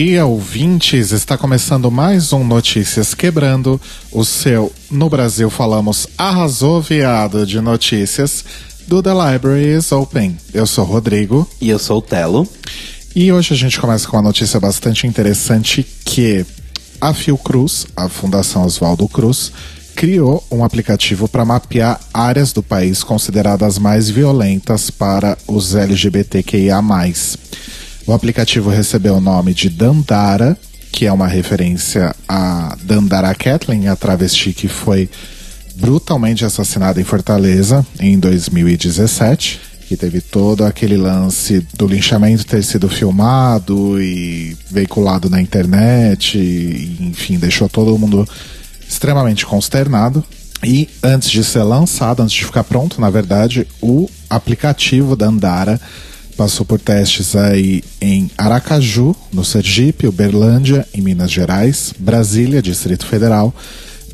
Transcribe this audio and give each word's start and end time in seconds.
Dia, 0.00 0.24
ouvintes! 0.24 1.10
Está 1.10 1.36
começando 1.36 1.90
mais 1.90 2.32
um 2.32 2.44
Notícias 2.44 3.14
Quebrando, 3.14 3.80
o 4.12 4.24
seu, 4.24 4.72
no 4.88 5.10
Brasil 5.10 5.50
falamos, 5.50 6.06
arrasou 6.16 6.80
viado 6.80 7.44
de 7.44 7.60
notícias 7.60 8.44
do 8.86 9.02
The 9.02 9.10
Library 9.10 9.76
is 9.76 9.90
Open. 9.90 10.36
Eu 10.54 10.68
sou 10.68 10.84
Rodrigo. 10.84 11.50
E 11.60 11.68
eu 11.68 11.80
sou 11.80 11.98
o 11.98 12.00
Telo. 12.00 12.46
E 13.12 13.32
hoje 13.32 13.54
a 13.54 13.56
gente 13.56 13.80
começa 13.80 14.06
com 14.06 14.16
uma 14.16 14.22
notícia 14.22 14.60
bastante 14.60 15.04
interessante 15.04 15.84
que 16.04 16.46
a 17.00 17.12
Fiocruz, 17.12 17.88
a 17.96 18.08
Fundação 18.08 18.64
Oswaldo 18.64 19.08
Cruz, 19.08 19.50
criou 19.96 20.46
um 20.48 20.62
aplicativo 20.62 21.26
para 21.26 21.44
mapear 21.44 21.98
áreas 22.14 22.52
do 22.52 22.62
país 22.62 23.02
consideradas 23.02 23.80
mais 23.80 24.08
violentas 24.08 24.92
para 24.92 25.36
os 25.48 25.74
LGBTQIA+. 25.74 26.80
O 28.08 28.14
aplicativo 28.14 28.70
recebeu 28.70 29.16
o 29.16 29.20
nome 29.20 29.52
de 29.52 29.68
Dandara, 29.68 30.56
que 30.90 31.04
é 31.04 31.12
uma 31.12 31.28
referência 31.28 32.16
a 32.26 32.74
Dandara 32.82 33.34
Kathleen, 33.34 33.86
a 33.86 33.94
travesti 33.94 34.54
que 34.54 34.66
foi 34.66 35.10
brutalmente 35.76 36.42
assassinada 36.42 36.98
em 36.98 37.04
Fortaleza 37.04 37.86
em 38.00 38.18
2017 38.18 39.60
que 39.86 39.94
teve 39.94 40.22
todo 40.22 40.64
aquele 40.64 40.96
lance 40.96 41.66
do 41.74 41.86
linchamento 41.86 42.46
ter 42.46 42.62
sido 42.62 42.88
filmado 42.88 44.00
e 44.00 44.56
veiculado 44.70 45.30
na 45.30 45.40
internet, 45.40 46.36
e, 46.36 46.98
enfim, 47.00 47.38
deixou 47.38 47.70
todo 47.70 47.98
mundo 47.98 48.28
extremamente 48.86 49.46
consternado. 49.46 50.22
E 50.62 50.90
antes 51.02 51.30
de 51.30 51.42
ser 51.42 51.62
lançado, 51.62 52.22
antes 52.22 52.34
de 52.34 52.44
ficar 52.44 52.64
pronto, 52.64 53.00
na 53.00 53.08
verdade, 53.08 53.66
o 53.80 54.08
aplicativo 54.28 55.16
da 55.16 55.26
Andara 55.26 55.80
passou 56.38 56.64
por 56.64 56.78
testes 56.78 57.34
aí 57.34 57.82
em 58.00 58.30
Aracaju, 58.38 59.14
no 59.32 59.44
Sergipe, 59.44 60.06
Uberlândia, 60.06 60.86
em 60.94 61.00
Minas 61.00 61.32
Gerais, 61.32 61.92
Brasília, 61.98 62.62
Distrito 62.62 63.04
Federal, 63.06 63.52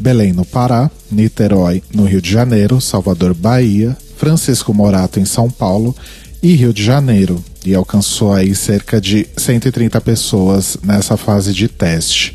Belém, 0.00 0.32
no 0.32 0.42
Pará, 0.42 0.90
Niterói, 1.12 1.82
no 1.92 2.04
Rio 2.04 2.22
de 2.22 2.30
Janeiro, 2.30 2.80
Salvador, 2.80 3.34
Bahia, 3.34 3.94
Francisco 4.16 4.72
Morato, 4.72 5.20
em 5.20 5.26
São 5.26 5.50
Paulo 5.50 5.94
e 6.42 6.54
Rio 6.54 6.72
de 6.72 6.82
Janeiro, 6.82 7.44
e 7.62 7.74
alcançou 7.74 8.32
aí 8.32 8.54
cerca 8.54 8.98
de 8.98 9.26
130 9.36 10.00
pessoas 10.00 10.78
nessa 10.82 11.18
fase 11.18 11.52
de 11.52 11.68
teste. 11.68 12.34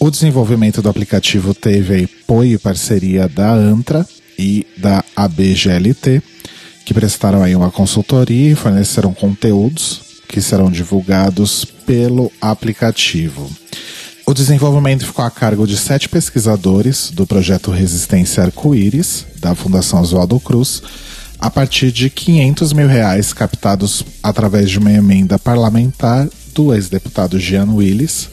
O 0.00 0.10
desenvolvimento 0.10 0.80
do 0.80 0.88
aplicativo 0.88 1.52
teve 1.52 2.08
apoio 2.24 2.54
e 2.54 2.58
parceria 2.58 3.28
da 3.28 3.52
ANTRA 3.52 4.06
e 4.38 4.66
da 4.78 5.04
ABGLT, 5.14 6.22
que 6.84 6.94
prestaram 6.94 7.42
aí 7.42 7.54
uma 7.54 7.70
consultoria 7.70 8.52
e 8.52 8.54
forneceram 8.54 9.12
conteúdos 9.14 10.00
que 10.28 10.40
serão 10.40 10.70
divulgados 10.70 11.64
pelo 11.64 12.32
aplicativo. 12.40 13.50
O 14.24 14.32
desenvolvimento 14.32 15.04
ficou 15.04 15.24
a 15.24 15.30
cargo 15.30 15.66
de 15.66 15.76
sete 15.76 16.08
pesquisadores 16.08 17.10
do 17.10 17.26
projeto 17.26 17.70
Resistência 17.70 18.42
Arco-Íris, 18.42 19.26
da 19.38 19.54
Fundação 19.54 20.00
Oswaldo 20.00 20.40
Cruz, 20.40 20.82
a 21.38 21.50
partir 21.50 21.90
de 21.90 22.08
500 22.08 22.72
mil 22.72 22.86
reais 22.86 23.32
captados 23.32 24.04
através 24.22 24.70
de 24.70 24.78
uma 24.78 24.92
emenda 24.92 25.38
parlamentar 25.38 26.28
do 26.54 26.72
ex-deputado 26.72 27.38
Jean 27.38 27.66
Willis. 27.72 28.30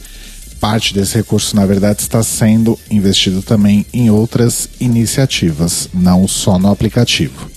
Parte 0.60 0.94
desse 0.94 1.16
recurso, 1.16 1.56
na 1.56 1.66
verdade, 1.66 2.02
está 2.02 2.22
sendo 2.22 2.78
investido 2.90 3.42
também 3.42 3.86
em 3.92 4.10
outras 4.10 4.70
iniciativas, 4.80 5.90
não 5.94 6.28
só 6.28 6.60
no 6.60 6.70
aplicativo. 6.70 7.50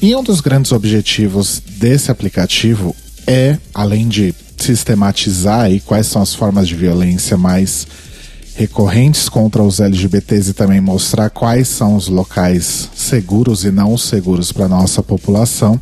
E 0.00 0.14
um 0.14 0.22
dos 0.22 0.40
grandes 0.40 0.70
objetivos 0.70 1.60
desse 1.66 2.10
aplicativo 2.10 2.94
é, 3.26 3.58
além 3.74 4.08
de 4.08 4.34
sistematizar 4.56 5.62
aí 5.62 5.80
quais 5.80 6.06
são 6.06 6.22
as 6.22 6.34
formas 6.34 6.68
de 6.68 6.74
violência 6.74 7.36
mais 7.36 7.86
recorrentes 8.54 9.28
contra 9.28 9.62
os 9.62 9.80
LGBTs 9.80 10.50
e 10.50 10.54
também 10.54 10.80
mostrar 10.80 11.30
quais 11.30 11.68
são 11.68 11.94
os 11.94 12.08
locais 12.08 12.88
seguros 12.94 13.64
e 13.64 13.70
não 13.70 13.98
seguros 13.98 14.50
para 14.50 14.68
nossa 14.68 15.02
população, 15.02 15.80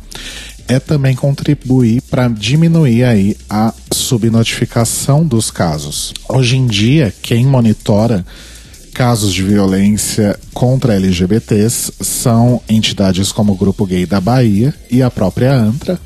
é 0.67 0.79
também 0.79 1.15
contribuir 1.15 2.01
para 2.03 2.27
diminuir 2.27 3.03
aí 3.03 3.37
a 3.49 3.73
subnotificação 3.91 5.25
dos 5.25 5.49
casos. 5.49 6.13
Hoje 6.27 6.57
em 6.57 6.67
dia, 6.67 7.13
quem 7.21 7.45
monitora 7.45 8.25
casos 8.97 9.31
de 9.31 9.43
violência 9.43 10.39
contra 10.55 10.95
LGBTs 10.95 11.93
são 12.01 12.59
entidades 12.67 13.31
como 13.31 13.53
o 13.53 13.55
Grupo 13.55 13.85
Gay 13.85 14.07
da 14.07 14.19
Bahia 14.19 14.73
e 14.89 15.03
a 15.03 15.11
própria 15.11 15.53
ANTRA. 15.53 15.99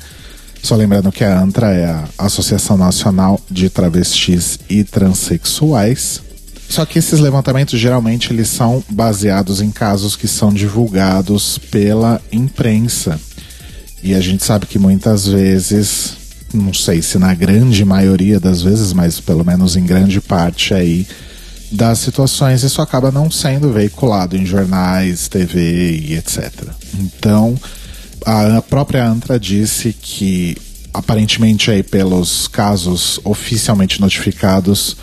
Só 0.62 0.76
lembrando 0.76 1.10
que 1.10 1.24
a 1.24 1.40
ANTRA 1.40 1.68
é 1.68 1.86
a 1.86 2.04
Associação 2.18 2.76
Nacional 2.76 3.40
de 3.50 3.70
Travestis 3.70 4.58
e 4.68 4.84
Transsexuais. 4.84 6.20
Só 6.68 6.84
que 6.84 6.98
esses 6.98 7.18
levantamentos 7.18 7.80
geralmente 7.80 8.30
eles 8.30 8.48
são 8.48 8.84
baseados 8.90 9.62
em 9.62 9.70
casos 9.70 10.14
que 10.14 10.28
são 10.28 10.52
divulgados 10.52 11.56
pela 11.56 12.20
imprensa. 12.30 13.18
E 14.02 14.12
a 14.12 14.20
gente 14.20 14.44
sabe 14.44 14.66
que 14.66 14.78
muitas 14.78 15.26
vezes, 15.26 16.12
não 16.52 16.74
sei 16.74 17.00
se 17.00 17.18
na 17.18 17.32
grande 17.32 17.86
maioria 17.86 18.38
das 18.38 18.60
vezes, 18.60 18.92
mas 18.92 19.18
pelo 19.18 19.46
menos 19.46 19.76
em 19.76 19.84
grande 19.86 20.20
parte 20.20 20.74
aí, 20.74 21.06
das 21.72 21.98
situações, 21.98 22.62
isso 22.62 22.82
acaba 22.82 23.10
não 23.10 23.30
sendo 23.30 23.72
veiculado 23.72 24.36
em 24.36 24.44
jornais, 24.44 25.26
TV 25.26 25.96
e 25.96 26.14
etc. 26.14 26.52
Então, 26.94 27.58
a 28.24 28.60
própria 28.62 29.06
ANTRA 29.06 29.40
disse 29.40 29.92
que, 29.92 30.56
aparentemente, 30.92 31.70
aí, 31.70 31.82
pelos 31.82 32.46
casos 32.46 33.18
oficialmente 33.24 34.00
notificados, 34.00 34.96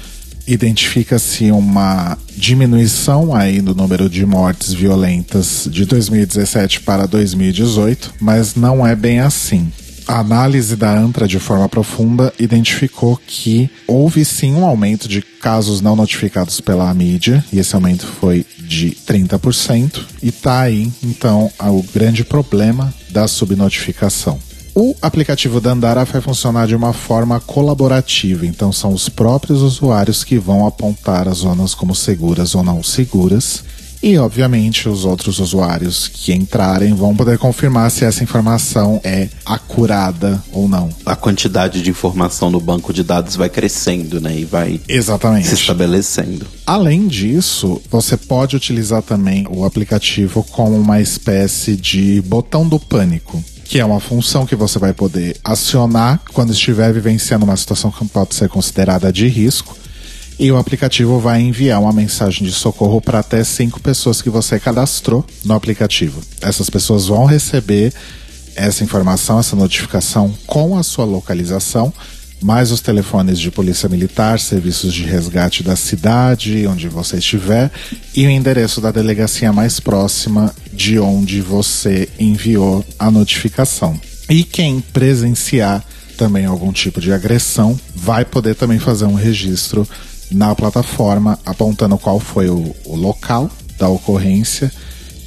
identifica-se 0.47 1.51
uma 1.51 2.17
diminuição 2.35 3.35
aí 3.35 3.61
no 3.61 3.73
número 3.73 4.09
de 4.09 4.25
mortes 4.25 4.73
violentas 4.73 5.67
de 5.69 5.85
2017 5.85 6.81
para 6.81 7.05
2018, 7.05 8.15
mas 8.19 8.55
não 8.55 8.85
é 8.85 8.95
bem 8.95 9.19
assim. 9.19 9.71
A 10.09 10.21
análise 10.21 10.75
da 10.75 10.91
ANTRA 10.91 11.27
de 11.27 11.37
forma 11.37 11.69
profunda 11.69 12.33
identificou 12.39 13.15
que 13.27 13.69
houve 13.85 14.25
sim 14.25 14.55
um 14.55 14.65
aumento 14.65 15.07
de 15.07 15.21
casos 15.21 15.81
não 15.81 15.95
notificados 15.95 16.59
pela 16.59 16.91
mídia, 16.95 17.45
e 17.53 17.59
esse 17.59 17.75
aumento 17.75 18.07
foi 18.07 18.43
de 18.57 18.97
30%, 19.07 20.03
e 20.23 20.31
tá 20.31 20.61
aí 20.61 20.91
então 21.03 21.51
o 21.59 21.83
grande 21.93 22.23
problema 22.23 22.91
da 23.11 23.27
subnotificação. 23.27 24.39
O 24.73 24.95
aplicativo 24.99 25.61
da 25.61 25.73
Andara 25.73 26.03
vai 26.05 26.21
funcionar 26.21 26.65
de 26.65 26.75
uma 26.75 26.91
forma 26.91 27.39
colaborativa, 27.39 28.47
então 28.47 28.71
são 28.71 28.91
os 28.91 29.09
próprios 29.09 29.61
usuários 29.61 30.23
que 30.23 30.39
vão 30.39 30.65
apontar 30.65 31.27
as 31.27 31.37
zonas 31.37 31.75
como 31.75 31.93
seguras 31.93 32.55
ou 32.55 32.63
não 32.63 32.81
seguras 32.81 33.63
e, 34.01 34.17
obviamente, 34.17 34.87
os 34.87 35.03
outros 35.03 35.39
usuários 35.39 36.07
que 36.07 36.33
entrarem 36.33 36.93
vão 36.93 37.15
poder 37.15 37.37
confirmar 37.37 37.91
se 37.91 38.05
essa 38.05 38.23
informação 38.23 39.01
é 39.03 39.27
acurada 39.45 40.41
ou 40.53 40.69
não. 40.69 40.89
A 41.05 41.15
quantidade 41.15 41.81
de 41.81 41.89
informação 41.89 42.49
no 42.49 42.61
banco 42.61 42.93
de 42.93 43.03
dados 43.03 43.35
vai 43.35 43.49
crescendo, 43.49 44.21
né? 44.21 44.39
E 44.39 44.45
vai 44.45 44.79
Exatamente. 44.87 45.47
se 45.47 45.55
estabelecendo. 45.55 46.47
Além 46.65 47.07
disso, 47.07 47.81
você 47.89 48.15
pode 48.15 48.55
utilizar 48.55 49.01
também 49.01 49.45
o 49.49 49.65
aplicativo 49.65 50.43
como 50.43 50.77
uma 50.77 51.01
espécie 51.01 51.75
de 51.75 52.21
botão 52.21 52.67
do 52.67 52.79
pânico 52.79 53.43
que 53.69 53.79
é 53.79 53.85
uma 53.85 53.99
função 53.99 54.47
que 54.47 54.55
você 54.55 54.79
vai 54.79 54.93
poder 54.93 55.37
acionar 55.43 56.19
quando 56.33 56.51
estiver 56.51 56.91
vivenciando 56.91 57.45
uma 57.45 57.55
situação 57.55 57.91
que 57.91 58.03
pode 58.07 58.33
ser 58.33 58.49
considerada 58.49 59.13
de 59.13 59.27
risco 59.27 59.77
e 60.39 60.49
o 60.51 60.57
aplicativo 60.57 61.19
vai 61.19 61.41
enviar 61.41 61.81
uma 61.81 61.91
mensagem 61.91 62.47
de 62.47 62.53
socorro 62.53 63.01
para 63.01 63.19
até 63.19 63.43
cinco 63.43 63.81
pessoas 63.81 64.21
que 64.21 64.29
você 64.29 64.57
cadastrou 64.57 65.25
no 65.43 65.53
aplicativo. 65.53 66.21
Essas 66.41 66.69
pessoas 66.69 67.07
vão 67.07 67.25
receber 67.25 67.93
essa 68.55 68.83
informação, 68.83 69.37
essa 69.37 69.55
notificação 69.55 70.33
com 70.47 70.77
a 70.77 70.83
sua 70.83 71.03
localização, 71.03 71.93
mais 72.41 72.71
os 72.71 72.79
telefones 72.79 73.37
de 73.37 73.51
polícia 73.51 73.89
militar, 73.89 74.39
serviços 74.39 74.93
de 74.93 75.03
resgate 75.03 75.61
da 75.61 75.75
cidade 75.75 76.65
onde 76.67 76.87
você 76.87 77.17
estiver 77.17 77.69
e 78.15 78.25
o 78.25 78.29
endereço 78.29 78.79
da 78.79 78.91
delegacia 78.91 79.51
mais 79.51 79.81
próxima 79.81 80.55
de 80.71 80.97
onde 80.99 81.41
você 81.41 82.07
enviou 82.17 82.85
a 82.97 83.11
notificação. 83.11 83.99
E 84.29 84.45
quem 84.45 84.79
presenciar 84.79 85.83
também 86.17 86.45
algum 86.45 86.71
tipo 86.71 87.01
de 87.01 87.11
agressão 87.11 87.79
vai 87.93 88.23
poder 88.23 88.55
também 88.55 88.79
fazer 88.79 89.05
um 89.05 89.15
registro 89.15 89.87
na 90.31 90.53
plataforma, 90.55 91.39
apontando 91.45 91.97
qual 91.97 92.19
foi 92.19 92.49
o, 92.49 92.75
o 92.85 92.95
local 92.95 93.49
da 93.77 93.87
ocorrência 93.87 94.71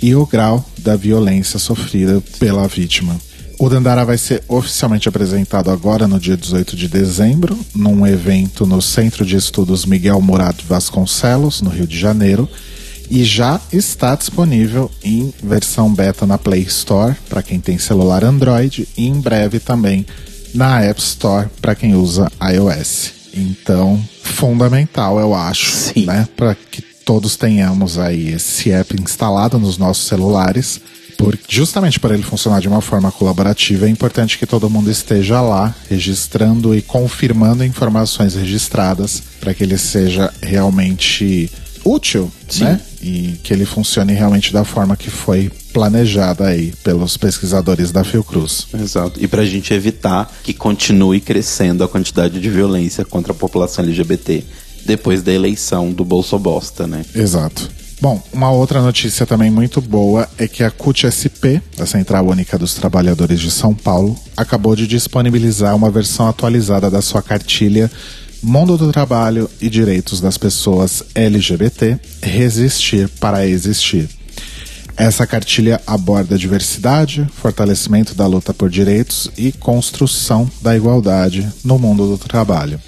e 0.00 0.14
o 0.14 0.26
grau 0.26 0.64
da 0.78 0.96
violência 0.96 1.58
sofrida 1.58 2.22
pela 2.38 2.66
vítima. 2.66 3.16
O 3.58 3.68
Dandara 3.68 4.04
vai 4.04 4.18
ser 4.18 4.42
oficialmente 4.48 5.08
apresentado 5.08 5.70
agora 5.70 6.08
no 6.08 6.18
dia 6.18 6.36
18 6.36 6.76
de 6.76 6.88
dezembro, 6.88 7.56
num 7.74 8.04
evento 8.04 8.66
no 8.66 8.82
Centro 8.82 9.24
de 9.24 9.36
Estudos 9.36 9.86
Miguel 9.86 10.20
Murad 10.20 10.60
Vasconcelos, 10.66 11.62
no 11.62 11.70
Rio 11.70 11.86
de 11.86 11.96
Janeiro, 11.96 12.48
e 13.08 13.22
já 13.24 13.60
está 13.72 14.16
disponível 14.16 14.90
em 15.04 15.32
versão 15.42 15.94
beta 15.94 16.26
na 16.26 16.38
Play 16.38 16.62
Store 16.62 17.14
para 17.28 17.42
quem 17.42 17.60
tem 17.60 17.78
celular 17.78 18.24
Android 18.24 18.88
e 18.96 19.06
em 19.06 19.20
breve 19.20 19.60
também 19.60 20.06
na 20.54 20.80
App 20.82 21.00
Store 21.00 21.48
para 21.60 21.74
quem 21.74 21.94
usa 21.94 22.32
iOS. 22.42 23.21
Então, 23.34 24.02
fundamental, 24.22 25.18
eu 25.18 25.34
acho, 25.34 25.70
Sim. 25.70 26.06
né? 26.06 26.28
Para 26.36 26.54
que 26.54 26.82
todos 27.04 27.36
tenhamos 27.36 27.98
aí 27.98 28.28
esse 28.28 28.70
app 28.70 28.94
instalado 29.00 29.58
nos 29.58 29.78
nossos 29.78 30.06
celulares. 30.06 30.80
Por, 31.18 31.38
justamente 31.48 32.00
para 32.00 32.14
ele 32.14 32.22
funcionar 32.22 32.60
de 32.60 32.68
uma 32.68 32.80
forma 32.80 33.12
colaborativa, 33.12 33.86
é 33.86 33.88
importante 33.88 34.38
que 34.38 34.46
todo 34.46 34.68
mundo 34.68 34.90
esteja 34.90 35.40
lá, 35.40 35.74
registrando 35.88 36.74
e 36.74 36.82
confirmando 36.82 37.64
informações 37.64 38.34
registradas, 38.34 39.22
para 39.38 39.54
que 39.54 39.62
ele 39.62 39.78
seja 39.78 40.32
realmente 40.42 41.50
útil, 41.84 42.30
Sim. 42.48 42.64
né? 42.64 42.80
E 43.00 43.38
que 43.42 43.52
ele 43.52 43.64
funcione 43.64 44.12
realmente 44.12 44.52
da 44.52 44.64
forma 44.64 44.96
que 44.96 45.10
foi 45.10 45.50
planejada 45.72 46.46
aí 46.46 46.72
pelos 46.82 47.16
pesquisadores 47.16 47.90
da 47.90 48.04
Fiocruz. 48.04 48.66
Exato. 48.74 49.22
E 49.22 49.26
pra 49.26 49.44
gente 49.44 49.72
evitar 49.72 50.30
que 50.42 50.52
continue 50.52 51.20
crescendo 51.20 51.82
a 51.82 51.88
quantidade 51.88 52.40
de 52.40 52.50
violência 52.50 53.04
contra 53.04 53.32
a 53.32 53.36
população 53.36 53.84
LGBT 53.84 54.44
depois 54.84 55.22
da 55.22 55.32
eleição 55.32 55.92
do 55.92 56.04
Bolso 56.04 56.38
Bosta, 56.38 56.86
né? 56.86 57.04
Exato. 57.14 57.70
Bom, 58.00 58.20
uma 58.32 58.50
outra 58.50 58.82
notícia 58.82 59.24
também 59.24 59.48
muito 59.48 59.80
boa 59.80 60.28
é 60.36 60.48
que 60.48 60.64
a 60.64 60.72
CUT-SP, 60.72 61.62
a 61.78 61.86
Central 61.86 62.26
Única 62.26 62.58
dos 62.58 62.74
Trabalhadores 62.74 63.38
de 63.38 63.48
São 63.48 63.72
Paulo, 63.72 64.18
acabou 64.36 64.74
de 64.74 64.88
disponibilizar 64.88 65.76
uma 65.76 65.88
versão 65.88 66.26
atualizada 66.28 66.90
da 66.90 67.00
sua 67.00 67.22
cartilha 67.22 67.88
Mundo 68.42 68.76
do 68.76 68.90
Trabalho 68.90 69.48
e 69.60 69.70
Direitos 69.70 70.20
das 70.20 70.36
Pessoas 70.36 71.04
LGBT 71.14 71.96
Resistir 72.20 73.08
para 73.20 73.46
Existir. 73.46 74.08
Essa 75.02 75.26
cartilha 75.26 75.80
aborda 75.84 76.38
diversidade, 76.38 77.28
fortalecimento 77.34 78.14
da 78.14 78.24
luta 78.24 78.54
por 78.54 78.70
direitos 78.70 79.28
e 79.36 79.50
construção 79.50 80.48
da 80.60 80.76
igualdade 80.76 81.52
no 81.64 81.76
mundo 81.76 82.06
do 82.06 82.16
trabalho. 82.16 82.80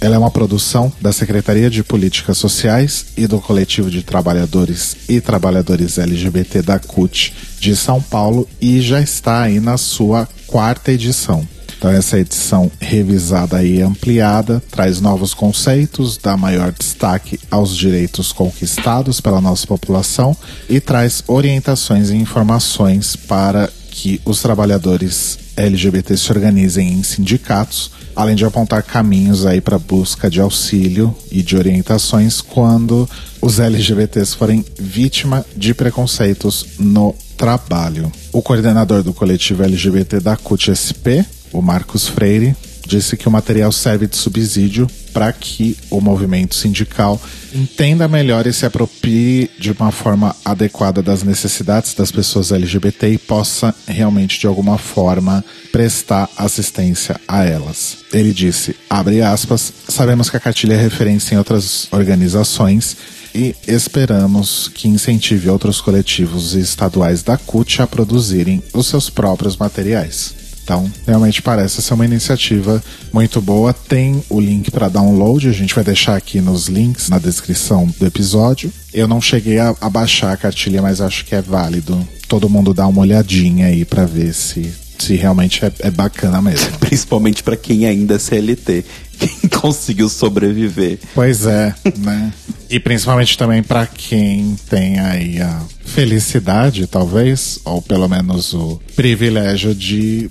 Ela 0.00 0.16
é 0.16 0.18
uma 0.18 0.28
produção 0.28 0.92
da 1.00 1.12
Secretaria 1.12 1.70
de 1.70 1.84
Políticas 1.84 2.36
Sociais 2.36 3.06
e 3.16 3.28
do 3.28 3.40
Coletivo 3.40 3.88
de 3.88 4.02
Trabalhadores 4.02 4.96
e 5.08 5.20
Trabalhadores 5.20 5.98
LGBT 5.98 6.62
da 6.62 6.80
CUT 6.80 7.32
de 7.60 7.76
São 7.76 8.02
Paulo 8.02 8.48
e 8.60 8.80
já 8.80 9.00
está 9.00 9.42
aí 9.42 9.60
na 9.60 9.76
sua 9.76 10.28
quarta 10.48 10.90
edição. 10.90 11.46
Então 11.82 11.90
essa 11.90 12.16
edição 12.16 12.70
revisada 12.78 13.60
e 13.64 13.82
ampliada 13.82 14.62
traz 14.70 15.00
novos 15.00 15.34
conceitos, 15.34 16.16
dá 16.16 16.36
maior 16.36 16.70
destaque 16.70 17.40
aos 17.50 17.76
direitos 17.76 18.30
conquistados 18.30 19.20
pela 19.20 19.40
nossa 19.40 19.66
população 19.66 20.36
e 20.68 20.78
traz 20.78 21.24
orientações 21.26 22.10
e 22.10 22.14
informações 22.14 23.16
para 23.16 23.68
que 23.90 24.20
os 24.24 24.40
trabalhadores 24.40 25.36
LGBT 25.56 26.16
se 26.16 26.30
organizem 26.30 26.92
em 26.92 27.02
sindicatos, 27.02 27.90
além 28.14 28.36
de 28.36 28.44
apontar 28.44 28.84
caminhos 28.84 29.44
aí 29.44 29.60
para 29.60 29.76
busca 29.76 30.30
de 30.30 30.40
auxílio 30.40 31.12
e 31.32 31.42
de 31.42 31.56
orientações 31.56 32.40
quando 32.40 33.10
os 33.40 33.58
LGBTs 33.58 34.36
forem 34.36 34.64
vítima 34.78 35.44
de 35.56 35.74
preconceitos 35.74 36.64
no 36.78 37.12
trabalho. 37.36 38.12
O 38.32 38.40
coordenador 38.40 39.02
do 39.02 39.12
coletivo 39.12 39.64
LGBT 39.64 40.20
da 40.20 40.36
CUT-SP, 40.36 41.26
o 41.52 41.60
Marcos 41.60 42.08
Freire, 42.08 42.56
disse 42.86 43.16
que 43.16 43.28
o 43.28 43.30
material 43.30 43.72
serve 43.72 44.06
de 44.06 44.16
subsídio 44.16 44.88
para 45.12 45.32
que 45.32 45.76
o 45.90 46.00
movimento 46.00 46.54
sindical 46.54 47.20
entenda 47.54 48.08
melhor 48.08 48.46
e 48.46 48.52
se 48.52 48.64
aproprie 48.64 49.50
de 49.58 49.70
uma 49.72 49.92
forma 49.92 50.34
adequada 50.44 51.02
das 51.02 51.22
necessidades 51.22 51.94
das 51.94 52.10
pessoas 52.10 52.50
LGBT 52.50 53.08
e 53.10 53.18
possa 53.18 53.74
realmente 53.86 54.38
de 54.40 54.46
alguma 54.46 54.78
forma 54.78 55.44
prestar 55.70 56.28
assistência 56.36 57.20
a 57.28 57.44
elas. 57.44 57.98
Ele 58.12 58.32
disse, 58.32 58.74
abre 58.88 59.22
aspas, 59.22 59.72
sabemos 59.88 60.30
que 60.30 60.36
a 60.36 60.40
cartilha 60.40 60.74
é 60.74 60.80
referência 60.80 61.34
em 61.34 61.38
outras 61.38 61.88
organizações 61.92 62.96
e 63.34 63.54
esperamos 63.66 64.70
que 64.74 64.88
incentive 64.88 65.48
outros 65.48 65.80
coletivos 65.80 66.54
estaduais 66.54 67.22
da 67.22 67.36
CUT 67.38 67.80
a 67.80 67.86
produzirem 67.86 68.62
os 68.72 68.86
seus 68.86 69.08
próprios 69.08 69.56
materiais. 69.56 70.41
Então, 70.62 70.90
realmente 71.06 71.42
parece 71.42 71.82
ser 71.82 71.94
uma 71.94 72.04
iniciativa 72.04 72.82
muito 73.12 73.40
boa. 73.40 73.72
Tem 73.72 74.22
o 74.28 74.40
link 74.40 74.70
para 74.70 74.88
download, 74.88 75.48
a 75.48 75.52
gente 75.52 75.74
vai 75.74 75.82
deixar 75.82 76.16
aqui 76.16 76.40
nos 76.40 76.68
links 76.68 77.08
na 77.08 77.18
descrição 77.18 77.92
do 77.98 78.06
episódio. 78.06 78.72
Eu 78.94 79.08
não 79.08 79.20
cheguei 79.20 79.58
a, 79.58 79.74
a 79.80 79.90
baixar 79.90 80.32
a 80.32 80.36
cartilha, 80.36 80.80
mas 80.80 81.00
acho 81.00 81.24
que 81.24 81.34
é 81.34 81.42
válido 81.42 82.06
todo 82.28 82.48
mundo 82.48 82.72
dar 82.72 82.86
uma 82.86 83.02
olhadinha 83.02 83.66
aí 83.66 83.84
para 83.84 84.06
ver 84.06 84.32
se, 84.32 84.72
se 84.98 85.16
realmente 85.16 85.64
é, 85.64 85.72
é 85.80 85.90
bacana 85.90 86.40
mesmo. 86.40 86.70
Principalmente 86.80 87.42
pra 87.42 87.56
quem 87.56 87.84
ainda 87.84 88.14
é 88.14 88.18
CLT, 88.18 88.84
quem 89.26 89.48
conseguiu 89.60 90.08
sobreviver. 90.08 90.98
Pois 91.14 91.46
é, 91.46 91.74
né? 91.98 92.32
E 92.68 92.80
principalmente 92.80 93.36
também 93.36 93.62
para 93.62 93.86
quem 93.86 94.56
tem 94.68 94.98
aí 94.98 95.40
a 95.40 95.62
felicidade, 95.84 96.86
talvez, 96.86 97.58
ou 97.64 97.82
pelo 97.82 98.08
menos 98.08 98.54
o 98.54 98.80
privilégio 98.96 99.74
de, 99.74 100.30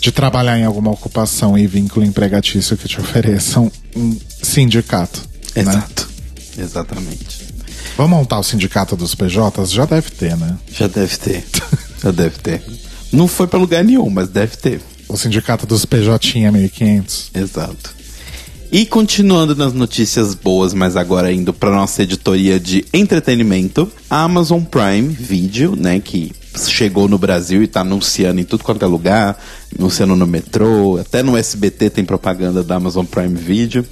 de 0.00 0.10
trabalhar 0.10 0.58
em 0.58 0.64
alguma 0.64 0.90
ocupação 0.90 1.56
e 1.56 1.66
vínculo 1.66 2.04
empregatício 2.04 2.76
que 2.76 2.88
te 2.88 3.00
ofereçam 3.00 3.70
um 3.94 4.16
sindicato. 4.42 5.20
Né? 5.54 5.62
Exato. 5.62 6.08
Exatamente. 6.58 7.46
Vamos 7.96 8.10
montar 8.18 8.38
o 8.38 8.42
sindicato 8.42 8.96
dos 8.96 9.14
PJs? 9.14 9.70
Já 9.70 9.84
deve 9.84 10.10
ter, 10.10 10.36
né? 10.36 10.56
Já 10.72 10.86
deve 10.86 11.16
ter. 11.16 11.44
Já 12.02 12.10
deve 12.10 12.38
ter. 12.38 12.62
Não 13.12 13.28
foi 13.28 13.46
pra 13.46 13.58
lugar 13.58 13.84
nenhum, 13.84 14.10
mas 14.10 14.28
deve 14.28 14.56
ter. 14.56 14.80
O 15.08 15.16
sindicato 15.16 15.66
dos 15.66 15.84
PJ 15.84 16.50
1500. 16.50 17.30
Exato. 17.34 17.95
E 18.76 18.84
continuando 18.84 19.56
nas 19.56 19.72
notícias 19.72 20.34
boas, 20.34 20.74
mas 20.74 20.98
agora 20.98 21.32
indo 21.32 21.50
para 21.50 21.70
nossa 21.70 22.02
editoria 22.02 22.60
de 22.60 22.84
entretenimento, 22.92 23.90
a 24.10 24.22
Amazon 24.22 24.60
Prime 24.60 25.08
Video, 25.08 25.74
né, 25.74 25.98
que 25.98 26.30
chegou 26.68 27.08
no 27.08 27.16
Brasil 27.16 27.62
e 27.62 27.66
tá 27.66 27.80
anunciando 27.80 28.38
em 28.38 28.44
tudo 28.44 28.64
quanto 28.64 28.84
é 28.84 28.86
lugar, 28.86 29.42
anunciando 29.78 30.14
no 30.14 30.26
metrô, 30.26 30.98
até 30.98 31.22
no 31.22 31.38
SBT 31.38 31.88
tem 31.88 32.04
propaganda 32.04 32.62
da 32.62 32.74
Amazon 32.74 33.06
Prime 33.06 33.34
Video, 33.34 33.82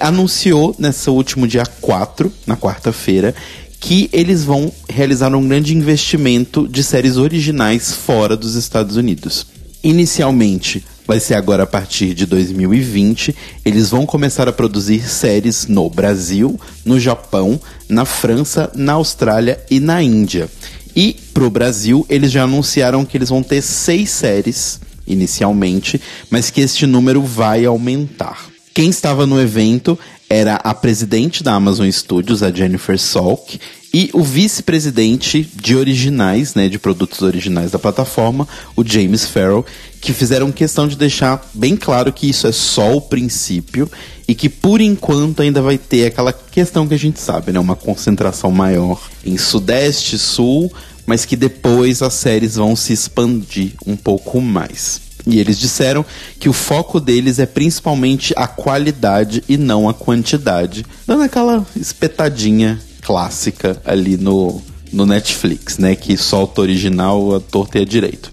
anunciou 0.00 0.74
nesse 0.76 1.08
último 1.08 1.46
dia 1.46 1.64
4, 1.64 2.32
na 2.48 2.56
quarta-feira, 2.56 3.32
que 3.78 4.10
eles 4.12 4.42
vão 4.42 4.72
realizar 4.88 5.32
um 5.36 5.46
grande 5.46 5.72
investimento 5.72 6.66
de 6.66 6.82
séries 6.82 7.16
originais 7.16 7.92
fora 7.92 8.36
dos 8.36 8.56
Estados 8.56 8.96
Unidos. 8.96 9.46
Inicialmente, 9.84 10.84
vai 11.06 11.20
ser 11.20 11.34
agora 11.34 11.62
a 11.62 11.66
partir 11.66 12.14
de 12.14 12.26
2020. 12.26 13.34
Eles 13.64 13.90
vão 13.90 14.04
começar 14.04 14.48
a 14.48 14.52
produzir 14.52 15.08
séries 15.08 15.66
no 15.66 15.88
Brasil, 15.88 16.58
no 16.84 16.98
Japão, 16.98 17.60
na 17.88 18.04
França, 18.04 18.70
na 18.74 18.94
Austrália 18.94 19.60
e 19.70 19.78
na 19.78 20.02
Índia. 20.02 20.50
E 20.94 21.16
pro 21.32 21.50
Brasil, 21.50 22.04
eles 22.08 22.32
já 22.32 22.44
anunciaram 22.44 23.04
que 23.04 23.16
eles 23.16 23.28
vão 23.28 23.42
ter 23.42 23.62
seis 23.62 24.10
séries 24.10 24.80
inicialmente, 25.06 26.00
mas 26.30 26.50
que 26.50 26.60
este 26.60 26.86
número 26.86 27.22
vai 27.22 27.64
aumentar. 27.64 28.46
Quem 28.74 28.90
estava 28.90 29.26
no 29.26 29.40
evento 29.40 29.98
era 30.28 30.56
a 30.56 30.74
presidente 30.74 31.42
da 31.42 31.54
Amazon 31.54 31.88
Studios, 31.90 32.42
a 32.42 32.50
Jennifer 32.50 32.98
Salk, 32.98 33.58
e 33.94 34.10
o 34.12 34.22
vice-presidente 34.22 35.48
de 35.54 35.74
originais, 35.74 36.54
né, 36.54 36.68
de 36.68 36.78
produtos 36.78 37.22
originais 37.22 37.70
da 37.70 37.78
plataforma, 37.78 38.46
o 38.76 38.84
James 38.84 39.24
Farrell, 39.24 39.64
que 40.00 40.12
fizeram 40.12 40.52
questão 40.52 40.86
de 40.86 40.96
deixar 40.96 41.48
bem 41.54 41.76
claro 41.76 42.12
que 42.12 42.28
isso 42.28 42.46
é 42.46 42.52
só 42.52 42.94
o 42.94 43.00
princípio 43.00 43.90
e 44.28 44.34
que 44.34 44.48
por 44.48 44.80
enquanto 44.80 45.40
ainda 45.40 45.62
vai 45.62 45.78
ter 45.78 46.06
aquela 46.06 46.32
questão 46.32 46.86
que 46.86 46.92
a 46.92 46.98
gente 46.98 47.18
sabe, 47.18 47.52
né, 47.52 47.58
uma 47.58 47.76
concentração 47.76 48.50
maior 48.50 49.00
em 49.24 49.38
Sudeste, 49.38 50.18
Sul, 50.18 50.70
mas 51.06 51.24
que 51.24 51.36
depois 51.36 52.02
as 52.02 52.12
séries 52.14 52.56
vão 52.56 52.76
se 52.76 52.92
expandir 52.92 53.72
um 53.86 53.96
pouco 53.96 54.40
mais. 54.40 55.05
E 55.26 55.40
eles 55.40 55.58
disseram 55.58 56.04
que 56.38 56.48
o 56.48 56.52
foco 56.52 57.00
deles 57.00 57.38
é 57.38 57.46
principalmente 57.46 58.32
a 58.36 58.46
qualidade 58.46 59.42
e 59.48 59.56
não 59.56 59.88
a 59.88 59.94
quantidade, 59.94 60.86
dando 61.06 61.22
aquela 61.22 61.66
espetadinha 61.74 62.80
clássica 63.02 63.80
ali 63.84 64.16
no, 64.16 64.62
no 64.92 65.04
Netflix, 65.04 65.78
né? 65.78 65.96
Que 65.96 66.16
solta 66.16 66.60
original, 66.60 67.34
a 67.34 67.40
torta 67.40 67.78
e 67.78 67.82
a 67.82 67.84
direito. 67.84 68.32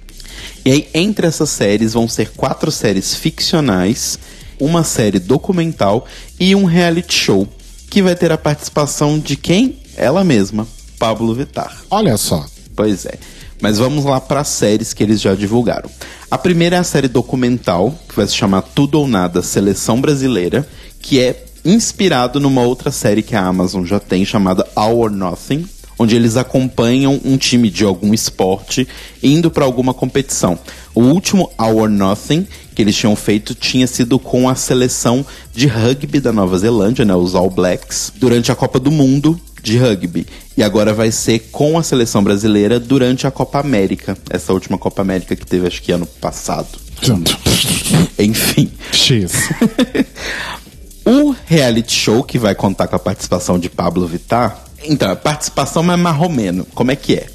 E 0.65 0.71
aí, 0.71 0.87
entre 0.93 1.27
essas 1.27 1.49
séries, 1.49 1.93
vão 1.93 2.07
ser 2.07 2.29
quatro 2.31 2.71
séries 2.71 3.15
ficcionais, 3.15 4.19
uma 4.59 4.83
série 4.83 5.19
documental 5.19 6.05
e 6.39 6.55
um 6.55 6.63
reality 6.63 7.13
show, 7.13 7.47
que 7.89 8.01
vai 8.01 8.15
ter 8.15 8.31
a 8.31 8.37
participação 8.37 9.19
de 9.19 9.35
quem? 9.35 9.77
Ela 9.97 10.23
mesma, 10.23 10.67
Pablo 10.97 11.33
Vittar. 11.33 11.75
Olha 11.89 12.15
só. 12.17 12.45
Pois 12.75 13.05
é. 13.05 13.19
Mas 13.61 13.77
vamos 13.77 14.03
lá 14.05 14.19
para 14.19 14.41
as 14.41 14.47
séries 14.47 14.93
que 14.93 15.03
eles 15.03 15.21
já 15.21 15.35
divulgaram. 15.35 15.89
A 16.33 16.37
primeira 16.39 16.77
é 16.77 16.79
a 16.79 16.83
série 16.83 17.07
documental, 17.07 17.93
que 18.09 18.15
vai 18.15 18.25
se 18.25 18.33
chamar 18.33 18.63
Tudo 18.63 18.99
ou 18.99 19.07
Nada 19.07 19.43
Seleção 19.43 20.01
Brasileira, 20.01 20.67
que 20.99 21.19
é 21.19 21.45
inspirado 21.63 22.39
numa 22.39 22.63
outra 22.63 22.89
série 22.89 23.21
que 23.21 23.35
a 23.35 23.45
Amazon 23.45 23.85
já 23.85 23.99
tem, 23.99 24.25
chamada 24.25 24.67
All 24.75 24.97
or 24.97 25.11
Nothing, 25.11 25.63
onde 25.99 26.15
eles 26.15 26.35
acompanham 26.35 27.21
um 27.23 27.37
time 27.37 27.69
de 27.69 27.83
algum 27.83 28.15
esporte 28.15 28.87
indo 29.21 29.51
para 29.51 29.63
alguma 29.63 29.93
competição. 29.93 30.57
O 30.95 31.01
último 31.01 31.51
Our 31.55 31.87
Nothing 31.87 32.47
que 32.73 32.81
eles 32.81 32.95
tinham 32.95 33.15
feito 33.15 33.53
tinha 33.53 33.85
sido 33.85 34.17
com 34.17 34.49
a 34.49 34.55
seleção 34.55 35.23
de 35.53 35.67
rugby 35.67 36.19
da 36.19 36.31
Nova 36.31 36.57
Zelândia, 36.57 37.05
né, 37.05 37.13
os 37.13 37.35
All 37.35 37.51
Blacks, 37.51 38.11
durante 38.15 38.51
a 38.51 38.55
Copa 38.55 38.79
do 38.79 38.89
Mundo 38.89 39.39
de 39.63 39.77
rugby. 39.77 40.27
E 40.55 40.61
agora 40.61 40.93
vai 40.93 41.09
ser 41.09 41.39
com 41.51 41.79
a 41.79 41.83
seleção 41.83 42.23
brasileira 42.23 42.79
durante 42.79 43.25
a 43.25 43.31
Copa 43.31 43.59
América, 43.59 44.15
essa 44.29 44.53
última 44.53 44.77
Copa 44.77 45.01
América 45.01 45.35
que 45.35 45.45
teve 45.45 45.65
acho 45.65 45.81
que 45.81 45.91
ano 45.91 46.05
passado. 46.05 46.67
Enfim. 48.19 48.69
X. 48.91 49.49
o 51.05 51.33
reality 51.45 51.93
show 51.93 52.23
que 52.23 52.37
vai 52.37 52.53
contar 52.53 52.87
com 52.87 52.95
a 52.95 52.99
participação 52.99 53.57
de 53.57 53.69
Pablo 53.69 54.05
Vittar. 54.05 54.65
Então, 54.83 55.09
a 55.09 55.15
participação 55.15 55.89
é 55.91 55.95
marromeno. 55.95 56.65
Como 56.75 56.91
é 56.91 56.95
que 56.95 57.15
é? 57.15 57.27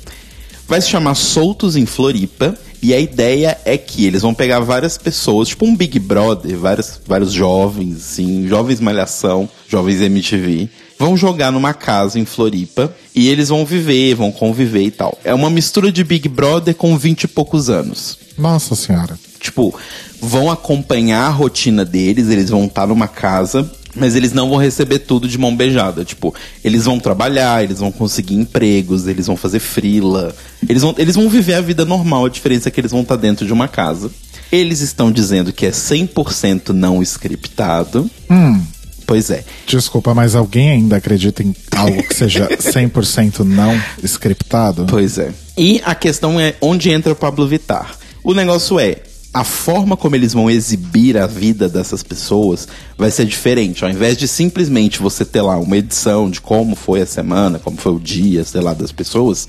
Vai 0.66 0.80
se 0.82 0.88
chamar 0.88 1.14
Soltos 1.14 1.76
em 1.76 1.87
Floripa. 1.87 2.54
E 2.80 2.94
a 2.94 3.00
ideia 3.00 3.58
é 3.64 3.76
que 3.76 4.06
eles 4.06 4.23
vão 4.23 4.32
pegar 4.32 4.61
várias 4.61 4.97
pessoas, 4.97 5.49
tipo 5.49 5.66
um 5.66 5.75
Big 5.75 5.99
Brother, 5.99 6.56
vários, 6.56 7.00
vários 7.04 7.32
jovens, 7.32 7.97
assim, 7.97 8.47
jovens 8.47 8.78
malhação, 8.78 9.49
jovens 9.68 10.00
MTV, 10.00 10.68
vão 10.99 11.17
jogar 11.17 11.52
numa 11.52 11.73
casa 11.73 12.19
em 12.19 12.25
Floripa 12.25 12.95
e 13.14 13.28
eles 13.28 13.49
vão 13.49 13.64
viver, 13.64 14.14
vão 14.14 14.33
conviver 14.33 14.83
e 14.83 14.90
tal. 14.90 15.17
É 15.25 15.33
uma 15.33 15.49
mistura 15.49 15.93
de 15.93 16.02
Big 16.02 16.28
Brother 16.28 16.75
com 16.75 16.99
20 16.99 17.25
e 17.25 17.28
poucos 17.28 17.71
anos. 17.71 18.19
Nossa 18.37 18.75
senhora. 18.75 19.19
Tipo, 19.40 19.75
vão 20.21 20.50
acompanhar 20.50 21.26
a 21.26 21.31
rotina 21.31 21.85
deles, 21.85 22.28
eles 22.28 22.50
vão 22.50 22.64
estar 22.64 22.87
numa 22.87 23.07
casa, 23.07 23.71
mas 23.95 24.17
eles 24.17 24.33
não 24.33 24.49
vão 24.49 24.59
receber 24.59 25.00
tudo 25.00 25.28
de 25.28 25.38
mão 25.38 25.55
beijada. 25.55 26.05
Tipo, 26.05 26.35
eles 26.64 26.85
vão 26.85 26.99
trabalhar, 26.99 27.62
eles 27.62 27.78
vão 27.78 27.93
conseguir 27.93 28.35
empregos, 28.35 29.07
eles 29.07 29.26
vão 29.26 29.37
fazer 29.37 29.61
frila, 29.61 30.35
eles 30.69 30.83
vão, 30.83 30.95
eles 30.99 31.14
vão 31.14 31.28
viver 31.28 31.55
a 31.55 31.61
vida 31.61 31.85
normal, 31.85 32.26
a 32.26 32.31
diferença 32.31 32.69
é 32.69 32.71
que 32.73 32.81
eles 32.81 32.93
vão 32.93 33.02
estar 33.02 33.17
dentro 33.17 33.47
de 33.47 33.52
uma 33.52 33.69
casa. 33.69 34.11
Eles 34.50 34.81
estão 34.81 35.12
dizendo 35.12 35.52
que 35.52 35.67
é 35.67 35.71
100% 35.71 36.71
não 36.71 37.02
scriptado. 37.02 38.11
Hum. 38.31 38.62
Pois 39.09 39.31
é. 39.31 39.43
Desculpa, 39.67 40.15
mas 40.15 40.35
alguém 40.35 40.71
ainda 40.71 40.97
acredita 40.97 41.43
em 41.43 41.57
algo 41.75 42.03
que 42.03 42.15
seja 42.15 42.47
100% 42.47 43.38
não 43.38 43.75
scriptado? 44.05 44.85
Pois 44.87 45.17
é. 45.17 45.33
E 45.57 45.81
a 45.83 45.95
questão 45.95 46.38
é 46.38 46.55
onde 46.61 46.91
entra 46.91 47.15
o 47.15 47.17
Pablo 47.17 47.49
Vittar. 47.49 47.97
O 48.23 48.35
negócio 48.35 48.79
é, 48.79 48.99
a 49.33 49.45
forma 49.45 49.97
como 49.97 50.15
eles 50.15 50.35
vão 50.35 50.50
exibir 50.50 51.17
a 51.17 51.27
vida 51.27 51.71
dessas 51.71 52.03
pessoas 52.03 52.69
vai 52.99 53.11
ser 53.11 53.25
diferente. 53.25 53.83
Ao 53.83 53.91
invés 53.91 54.15
de 54.15 54.29
simplesmente 54.29 55.00
você 55.00 55.25
ter 55.25 55.41
lá 55.41 55.57
uma 55.57 55.79
edição 55.79 56.29
de 56.29 56.43
como 56.43 56.77
foi 56.77 57.00
a 57.00 57.07
semana, 57.07 57.59
como 57.59 57.79
foi 57.79 57.93
o 57.93 57.99
dia, 57.99 58.45
sei 58.45 58.61
lá, 58.61 58.75
das 58.75 58.93
pessoas, 58.93 59.49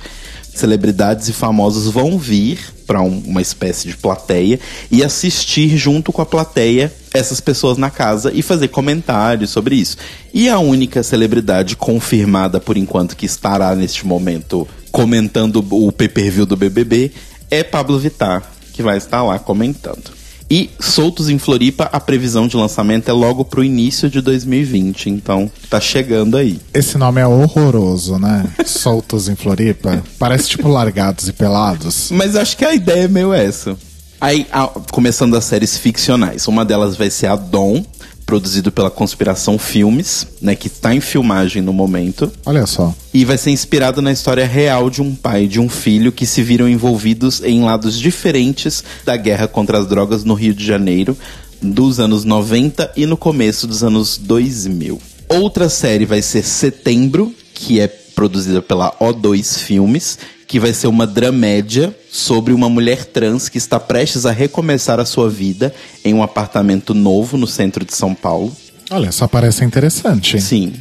celebridades 0.56 1.28
e 1.28 1.34
famosos 1.34 1.92
vão 1.92 2.18
vir 2.18 2.60
para 2.88 3.02
um, 3.02 3.22
uma 3.26 3.42
espécie 3.42 3.90
de 3.90 3.98
plateia 3.98 4.58
e 4.90 5.04
assistir 5.04 5.76
junto 5.78 6.14
com 6.14 6.22
a 6.22 6.26
plateia 6.26 6.90
essas 7.14 7.40
pessoas 7.40 7.78
na 7.78 7.90
casa 7.90 8.32
e 8.34 8.42
fazer 8.42 8.68
comentários 8.70 9.50
sobre 9.50 9.76
isso. 9.76 9.98
E 10.34 10.50
a 10.50 10.60
única 10.60 11.04
celebridade 11.04 11.76
confirmada 11.76 12.60
por 12.60 12.78
enquanto 12.78 13.16
que 13.16 13.26
estará 13.26 13.76
neste 13.76 14.06
momento 14.06 14.68
comentando 14.92 15.66
o 15.72 15.92
pay-per-view 15.92 16.46
do 16.46 16.58
BBB 16.58 17.12
é 17.50 17.64
Pablo 17.64 18.00
Vittar 18.00 18.44
que 18.80 18.84
vai 18.84 18.98
estar 18.98 19.22
lá 19.24 19.38
comentando. 19.38 20.18
E 20.50 20.70
Soltos 20.80 21.30
em 21.30 21.38
Floripa, 21.38 21.90
a 21.92 22.00
previsão 22.00 22.48
de 22.48 22.56
lançamento 22.56 23.10
é 23.10 23.12
logo 23.12 23.44
pro 23.44 23.62
início 23.62 24.10
de 24.10 24.22
2020, 24.22 25.10
então 25.10 25.52
tá 25.70 25.82
chegando 25.82 26.38
aí. 26.38 26.62
Esse 26.74 26.98
nome 26.98 27.20
é 27.20 27.28
horroroso, 27.28 28.18
né? 28.18 28.46
Soltos 28.66 29.28
em 29.28 29.36
Floripa. 29.36 30.02
Parece 30.18 30.48
tipo 30.48 30.70
largados 30.70 31.28
e 31.28 31.34
pelados. 31.34 32.10
Mas 32.10 32.38
acho 32.38 32.56
que 32.56 32.64
a 32.64 32.74
ideia 32.74 33.04
é 33.04 33.08
meio 33.10 33.34
essa. 33.34 33.78
Aí, 34.22 34.46
a, 34.52 34.68
começando 34.92 35.36
as 35.36 35.46
séries 35.46 35.78
ficcionais. 35.78 36.48
Uma 36.48 36.66
delas 36.66 36.96
vai 36.98 37.10
ser 37.10 37.28
a 37.28 37.36
Dom, 37.36 37.84
produzido 38.26 38.72
pela 38.72 38.92
Conspiração 38.92 39.58
Filmes, 39.58 40.28
né, 40.42 40.56
que 40.56 40.68
está 40.68 40.94
em 40.94 41.02
filmagem 41.02 41.62
no 41.62 41.74
momento. 41.74 42.32
Olha 42.46 42.66
só. 42.68 42.94
E 43.14 43.26
vai 43.26 43.38
ser 43.38 43.50
inspirado 43.50 44.02
na 44.02 44.12
história 44.12 44.46
real 44.46 44.90
de 44.90 45.02
um 45.02 45.16
pai 45.16 45.46
e 45.46 45.48
de 45.48 45.60
um 45.60 45.68
filho 45.68 46.12
que 46.12 46.26
se 46.26 46.44
viram 46.44 46.70
envolvidos 46.70 47.42
em 47.42 47.64
lados 47.64 47.98
diferentes 47.98 48.84
da 49.04 49.18
guerra 49.18 49.48
contra 49.48 49.80
as 49.80 49.88
drogas 49.88 50.24
no 50.24 50.36
Rio 50.36 50.54
de 50.54 50.64
Janeiro 50.64 51.18
dos 51.62 52.00
anos 52.00 52.24
90 52.24 52.92
e 52.96 53.06
no 53.06 53.18
começo 53.18 53.66
dos 53.66 53.84
anos 53.84 54.18
2000. 54.18 55.02
Outra 55.28 55.70
série 55.70 56.06
vai 56.06 56.22
ser 56.22 56.44
Setembro, 56.44 57.34
que 57.54 57.80
é 57.80 57.88
produzida 57.88 58.62
pela 58.62 58.92
O2 59.00 59.60
Filmes, 59.60 60.20
que 60.50 60.60
vai 60.60 60.74
ser 60.74 60.88
uma 60.88 61.06
dramédia 61.06 61.96
sobre 62.12 62.54
uma 62.54 62.68
mulher 62.68 63.06
trans 63.06 63.48
que 63.48 63.60
está 63.60 63.80
prestes 63.80 64.26
a 64.26 64.32
recomeçar 64.32 65.00
a 65.00 65.06
sua 65.06 65.30
vida 65.30 65.72
em 66.04 66.12
um 66.12 66.24
apartamento 66.24 66.96
novo 66.96 67.38
no 67.38 67.46
centro 67.46 67.86
de 67.86 67.94
São 67.94 68.16
Paulo. 68.16 68.52
Olha, 68.90 69.12
só 69.12 69.28
parece 69.28 69.64
interessante. 69.64 70.42
Sim. 70.42 70.74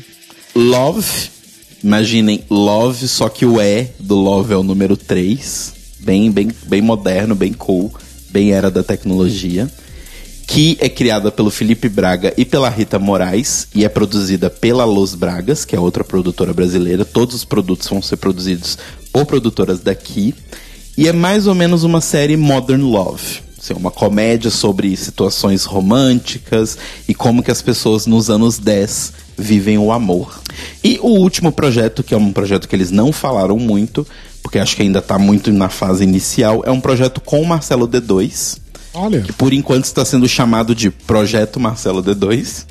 Love, 0.54 1.28
imaginem 1.84 2.42
Love, 2.48 3.06
só 3.06 3.28
que 3.28 3.44
o 3.44 3.60
E 3.60 3.88
do 4.00 4.16
Love 4.16 4.54
é 4.54 4.56
o 4.56 4.62
número 4.62 4.96
3. 4.96 5.74
Bem, 6.00 6.30
bem, 6.30 6.48
bem 6.64 6.80
moderno, 6.80 7.34
bem 7.34 7.52
cool, 7.52 7.92
bem 8.30 8.52
era 8.52 8.70
da 8.70 8.82
tecnologia 8.82 9.70
que 10.48 10.78
é 10.80 10.88
criada 10.88 11.30
pelo 11.30 11.50
Felipe 11.50 11.90
Braga 11.90 12.32
e 12.34 12.42
pela 12.42 12.70
Rita 12.70 12.98
Moraes 12.98 13.68
e 13.74 13.84
é 13.84 13.88
produzida 13.88 14.48
pela 14.48 14.86
Los 14.86 15.14
Bragas, 15.14 15.62
que 15.62 15.76
é 15.76 15.78
outra 15.78 16.02
produtora 16.02 16.54
brasileira. 16.54 17.04
Todos 17.04 17.34
os 17.34 17.44
produtos 17.44 17.86
vão 17.86 18.00
ser 18.00 18.16
produzidos 18.16 18.78
por 19.24 19.26
produtoras 19.26 19.80
daqui. 19.80 20.34
E 20.96 21.08
é 21.08 21.12
mais 21.12 21.46
ou 21.46 21.54
menos 21.54 21.84
uma 21.84 22.00
série 22.00 22.36
Modern 22.36 22.82
Love. 22.82 23.40
Assim, 23.58 23.74
uma 23.74 23.90
comédia 23.90 24.50
sobre 24.50 24.96
situações 24.96 25.64
românticas 25.64 26.78
e 27.08 27.14
como 27.14 27.42
que 27.42 27.50
as 27.50 27.60
pessoas 27.60 28.06
nos 28.06 28.30
anos 28.30 28.58
10 28.58 29.12
vivem 29.36 29.78
o 29.78 29.92
amor. 29.92 30.40
E 30.82 30.98
o 31.02 31.08
último 31.08 31.52
projeto, 31.52 32.02
que 32.02 32.14
é 32.14 32.16
um 32.16 32.32
projeto 32.32 32.68
que 32.68 32.76
eles 32.76 32.90
não 32.90 33.12
falaram 33.12 33.58
muito, 33.58 34.06
porque 34.42 34.58
acho 34.58 34.76
que 34.76 34.82
ainda 34.82 35.00
está 35.00 35.18
muito 35.18 35.52
na 35.52 35.68
fase 35.68 36.04
inicial, 36.04 36.62
é 36.64 36.70
um 36.70 36.80
projeto 36.80 37.20
com 37.20 37.40
o 37.40 37.46
Marcelo 37.46 37.88
D2 37.88 38.58
Olha. 38.94 39.20
Que 39.20 39.32
por 39.32 39.52
enquanto 39.52 39.84
está 39.84 40.04
sendo 40.04 40.28
chamado 40.28 40.74
de 40.74 40.90
Projeto 40.90 41.60
Marcelo 41.60 42.02
D2. 42.02 42.66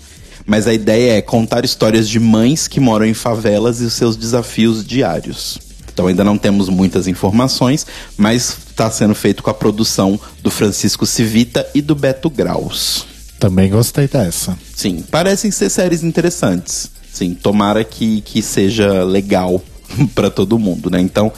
Mas 0.46 0.68
a 0.68 0.74
ideia 0.74 1.18
é 1.18 1.22
contar 1.22 1.66
histórias 1.66 2.08
de 2.08 2.20
mães 2.20 2.68
que 2.68 2.80
moram 2.80 3.06
em 3.06 3.14
favelas 3.14 3.82
e 3.82 3.86
os 3.86 3.94
seus 3.94 4.16
desafios 4.16 4.86
diários. 4.86 5.60
Então 5.98 6.06
ainda 6.06 6.24
não 6.24 6.38
temos 6.38 6.70
muitas 6.70 7.08
informações, 7.08 7.84
mas 8.16 8.56
está 8.70 8.88
sendo 8.92 9.16
feito 9.16 9.42
com 9.42 9.50
a 9.50 9.54
produção 9.54 10.20
do 10.44 10.52
Francisco 10.52 11.08
Civita 11.08 11.68
e 11.74 11.82
do 11.82 11.96
Beto 11.96 12.30
Graus. 12.30 13.08
Também 13.40 13.72
gostei 13.72 14.08
dessa. 14.08 14.56
Sim, 14.76 15.04
parecem 15.10 15.50
ser 15.50 15.72
séries 15.72 16.04
interessantes. 16.04 16.92
Sim, 17.12 17.34
tomara 17.34 17.84
que, 17.84 18.22
que 18.22 18.44
seja 18.44 19.04
legal 19.04 19.60
para 20.14 20.30
todo 20.30 20.60
mundo, 20.60 20.92
né? 20.92 21.02
Então, 21.02 21.34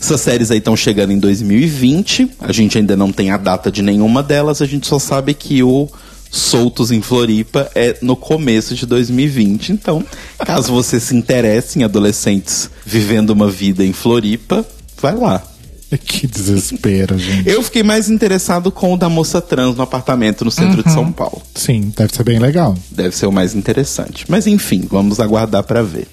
essas 0.00 0.20
séries 0.20 0.50
aí 0.50 0.58
estão 0.58 0.76
chegando 0.76 1.12
em 1.12 1.18
2020. 1.20 2.32
A 2.40 2.50
gente 2.50 2.76
ainda 2.76 2.96
não 2.96 3.12
tem 3.12 3.30
a 3.30 3.36
data 3.36 3.70
de 3.70 3.80
nenhuma 3.80 4.24
delas. 4.24 4.60
A 4.60 4.66
gente 4.66 4.88
só 4.88 4.98
sabe 4.98 5.34
que 5.34 5.62
o 5.62 5.88
Soltos 6.34 6.90
em 6.90 7.00
Floripa 7.00 7.70
é 7.76 7.96
no 8.02 8.16
começo 8.16 8.74
de 8.74 8.84
2020. 8.86 9.70
Então, 9.70 10.04
caso 10.44 10.72
você 10.72 10.98
se 10.98 11.14
interesse 11.14 11.78
em 11.78 11.84
adolescentes 11.84 12.68
vivendo 12.84 13.30
uma 13.30 13.48
vida 13.48 13.84
em 13.84 13.92
Floripa, 13.92 14.66
vai 15.00 15.14
lá. 15.14 15.53
Que 16.04 16.26
desespero, 16.26 17.18
gente. 17.18 17.48
Eu 17.48 17.62
fiquei 17.62 17.82
mais 17.82 18.08
interessado 18.08 18.70
com 18.70 18.94
o 18.94 18.96
da 18.96 19.08
moça 19.08 19.40
trans 19.40 19.76
no 19.76 19.82
apartamento 19.82 20.44
no 20.44 20.50
centro 20.50 20.78
uhum. 20.78 20.82
de 20.82 20.92
São 20.92 21.12
Paulo. 21.12 21.42
Sim, 21.54 21.92
deve 21.96 22.14
ser 22.14 22.24
bem 22.24 22.38
legal. 22.38 22.76
Deve 22.90 23.16
ser 23.16 23.26
o 23.26 23.32
mais 23.32 23.54
interessante. 23.54 24.24
Mas 24.28 24.46
enfim, 24.46 24.86
vamos 24.88 25.20
aguardar 25.20 25.62
para 25.64 25.82
ver. 25.82 26.06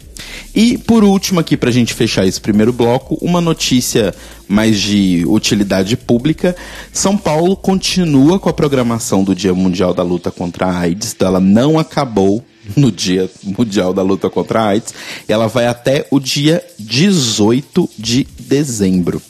E 0.53 0.77
por 0.77 1.03
último 1.03 1.39
aqui 1.39 1.55
pra 1.55 1.71
gente 1.71 1.93
fechar 1.93 2.25
esse 2.25 2.39
primeiro 2.39 2.73
bloco, 2.73 3.17
uma 3.21 3.41
notícia 3.41 4.13
mais 4.47 4.79
de 4.79 5.23
utilidade 5.27 5.95
pública. 5.95 6.55
São 6.91 7.17
Paulo 7.17 7.55
continua 7.55 8.39
com 8.39 8.49
a 8.49 8.53
programação 8.53 9.23
do 9.23 9.33
Dia 9.33 9.53
Mundial 9.53 9.93
da 9.93 10.03
Luta 10.03 10.29
contra 10.29 10.67
a 10.67 10.79
AIDS, 10.79 11.13
então 11.13 11.27
ela 11.27 11.39
não 11.39 11.79
acabou 11.79 12.43
no 12.75 12.91
Dia 12.91 13.29
Mundial 13.43 13.93
da 13.93 14.01
Luta 14.01 14.29
contra 14.29 14.61
a 14.61 14.67
AIDS, 14.67 14.93
ela 15.27 15.47
vai 15.47 15.67
até 15.67 16.05
o 16.11 16.19
dia 16.19 16.63
18 16.77 17.89
de 17.97 18.27
dezembro. 18.39 19.21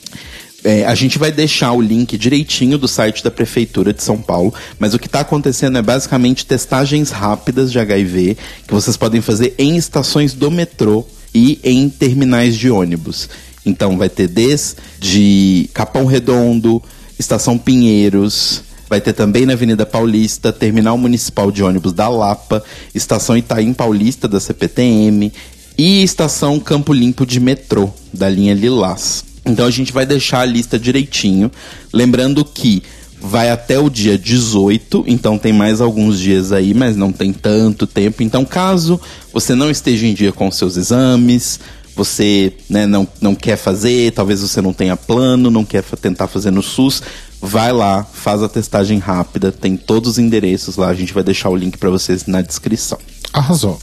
É, 0.64 0.86
a 0.86 0.94
gente 0.94 1.18
vai 1.18 1.32
deixar 1.32 1.72
o 1.72 1.80
link 1.80 2.16
direitinho 2.16 2.78
do 2.78 2.86
site 2.86 3.24
da 3.24 3.30
Prefeitura 3.30 3.92
de 3.92 4.02
São 4.02 4.18
Paulo, 4.18 4.54
mas 4.78 4.94
o 4.94 4.98
que 4.98 5.06
está 5.06 5.20
acontecendo 5.20 5.76
é 5.76 5.82
basicamente 5.82 6.46
testagens 6.46 7.10
rápidas 7.10 7.72
de 7.72 7.80
HIV 7.80 8.36
que 8.66 8.72
vocês 8.72 8.96
podem 8.96 9.20
fazer 9.20 9.54
em 9.58 9.76
estações 9.76 10.34
do 10.34 10.50
metrô 10.50 11.04
e 11.34 11.58
em 11.64 11.88
terminais 11.88 12.56
de 12.56 12.70
ônibus. 12.70 13.28
Então 13.66 13.98
vai 13.98 14.08
ter 14.08 14.28
desde 14.28 15.68
Capão 15.74 16.04
Redondo, 16.04 16.80
Estação 17.18 17.58
Pinheiros, 17.58 18.62
vai 18.88 19.00
ter 19.00 19.14
também 19.14 19.46
na 19.46 19.54
Avenida 19.54 19.84
Paulista, 19.84 20.52
Terminal 20.52 20.96
Municipal 20.96 21.50
de 21.50 21.62
Ônibus 21.64 21.92
da 21.92 22.08
Lapa, 22.08 22.62
Estação 22.94 23.36
Itaim 23.36 23.72
Paulista 23.72 24.28
da 24.28 24.38
CPTM, 24.38 25.32
e 25.76 26.02
estação 26.02 26.60
Campo 26.60 26.92
Limpo 26.92 27.24
de 27.24 27.40
metrô, 27.40 27.90
da 28.12 28.28
linha 28.28 28.54
Lilás. 28.54 29.31
Então 29.44 29.66
a 29.66 29.70
gente 29.70 29.92
vai 29.92 30.06
deixar 30.06 30.40
a 30.40 30.44
lista 30.44 30.78
direitinho, 30.78 31.50
lembrando 31.92 32.44
que 32.44 32.82
vai 33.20 33.50
até 33.50 33.78
o 33.78 33.88
dia 33.88 34.18
18, 34.18 35.04
então 35.06 35.38
tem 35.38 35.52
mais 35.52 35.80
alguns 35.80 36.18
dias 36.18 36.50
aí, 36.50 36.74
mas 36.74 36.96
não 36.96 37.12
tem 37.12 37.32
tanto 37.32 37.86
tempo. 37.86 38.22
Então, 38.22 38.44
caso 38.44 39.00
você 39.32 39.54
não 39.54 39.70
esteja 39.70 40.06
em 40.06 40.12
dia 40.12 40.32
com 40.32 40.50
seus 40.50 40.76
exames, 40.76 41.60
você 41.94 42.52
né, 42.68 42.86
não, 42.86 43.06
não 43.20 43.34
quer 43.34 43.56
fazer, 43.56 44.12
talvez 44.12 44.40
você 44.40 44.60
não 44.60 44.72
tenha 44.72 44.96
plano, 44.96 45.50
não 45.50 45.64
quer 45.64 45.84
tentar 45.84 46.26
fazer 46.26 46.50
no 46.50 46.62
SUS, 46.62 47.02
vai 47.40 47.72
lá, 47.72 48.04
faz 48.04 48.42
a 48.42 48.48
testagem 48.48 48.98
rápida, 48.98 49.52
tem 49.52 49.76
todos 49.76 50.12
os 50.12 50.18
endereços 50.18 50.76
lá, 50.76 50.88
a 50.88 50.94
gente 50.94 51.12
vai 51.12 51.22
deixar 51.22 51.48
o 51.50 51.56
link 51.56 51.78
para 51.78 51.90
vocês 51.90 52.26
na 52.26 52.42
descrição. 52.42 52.98
Arrasou. 53.32 53.78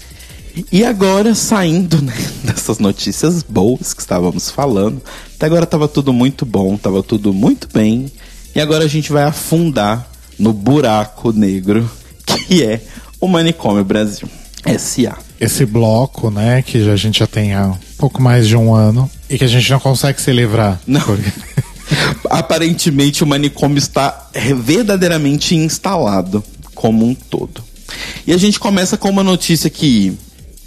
E 0.71 0.83
agora, 0.83 1.35
saindo 1.35 2.01
né, 2.01 2.13
dessas 2.43 2.79
notícias 2.79 3.43
boas 3.43 3.93
que 3.93 4.01
estávamos 4.01 4.49
falando, 4.49 5.01
até 5.35 5.45
agora 5.45 5.63
estava 5.63 5.87
tudo 5.87 6.11
muito 6.11 6.45
bom, 6.45 6.75
estava 6.75 7.03
tudo 7.03 7.33
muito 7.33 7.67
bem, 7.73 8.11
e 8.55 8.59
agora 8.59 8.85
a 8.85 8.87
gente 8.87 9.11
vai 9.11 9.23
afundar 9.23 10.09
no 10.37 10.53
buraco 10.53 11.31
negro 11.31 11.89
que 12.25 12.63
é 12.63 12.81
o 13.19 13.27
Manicômio 13.27 13.83
Brasil. 13.83 14.27
SA. 14.77 15.17
Esse 15.39 15.65
bloco, 15.65 16.29
né, 16.29 16.61
que 16.61 16.89
a 16.89 16.95
gente 16.95 17.19
já 17.19 17.27
tem 17.27 17.53
há 17.53 17.73
pouco 17.97 18.21
mais 18.21 18.47
de 18.47 18.55
um 18.55 18.73
ano 18.73 19.09
e 19.29 19.37
que 19.37 19.43
a 19.43 19.47
gente 19.47 19.69
não 19.71 19.79
consegue 19.79 20.21
se 20.21 20.31
livrar. 20.31 20.79
Não. 20.85 21.01
Aparentemente 22.29 23.23
o 23.23 23.27
manicômio 23.27 23.77
está 23.77 24.29
verdadeiramente 24.63 25.55
instalado 25.55 26.43
como 26.75 27.05
um 27.05 27.15
todo. 27.15 27.63
E 28.27 28.33
a 28.33 28.37
gente 28.37 28.59
começa 28.59 28.97
com 28.97 29.09
uma 29.09 29.23
notícia 29.23 29.69
que 29.69 30.17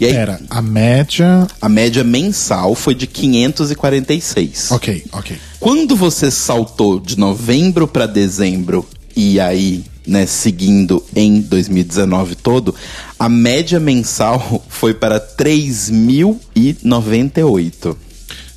E 0.00 0.06
aí, 0.06 0.14
Pera, 0.14 0.40
a 0.48 0.62
média. 0.62 1.46
A 1.60 1.68
média 1.68 2.02
mensal 2.02 2.74
foi 2.74 2.94
de 2.94 3.06
546. 3.06 4.70
Ok, 4.70 5.04
ok. 5.12 5.36
Quando 5.60 5.94
você 5.94 6.30
saltou 6.30 6.98
de 6.98 7.18
novembro 7.18 7.86
para 7.86 8.06
dezembro 8.06 8.88
e 9.14 9.38
aí, 9.38 9.84
né, 10.06 10.26
seguindo 10.26 11.02
em 11.14 11.40
2019 11.40 12.34
todo, 12.36 12.74
a 13.18 13.28
média 13.28 13.80
mensal 13.80 14.64
foi 14.68 14.94
para 14.94 15.20
3.098. 15.20 17.96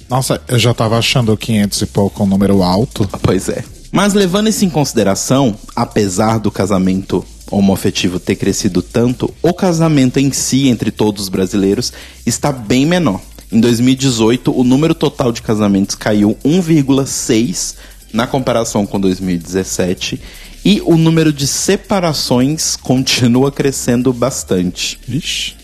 Nossa, 0.09 0.41
eu 0.47 0.57
já 0.59 0.73
tava 0.73 0.97
achando 0.97 1.35
500 1.35 1.81
e 1.81 1.85
pouco 1.87 2.23
um 2.23 2.27
número 2.27 2.61
alto. 2.61 3.09
Pois 3.21 3.49
é. 3.49 3.63
Mas 3.91 4.13
levando 4.13 4.47
isso 4.49 4.63
em 4.65 4.69
consideração, 4.69 5.55
apesar 5.75 6.39
do 6.39 6.51
casamento 6.51 7.25
homoafetivo 7.51 8.19
ter 8.19 8.35
crescido 8.35 8.81
tanto, 8.81 9.33
o 9.41 9.53
casamento 9.53 10.19
em 10.19 10.31
si 10.31 10.67
entre 10.67 10.91
todos 10.91 11.23
os 11.23 11.29
brasileiros 11.29 11.93
está 12.25 12.51
bem 12.51 12.85
menor. 12.85 13.21
Em 13.51 13.59
2018, 13.59 14.51
o 14.51 14.63
número 14.63 14.95
total 14.95 15.31
de 15.31 15.43
casamentos 15.43 15.95
caiu 15.95 16.35
1,6 16.43 17.75
na 18.11 18.25
comparação 18.25 18.83
com 18.85 18.99
2017 18.99 20.19
e 20.63 20.81
o 20.85 20.97
número 20.97 21.33
de 21.33 21.45
separações 21.45 22.75
continua 22.75 23.51
crescendo 23.51 24.13
bastante. 24.13 24.99
Vixe. 25.07 25.55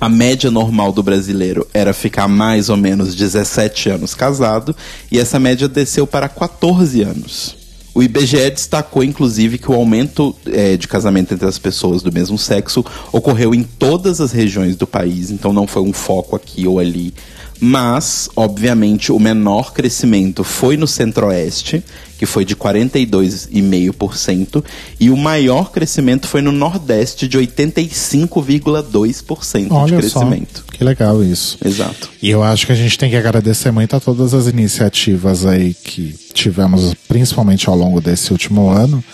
A 0.00 0.08
média 0.08 0.50
normal 0.50 0.92
do 0.92 1.02
brasileiro 1.02 1.66
era 1.72 1.92
ficar 1.92 2.26
mais 2.26 2.68
ou 2.68 2.76
menos 2.76 3.14
17 3.14 3.90
anos 3.90 4.14
casado 4.14 4.74
e 5.12 5.18
essa 5.18 5.38
média 5.38 5.68
desceu 5.68 6.06
para 6.06 6.28
14 6.28 7.02
anos. 7.02 7.60
O 7.92 8.02
IBGE 8.02 8.50
destacou, 8.50 9.02
inclusive, 9.02 9.58
que 9.58 9.70
o 9.70 9.74
aumento 9.74 10.34
é, 10.46 10.76
de 10.76 10.86
casamento 10.86 11.34
entre 11.34 11.46
as 11.46 11.58
pessoas 11.58 12.02
do 12.02 12.12
mesmo 12.12 12.38
sexo 12.38 12.84
ocorreu 13.12 13.52
em 13.52 13.64
todas 13.64 14.20
as 14.20 14.30
regiões 14.32 14.76
do 14.76 14.86
país, 14.86 15.30
então 15.30 15.52
não 15.52 15.66
foi 15.66 15.82
um 15.82 15.92
foco 15.92 16.36
aqui 16.36 16.66
ou 16.66 16.78
ali. 16.78 17.12
Mas, 17.60 18.30
obviamente, 18.34 19.12
o 19.12 19.18
menor 19.18 19.74
crescimento 19.74 20.42
foi 20.42 20.78
no 20.78 20.86
Centro-Oeste, 20.86 21.84
que 22.18 22.24
foi 22.24 22.42
de 22.44 22.56
42,5%, 22.56 24.64
e 24.98 25.10
o 25.10 25.16
maior 25.16 25.70
crescimento 25.70 26.26
foi 26.26 26.40
no 26.40 26.52
Nordeste, 26.52 27.28
de 27.28 27.38
85,2% 27.38 29.86
de 29.86 29.96
crescimento. 29.96 30.64
Só, 30.66 30.72
que 30.72 30.82
legal 30.82 31.22
isso. 31.22 31.58
Exato. 31.62 32.08
E 32.22 32.30
eu 32.30 32.42
acho 32.42 32.64
que 32.66 32.72
a 32.72 32.76
gente 32.76 32.98
tem 32.98 33.10
que 33.10 33.16
agradecer 33.16 33.70
muito 33.70 33.94
a 33.94 34.00
todas 34.00 34.32
as 34.32 34.46
iniciativas 34.46 35.44
aí 35.44 35.74
que 35.74 36.14
tivemos, 36.32 36.94
principalmente 37.06 37.68
ao 37.68 37.76
longo 37.76 38.00
desse 38.00 38.32
último 38.32 38.70
ano, 38.70 39.04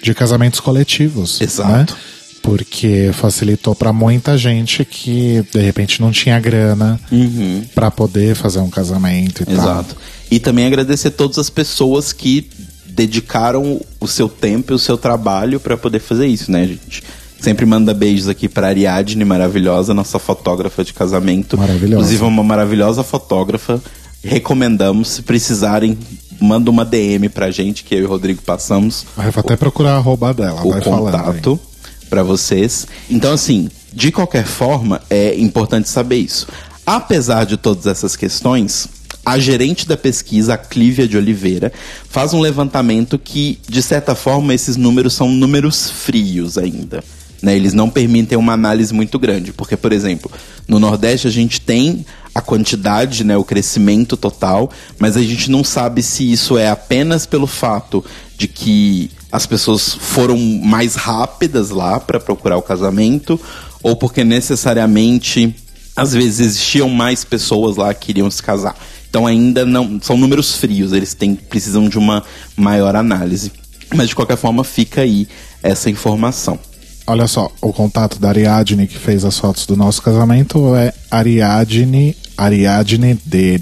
de 0.00 0.14
casamentos 0.14 0.60
coletivos. 0.60 1.40
Né? 1.40 1.46
Exato. 1.46 1.94
Né? 1.94 2.00
Porque 2.46 3.10
facilitou 3.12 3.74
para 3.74 3.92
muita 3.92 4.38
gente 4.38 4.84
que 4.84 5.44
de 5.52 5.60
repente 5.60 6.00
não 6.00 6.12
tinha 6.12 6.38
grana 6.38 6.98
uhum. 7.10 7.64
para 7.74 7.90
poder 7.90 8.36
fazer 8.36 8.60
um 8.60 8.70
casamento 8.70 9.42
e 9.46 9.52
Exato. 9.52 9.94
tal. 9.94 10.04
E 10.30 10.38
também 10.38 10.64
agradecer 10.64 11.10
todas 11.10 11.38
as 11.38 11.50
pessoas 11.50 12.12
que 12.12 12.48
dedicaram 12.86 13.80
o 14.00 14.06
seu 14.06 14.28
tempo 14.28 14.72
e 14.72 14.76
o 14.76 14.78
seu 14.78 14.96
trabalho 14.96 15.58
para 15.58 15.76
poder 15.76 15.98
fazer 15.98 16.28
isso, 16.28 16.50
né, 16.50 16.64
gente? 16.66 17.02
Sempre 17.40 17.66
manda 17.66 17.92
beijos 17.92 18.28
aqui 18.28 18.48
para 18.48 18.68
Ariadne, 18.68 19.24
maravilhosa, 19.24 19.92
nossa 19.92 20.18
fotógrafa 20.18 20.84
de 20.84 20.94
casamento. 20.94 21.58
Maravilhosa. 21.58 21.94
Inclusive, 21.94 22.22
uma 22.22 22.44
maravilhosa 22.44 23.02
fotógrafa. 23.02 23.82
Recomendamos, 24.22 25.08
se 25.08 25.22
precisarem, 25.22 25.98
manda 26.40 26.70
uma 26.70 26.84
DM 26.84 27.28
pra 27.28 27.50
gente, 27.50 27.84
que 27.84 27.94
eu 27.94 28.00
e 28.00 28.04
o 28.04 28.08
Rodrigo 28.08 28.40
passamos. 28.40 29.04
Eu 29.18 29.30
vou 29.30 29.40
até 29.40 29.56
procurar 29.56 29.92
a 29.92 29.96
arroba 29.96 30.32
dela, 30.32 30.64
o 30.64 30.70
vai 30.70 30.80
contato 30.80 31.60
para 32.08 32.22
vocês. 32.22 32.86
Então, 33.10 33.32
assim, 33.32 33.68
de 33.92 34.12
qualquer 34.12 34.46
forma, 34.46 35.00
é 35.08 35.34
importante 35.36 35.88
saber 35.88 36.16
isso. 36.16 36.46
Apesar 36.84 37.44
de 37.44 37.56
todas 37.56 37.86
essas 37.86 38.14
questões, 38.14 38.88
a 39.24 39.38
gerente 39.38 39.88
da 39.88 39.96
pesquisa, 39.96 40.54
a 40.54 40.58
Clívia 40.58 41.08
de 41.08 41.16
Oliveira, 41.16 41.72
faz 42.08 42.32
um 42.32 42.40
levantamento 42.40 43.18
que, 43.18 43.58
de 43.68 43.82
certa 43.82 44.14
forma, 44.14 44.54
esses 44.54 44.76
números 44.76 45.14
são 45.14 45.28
números 45.28 45.90
frios 45.90 46.56
ainda. 46.56 47.02
Né? 47.42 47.56
Eles 47.56 47.72
não 47.72 47.90
permitem 47.90 48.38
uma 48.38 48.52
análise 48.52 48.94
muito 48.94 49.18
grande. 49.18 49.52
Porque, 49.52 49.76
por 49.76 49.92
exemplo, 49.92 50.30
no 50.68 50.78
Nordeste 50.78 51.26
a 51.26 51.30
gente 51.30 51.60
tem 51.60 52.06
a 52.34 52.40
quantidade, 52.40 53.24
né, 53.24 53.36
o 53.36 53.42
crescimento 53.42 54.16
total, 54.16 54.70
mas 54.98 55.16
a 55.16 55.22
gente 55.22 55.50
não 55.50 55.64
sabe 55.64 56.02
se 56.02 56.30
isso 56.30 56.58
é 56.58 56.68
apenas 56.68 57.24
pelo 57.24 57.46
fato 57.46 58.04
de 58.36 58.46
que 58.46 59.10
as 59.30 59.46
pessoas 59.46 59.94
foram 59.94 60.38
mais 60.38 60.94
rápidas 60.94 61.70
lá 61.70 61.98
para 61.98 62.20
procurar 62.20 62.56
o 62.56 62.62
casamento 62.62 63.40
ou 63.82 63.96
porque 63.96 64.24
necessariamente 64.24 65.54
às 65.94 66.12
vezes 66.12 66.40
existiam 66.40 66.88
mais 66.88 67.24
pessoas 67.24 67.76
lá 67.76 67.92
que 67.94 68.06
queriam 68.06 68.30
se 68.30 68.42
casar. 68.42 68.76
Então 69.08 69.26
ainda 69.26 69.64
não 69.64 69.98
são 70.02 70.16
números 70.16 70.56
frios, 70.56 70.92
eles 70.92 71.14
têm, 71.14 71.34
precisam 71.34 71.88
de 71.88 71.98
uma 71.98 72.22
maior 72.56 72.94
análise. 72.94 73.50
Mas 73.94 74.08
de 74.08 74.14
qualquer 74.14 74.36
forma 74.36 74.62
fica 74.62 75.00
aí 75.00 75.26
essa 75.62 75.88
informação. 75.88 76.58
Olha 77.06 77.26
só, 77.26 77.50
o 77.62 77.72
contato 77.72 78.18
da 78.18 78.28
Ariadne 78.28 78.86
que 78.86 78.98
fez 78.98 79.24
as 79.24 79.38
fotos 79.38 79.64
do 79.64 79.76
nosso 79.76 80.02
casamento 80.02 80.74
é 80.74 80.92
Ariadne, 81.10 82.16
Ariadne 82.36 83.18
de, 83.24 83.60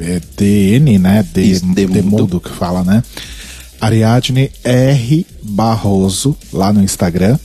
é, 0.00 0.20
DN, 0.36 0.98
né? 0.98 1.24
De, 1.30 1.42
Isso, 1.42 1.66
Demudo. 1.66 2.40
que 2.40 2.50
fala, 2.50 2.82
né? 2.82 3.02
Ariadne 3.80 4.50
R 4.64 5.26
Barroso 5.42 6.36
lá 6.52 6.72
no 6.72 6.82
Instagram. 6.82 7.38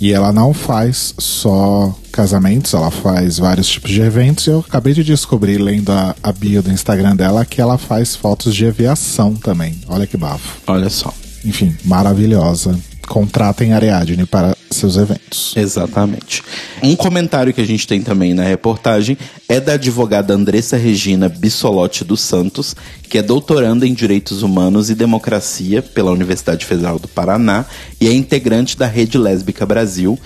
E 0.00 0.12
ela 0.12 0.32
não 0.32 0.52
faz 0.52 1.14
só 1.18 1.96
casamentos, 2.12 2.74
ela 2.74 2.90
faz 2.90 3.38
vários 3.38 3.68
tipos 3.68 3.90
de 3.90 4.00
eventos. 4.00 4.46
E 4.46 4.50
eu 4.50 4.58
acabei 4.60 4.92
de 4.92 5.02
descobrir, 5.04 5.58
lendo 5.58 5.90
a, 5.90 6.14
a 6.22 6.32
bio 6.32 6.62
do 6.62 6.70
Instagram 6.70 7.16
dela, 7.16 7.44
que 7.44 7.60
ela 7.60 7.78
faz 7.78 8.14
fotos 8.14 8.54
de 8.54 8.66
aviação 8.66 9.34
também. 9.34 9.80
Olha 9.88 10.06
que 10.06 10.16
bafo. 10.16 10.58
Olha 10.66 10.90
só. 10.90 11.12
Enfim, 11.44 11.76
maravilhosa. 11.84 12.78
Contratem 13.06 13.72
Ariadne 13.72 14.26
para 14.26 14.56
seus 14.70 14.96
eventos. 14.96 15.54
Exatamente. 15.56 16.42
Um 16.82 16.96
comentário 16.96 17.52
que 17.52 17.60
a 17.60 17.66
gente 17.66 17.86
tem 17.86 18.02
também 18.02 18.34
na 18.34 18.42
reportagem 18.42 19.16
é 19.48 19.60
da 19.60 19.74
advogada 19.74 20.34
Andressa 20.34 20.76
Regina 20.76 21.28
Bissolotti 21.28 22.04
dos 22.04 22.20
Santos, 22.20 22.74
que 23.08 23.18
é 23.18 23.22
doutoranda 23.22 23.86
em 23.86 23.94
Direitos 23.94 24.42
Humanos 24.42 24.90
e 24.90 24.94
Democracia 24.94 25.82
pela 25.82 26.10
Universidade 26.10 26.66
Federal 26.66 26.98
do 26.98 27.08
Paraná 27.08 27.64
e 28.00 28.08
é 28.08 28.12
integrante 28.12 28.76
da 28.76 28.86
Rede 28.86 29.18
Lésbica 29.18 29.64
Brasil 29.64 30.18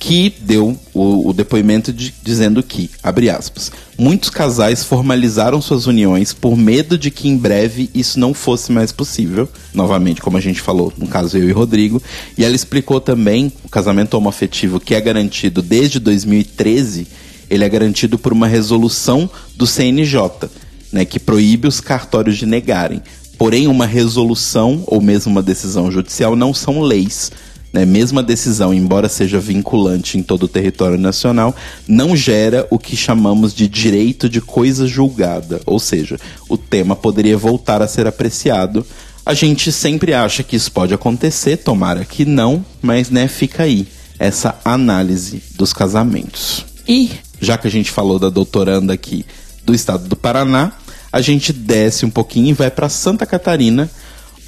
que 0.00 0.34
deu 0.40 0.74
o, 0.94 1.28
o 1.28 1.32
depoimento 1.34 1.92
de, 1.92 2.14
dizendo 2.22 2.62
que, 2.62 2.90
abre 3.02 3.28
aspas, 3.28 3.70
muitos 3.98 4.30
casais 4.30 4.82
formalizaram 4.82 5.60
suas 5.60 5.86
uniões 5.86 6.32
por 6.32 6.56
medo 6.56 6.96
de 6.96 7.10
que 7.10 7.28
em 7.28 7.36
breve 7.36 7.90
isso 7.94 8.18
não 8.18 8.32
fosse 8.32 8.72
mais 8.72 8.90
possível. 8.92 9.46
Novamente, 9.74 10.22
como 10.22 10.38
a 10.38 10.40
gente 10.40 10.58
falou, 10.58 10.90
no 10.96 11.06
caso 11.06 11.36
eu 11.36 11.46
e 11.46 11.52
Rodrigo. 11.52 12.02
E 12.36 12.42
ela 12.42 12.56
explicou 12.56 12.98
também 12.98 13.52
o 13.62 13.68
casamento 13.68 14.14
homoafetivo 14.14 14.80
que 14.80 14.94
é 14.94 15.00
garantido 15.02 15.60
desde 15.60 16.00
2013, 16.00 17.06
ele 17.50 17.62
é 17.62 17.68
garantido 17.68 18.18
por 18.18 18.32
uma 18.32 18.46
resolução 18.46 19.28
do 19.54 19.66
CNJ, 19.66 20.48
né, 20.90 21.04
que 21.04 21.20
proíbe 21.20 21.68
os 21.68 21.78
cartórios 21.78 22.38
de 22.38 22.46
negarem. 22.46 23.02
Porém, 23.36 23.68
uma 23.68 23.84
resolução 23.84 24.82
ou 24.86 25.00
mesmo 25.00 25.30
uma 25.30 25.42
decisão 25.42 25.90
judicial 25.90 26.34
não 26.34 26.54
são 26.54 26.80
leis 26.80 27.30
né, 27.72 27.84
mesmo 27.84 28.18
a 28.18 28.22
decisão, 28.22 28.74
embora 28.74 29.08
seja 29.08 29.38
vinculante 29.38 30.18
em 30.18 30.22
todo 30.22 30.44
o 30.44 30.48
território 30.48 30.98
nacional, 30.98 31.54
não 31.86 32.16
gera 32.16 32.66
o 32.70 32.78
que 32.78 32.96
chamamos 32.96 33.54
de 33.54 33.68
direito 33.68 34.28
de 34.28 34.40
coisa 34.40 34.86
julgada, 34.86 35.60
ou 35.64 35.78
seja, 35.78 36.18
o 36.48 36.56
tema 36.56 36.96
poderia 36.96 37.36
voltar 37.36 37.80
a 37.82 37.88
ser 37.88 38.06
apreciado. 38.06 38.84
A 39.24 39.34
gente 39.34 39.70
sempre 39.70 40.12
acha 40.12 40.42
que 40.42 40.56
isso 40.56 40.72
pode 40.72 40.92
acontecer, 40.92 41.58
tomara 41.58 42.04
que 42.04 42.24
não, 42.24 42.64
mas 42.82 43.10
né, 43.10 43.28
fica 43.28 43.62
aí 43.62 43.86
essa 44.18 44.58
análise 44.64 45.42
dos 45.54 45.72
casamentos. 45.72 46.64
E 46.88 47.10
já 47.40 47.56
que 47.56 47.68
a 47.68 47.70
gente 47.70 47.90
falou 47.90 48.18
da 48.18 48.28
doutoranda 48.28 48.92
aqui 48.92 49.24
do 49.64 49.74
estado 49.74 50.08
do 50.08 50.16
Paraná, 50.16 50.72
a 51.12 51.20
gente 51.20 51.52
desce 51.52 52.04
um 52.04 52.10
pouquinho 52.10 52.48
e 52.48 52.52
vai 52.52 52.70
para 52.70 52.88
Santa 52.88 53.24
Catarina 53.24 53.90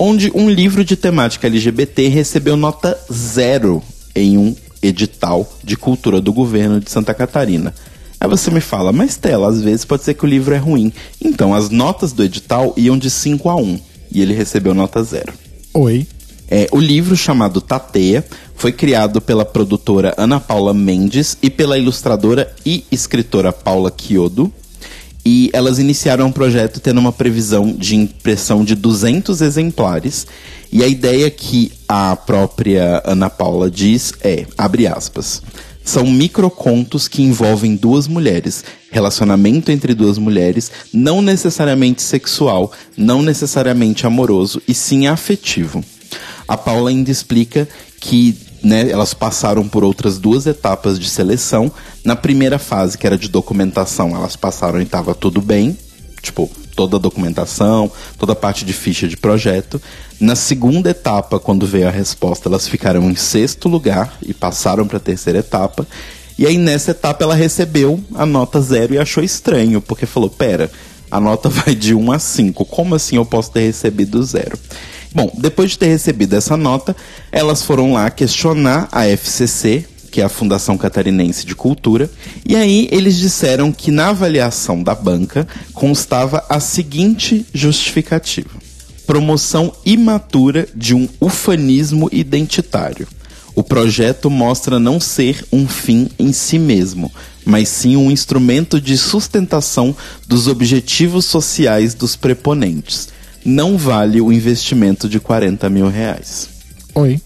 onde 0.05 0.33
um 0.35 0.51
livro 0.51 0.85
de 0.85 0.97
temática 0.97 1.47
LGBT 1.47 2.09
recebeu 2.09 2.57
nota 2.57 2.99
zero 3.13 3.81
em 4.17 4.37
um 4.37 4.53
edital 4.83 5.49
de 5.63 5.77
cultura 5.77 6.21
do 6.21 6.33
governo 6.33 6.81
de 6.81 6.91
Santa 6.91 7.15
Catarina. 7.15 7.73
Aí 8.19 8.29
você 8.29 8.51
me 8.51 8.61
fala, 8.61 8.93
mas 8.93 9.17
Tela, 9.17 9.49
às 9.49 9.63
vezes 9.63 9.85
pode 9.85 10.03
ser 10.03 10.15
que 10.15 10.25
o 10.25 10.29
livro 10.29 10.53
é 10.53 10.59
ruim. 10.59 10.93
Então, 11.25 11.55
as 11.55 11.71
notas 11.71 12.13
do 12.13 12.25
edital 12.25 12.75
iam 12.77 12.99
de 12.99 13.09
5 13.09 13.49
a 13.49 13.55
1 13.55 13.79
e 14.11 14.21
ele 14.21 14.35
recebeu 14.35 14.75
nota 14.75 15.05
zero. 15.05 15.33
Oi. 15.73 16.05
É, 16.51 16.67
o 16.73 16.81
livro 16.81 17.17
chamado 17.17 17.61
Tateia 17.61 18.25
foi 18.57 18.73
criado 18.73 19.21
pela 19.21 19.45
produtora 19.45 20.15
Ana 20.19 20.41
Paula 20.41 20.75
Mendes 20.75 21.39
e 21.41 21.49
pela 21.49 21.79
ilustradora 21.79 22.53
e 22.67 22.85
escritora 22.91 23.53
Paula 23.53 23.93
Chiodo. 23.97 24.53
E 25.25 25.51
elas 25.53 25.79
iniciaram 25.79 26.27
um 26.27 26.33
projeto 26.33 26.81
tendo 26.81 26.99
uma 26.99 27.13
previsão 27.13 27.73
de 27.73 27.95
impressão 27.95 28.65
de 28.65 28.75
200 28.75 29.41
exemplares. 29.41 30.27
E 30.73 30.83
a 30.83 30.89
ideia 30.89 31.31
que 31.31 31.71
a 31.89 32.17
própria 32.17 33.03
Ana 33.05 33.31
Paula 33.31 33.71
diz 33.71 34.15
é, 34.23 34.47
abre 34.57 34.87
aspas, 34.87 35.43
são 35.85 36.07
microcontos 36.07 37.09
que 37.09 37.23
envolvem 37.23 37.77
duas 37.77 38.07
mulheres, 38.07 38.65
relacionamento 38.91 39.71
entre 39.71 39.95
duas 39.95 40.17
mulheres, 40.17 40.71
não 40.93 41.21
necessariamente 41.21 42.03
sexual, 42.03 42.73
não 42.97 43.23
necessariamente 43.23 44.07
amoroso, 44.07 44.63
e 44.67 44.75
sim 44.75 45.07
afetivo. 45.07 45.85
A 46.47 46.57
Paula 46.57 46.91
ainda 46.91 47.11
explica 47.11 47.69
que 48.01 48.37
né, 48.63 48.91
elas 48.91 49.13
passaram 49.13 49.69
por 49.69 49.83
outras 49.83 50.19
duas 50.19 50.47
etapas 50.47 50.99
de 50.99 51.09
seleção. 51.09 51.71
Na 52.05 52.15
primeira 52.15 52.59
fase, 52.59 52.97
que 52.97 53.07
era 53.07 53.19
de 53.19 53.29
documentação, 53.29 54.15
elas 54.15 54.37
passaram 54.37 54.81
e 54.81 54.85
estava 54.85 55.15
tudo 55.15 55.41
bem. 55.41 55.77
Tipo, 56.23 56.51
toda 56.75 56.97
a 56.97 57.01
documentação, 57.01 57.91
toda 58.19 58.33
a 58.33 58.37
parte 58.37 58.65
de 58.65 58.73
ficha 58.73 59.09
de 59.09 59.17
projeto. 59.17 59.81
Na 60.21 60.37
segunda 60.37 60.91
etapa, 60.91 61.39
quando 61.39 61.67
veio 61.67 61.89
a 61.89 61.91
resposta, 61.91 62.49
elas 62.49 62.69
ficaram 62.69 63.11
em 63.11 63.17
sexto 63.17 63.69
lugar 63.69 64.17
e 64.23 64.33
passaram 64.33 64.87
para 64.87 64.99
a 64.99 65.01
terceira 65.01 65.41
etapa. 65.41 65.87
E 66.39 66.47
aí 66.47 66.57
nessa 66.57 66.93
etapa 66.93 67.25
ela 67.25 67.35
recebeu 67.35 68.01
a 68.15 68.25
nota 68.25 68.61
zero 68.61 68.95
e 68.95 68.99
achou 68.99 69.23
estranho, 69.23 69.81
porque 69.81 70.07
falou: 70.07 70.31
pera, 70.31 70.71
a 71.11 71.21
nota 71.21 71.49
vai 71.51 71.75
de 71.75 71.95
1 71.95 72.13
a 72.13 72.19
5, 72.19 72.65
como 72.65 72.95
assim 72.95 73.17
eu 73.17 73.25
posso 73.25 73.51
ter 73.51 73.61
recebido 73.67 74.23
zero? 74.23 74.59
Bom, 75.15 75.31
depois 75.37 75.73
de 75.73 75.79
ter 75.79 75.89
recebido 75.89 76.35
essa 76.35 76.57
nota, 76.57 76.97
elas 77.31 77.63
foram 77.63 77.93
lá 77.93 78.11
questionar 78.11 78.89
a 78.91 79.07
FCC, 79.07 79.85
que 80.11 80.23
é 80.23 80.25
a 80.25 80.29
Fundação 80.29 80.79
Catarinense 80.79 81.45
de 81.45 81.55
Cultura, 81.55 82.11
e 82.47 82.57
aí 82.57 82.89
eles 82.91 83.17
disseram 83.17 83.71
que 83.71 83.91
na 83.91 84.09
avaliação 84.09 84.83
da 84.83 84.95
banca 84.95 85.47
constava 85.75 86.45
a 86.49 86.59
seguinte 86.61 87.45
justificativa: 87.53 88.51
promoção 89.07 89.73
imatura 89.85 90.67
de 90.75 90.95
um 90.95 91.07
ufanismo 91.21 92.09
identitário. 92.11 93.07
O 93.55 93.63
projeto 93.63 94.31
mostra 94.31 94.81
não 94.81 94.99
ser 94.99 95.45
um 95.53 95.69
fim 95.69 96.09
em 96.19 96.33
si 96.33 96.59
mesmo, 96.59 97.13
mas 97.45 97.69
sim 97.69 97.97
um 97.97 98.11
instrumento 98.11 98.81
de 98.81 98.97
sustentação 98.97 99.95
dos 100.27 100.49
objetivos 100.49 101.27
sociais 101.27 101.93
dos 101.93 102.17
preponentes 102.17 103.11
não 103.45 103.77
vale 103.77 104.21
o 104.21 104.33
investimento 104.33 105.09
de 105.09 105.19
40 105.19 105.69
mil 105.69 105.89
reais. 105.89 106.49
Oi. 106.95 107.21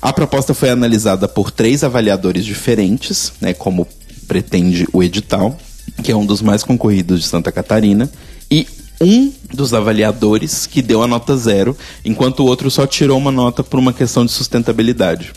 A 0.00 0.12
proposta 0.12 0.52
foi 0.52 0.70
analisada 0.70 1.26
por 1.26 1.50
três 1.50 1.82
avaliadores 1.82 2.44
diferentes, 2.44 3.32
né, 3.40 3.54
como 3.54 3.86
pretende 4.28 4.86
o 4.92 5.02
edital, 5.02 5.56
que 6.02 6.12
é 6.12 6.16
um 6.16 6.26
dos 6.26 6.42
mais 6.42 6.62
concorridos 6.62 7.20
de 7.20 7.26
Santa 7.26 7.50
Catarina, 7.50 8.10
e 8.50 8.66
um 9.00 9.32
dos 9.52 9.74
avaliadores 9.74 10.66
que 10.66 10.82
deu 10.82 11.02
a 11.02 11.06
nota 11.06 11.36
zero, 11.36 11.76
enquanto 12.04 12.40
o 12.40 12.46
outro 12.46 12.70
só 12.70 12.86
tirou 12.86 13.18
uma 13.18 13.32
nota 13.32 13.62
por 13.62 13.78
uma 13.78 13.92
questão 13.92 14.24
de 14.24 14.32
sustentabilidade. 14.32 15.32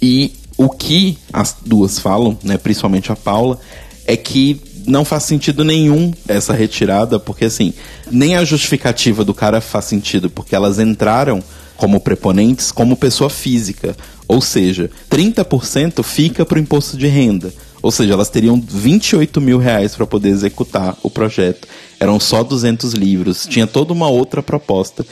E 0.00 0.32
o 0.56 0.68
que 0.68 1.18
as 1.32 1.56
duas 1.64 1.98
falam, 1.98 2.36
né, 2.42 2.58
principalmente 2.58 3.10
a 3.10 3.16
Paula, 3.16 3.58
é 4.06 4.16
que 4.16 4.60
não 4.86 5.04
faz 5.04 5.24
sentido 5.24 5.64
nenhum 5.64 6.12
essa 6.26 6.52
retirada, 6.52 7.18
porque 7.18 7.44
assim, 7.44 7.72
nem 8.10 8.36
a 8.36 8.44
justificativa 8.44 9.24
do 9.24 9.32
cara 9.32 9.60
faz 9.60 9.84
sentido, 9.84 10.28
porque 10.28 10.54
elas 10.54 10.78
entraram 10.78 11.42
como 11.76 12.00
preponentes 12.00 12.70
como 12.70 12.96
pessoa 12.96 13.28
física. 13.28 13.96
Ou 14.28 14.40
seja, 14.40 14.90
30% 15.10 16.02
fica 16.02 16.44
para 16.44 16.56
o 16.56 16.60
imposto 16.60 16.96
de 16.96 17.06
renda. 17.06 17.52
Ou 17.82 17.90
seja, 17.90 18.12
elas 18.12 18.30
teriam 18.30 18.60
28 18.60 19.40
mil 19.40 19.58
reais 19.58 19.96
para 19.96 20.06
poder 20.06 20.28
executar 20.28 20.96
o 21.02 21.10
projeto. 21.10 21.66
Eram 21.98 22.20
só 22.20 22.44
200 22.44 22.92
livros. 22.92 23.46
Tinha 23.48 23.66
toda 23.66 23.92
uma 23.92 24.08
outra 24.08 24.42
proposta. 24.42 25.04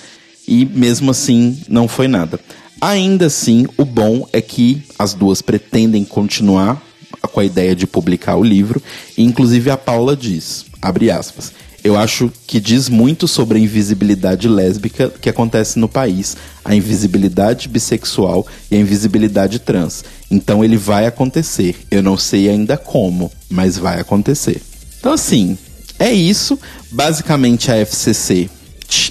E 0.46 0.64
mesmo 0.64 1.10
assim, 1.10 1.60
não 1.68 1.88
foi 1.88 2.06
nada. 2.06 2.38
Ainda 2.80 3.26
assim, 3.26 3.66
o 3.76 3.84
bom 3.84 4.26
é 4.32 4.40
que 4.40 4.82
as 4.98 5.12
duas 5.12 5.42
pretendem 5.42 6.04
continuar 6.04 6.80
com 7.28 7.40
a 7.40 7.44
ideia 7.44 7.74
de 7.74 7.86
publicar 7.86 8.36
o 8.36 8.44
livro. 8.44 8.82
E, 9.16 9.22
inclusive 9.22 9.70
a 9.70 9.76
Paula 9.76 10.16
diz, 10.16 10.66
abre 10.80 11.10
aspas, 11.10 11.52
eu 11.82 11.96
acho 11.96 12.30
que 12.46 12.60
diz 12.60 12.88
muito 12.88 13.26
sobre 13.26 13.58
a 13.58 13.60
invisibilidade 13.60 14.46
lésbica 14.46 15.08
que 15.08 15.30
acontece 15.30 15.78
no 15.78 15.88
país, 15.88 16.36
a 16.64 16.74
invisibilidade 16.74 17.68
bissexual 17.68 18.46
e 18.70 18.76
a 18.76 18.78
invisibilidade 18.78 19.58
trans. 19.58 20.04
Então 20.30 20.62
ele 20.62 20.76
vai 20.76 21.06
acontecer. 21.06 21.74
Eu 21.90 22.02
não 22.02 22.18
sei 22.18 22.50
ainda 22.50 22.76
como, 22.76 23.32
mas 23.48 23.78
vai 23.78 23.98
acontecer. 23.98 24.60
Então 24.98 25.14
assim, 25.14 25.56
é 25.98 26.12
isso. 26.12 26.58
Basicamente 26.90 27.72
a 27.72 27.76
FCC 27.76 28.50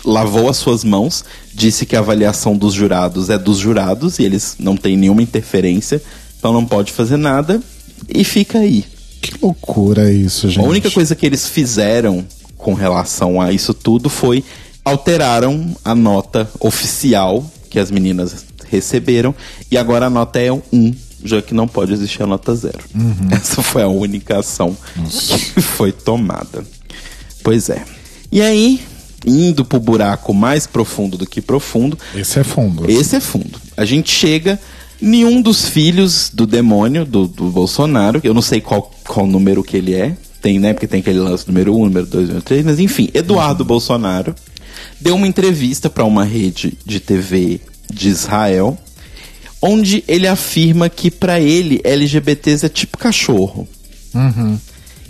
lavou 0.03 0.49
as 0.49 0.57
suas 0.57 0.83
mãos, 0.83 1.23
disse 1.53 1.85
que 1.85 1.95
a 1.95 1.99
avaliação 1.99 2.55
dos 2.55 2.73
jurados 2.73 3.29
é 3.29 3.37
dos 3.37 3.57
jurados 3.57 4.19
e 4.19 4.23
eles 4.23 4.55
não 4.59 4.75
têm 4.75 4.97
nenhuma 4.97 5.21
interferência, 5.23 6.01
então 6.37 6.51
não 6.51 6.65
pode 6.65 6.91
fazer 6.91 7.17
nada 7.17 7.61
e 8.07 8.23
fica 8.23 8.59
aí. 8.59 8.85
Que 9.21 9.33
loucura 9.41 10.11
isso, 10.11 10.49
gente. 10.49 10.63
A 10.63 10.67
única 10.67 10.89
coisa 10.89 11.15
que 11.15 11.25
eles 11.25 11.47
fizeram 11.47 12.25
com 12.57 12.73
relação 12.73 13.41
a 13.41 13.51
isso 13.51 13.73
tudo 13.73 14.09
foi 14.09 14.43
alteraram 14.83 15.75
a 15.83 15.93
nota 15.93 16.49
oficial 16.59 17.45
que 17.69 17.79
as 17.79 17.91
meninas 17.91 18.45
receberam 18.69 19.35
e 19.69 19.77
agora 19.77 20.07
a 20.07 20.09
nota 20.09 20.39
é 20.39 20.51
um, 20.51 20.93
já 21.23 21.41
que 21.41 21.53
não 21.53 21.67
pode 21.67 21.93
existir 21.93 22.23
a 22.23 22.27
nota 22.27 22.55
zero. 22.55 22.79
Uhum. 22.95 23.27
Essa 23.31 23.61
foi 23.61 23.83
a 23.83 23.87
única 23.87 24.39
ação 24.39 24.75
Nossa. 24.95 25.37
que 25.37 25.61
foi 25.61 25.91
tomada. 25.91 26.63
Pois 27.43 27.69
é. 27.69 27.83
E 28.31 28.41
aí, 28.41 28.81
indo 29.25 29.65
pro 29.65 29.79
buraco 29.79 30.33
mais 30.33 30.67
profundo 30.67 31.17
do 31.17 31.25
que 31.25 31.41
profundo. 31.41 31.97
Esse 32.15 32.39
é 32.39 32.43
fundo. 32.43 32.89
Esse 32.89 33.15
é 33.15 33.19
fundo. 33.19 33.59
A 33.75 33.85
gente 33.85 34.11
chega 34.11 34.59
nenhum 35.01 35.41
dos 35.41 35.65
filhos 35.67 36.31
do 36.33 36.45
demônio, 36.45 37.05
do, 37.05 37.27
do 37.27 37.45
Bolsonaro, 37.49 38.19
eu 38.23 38.33
não 38.33 38.41
sei 38.41 38.61
qual, 38.61 38.91
qual 39.05 39.25
número 39.25 39.63
que 39.63 39.77
ele 39.77 39.93
é, 39.93 40.15
tem, 40.41 40.59
né? 40.59 40.73
Porque 40.73 40.87
tem 40.87 40.99
aquele 40.99 41.19
lance 41.19 41.47
número 41.47 41.75
1, 41.75 41.77
um, 41.77 41.85
número 41.85 42.05
2, 42.05 42.27
número 42.27 42.43
3, 42.43 42.65
mas 42.65 42.79
enfim, 42.79 43.09
Eduardo 43.13 43.63
uhum. 43.63 43.67
Bolsonaro 43.67 44.35
deu 44.99 45.15
uma 45.15 45.27
entrevista 45.27 45.89
para 45.89 46.05
uma 46.05 46.23
rede 46.23 46.77
de 46.85 46.99
TV 46.99 47.61
de 47.91 48.09
Israel, 48.09 48.77
onde 49.61 50.03
ele 50.07 50.27
afirma 50.27 50.89
que 50.89 51.11
para 51.11 51.39
ele 51.39 51.81
LGBTs 51.83 52.65
é 52.65 52.69
tipo 52.69 52.97
cachorro. 52.97 53.67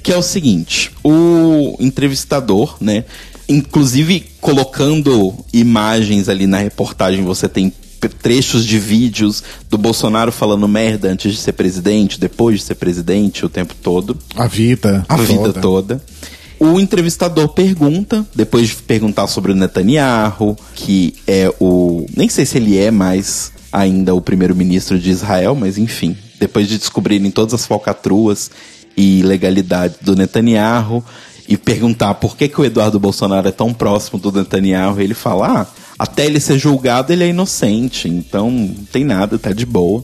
Que 0.02 0.14
é 0.14 0.18
o 0.18 0.22
seguinte, 0.22 0.92
o 1.04 1.76
entrevistador, 1.80 2.78
né, 2.80 3.04
inclusive 3.48 4.26
colocando 4.40 5.36
imagens 5.52 6.30
ali 6.30 6.48
na 6.48 6.58
reportagem, 6.58 7.24
você 7.24 7.50
tem 7.50 7.74
trechos 8.08 8.66
de 8.66 8.80
vídeos 8.80 9.44
do 9.70 9.78
Bolsonaro 9.78 10.32
falando 10.32 10.68
merda 10.68 11.10
antes 11.10 11.34
de 11.34 11.38
ser 11.40 11.54
presidente, 11.54 12.20
depois 12.20 12.60
de 12.60 12.66
ser 12.66 12.76
presidente, 12.76 13.46
o 13.46 13.50
tempo 13.50 13.76
todo. 13.76 14.18
A 14.36 14.48
vida. 14.48 15.06
A 15.10 15.18
toda. 15.18 15.28
vida 15.28 15.54
toda. 15.54 16.02
O 16.60 16.80
entrevistador 16.80 17.50
pergunta, 17.50 18.26
depois 18.36 18.68
de 18.68 18.76
perguntar 18.76 19.28
sobre 19.28 19.52
o 19.52 19.56
Netanyahu, 19.56 20.58
que 20.76 21.16
é 21.26 21.54
o. 21.60 22.06
Nem 22.16 22.28
sei 22.30 22.46
se 22.46 22.58
ele 22.58 22.78
é 22.78 22.92
mais 22.92 23.52
ainda 23.72 24.14
o 24.14 24.22
primeiro-ministro 24.22 25.00
de 25.00 25.10
Israel, 25.10 25.56
mas 25.56 25.78
enfim. 25.78 26.18
Depois 26.40 26.68
de 26.68 26.78
descobrirem 26.78 27.32
todas 27.32 27.54
as 27.54 27.66
falcatruas 27.66 28.52
e 28.96 29.20
ilegalidade 29.20 29.96
do 30.02 30.16
Netanyahu 30.16 31.04
e 31.48 31.58
perguntar 31.58 32.14
por 32.16 32.38
que, 32.38 32.48
que 32.48 32.62
o 32.62 32.66
Eduardo 32.66 33.00
Bolsonaro 33.00 33.48
é 33.48 33.52
tão 33.52 33.74
próximo 33.74 34.20
do 34.20 34.32
Netanyahu, 34.32 35.00
ele 35.00 35.14
fala: 35.14 35.62
ah, 35.62 35.68
até 36.00 36.26
ele 36.26 36.40
ser 36.40 36.58
julgado, 36.58 37.12
ele 37.12 37.26
é 37.26 37.28
inocente, 37.28 38.08
então 38.08 38.50
não 38.50 38.74
tem 38.90 39.04
nada, 39.04 39.38
tá 39.38 39.52
de 39.52 39.66
boa. 39.66 40.02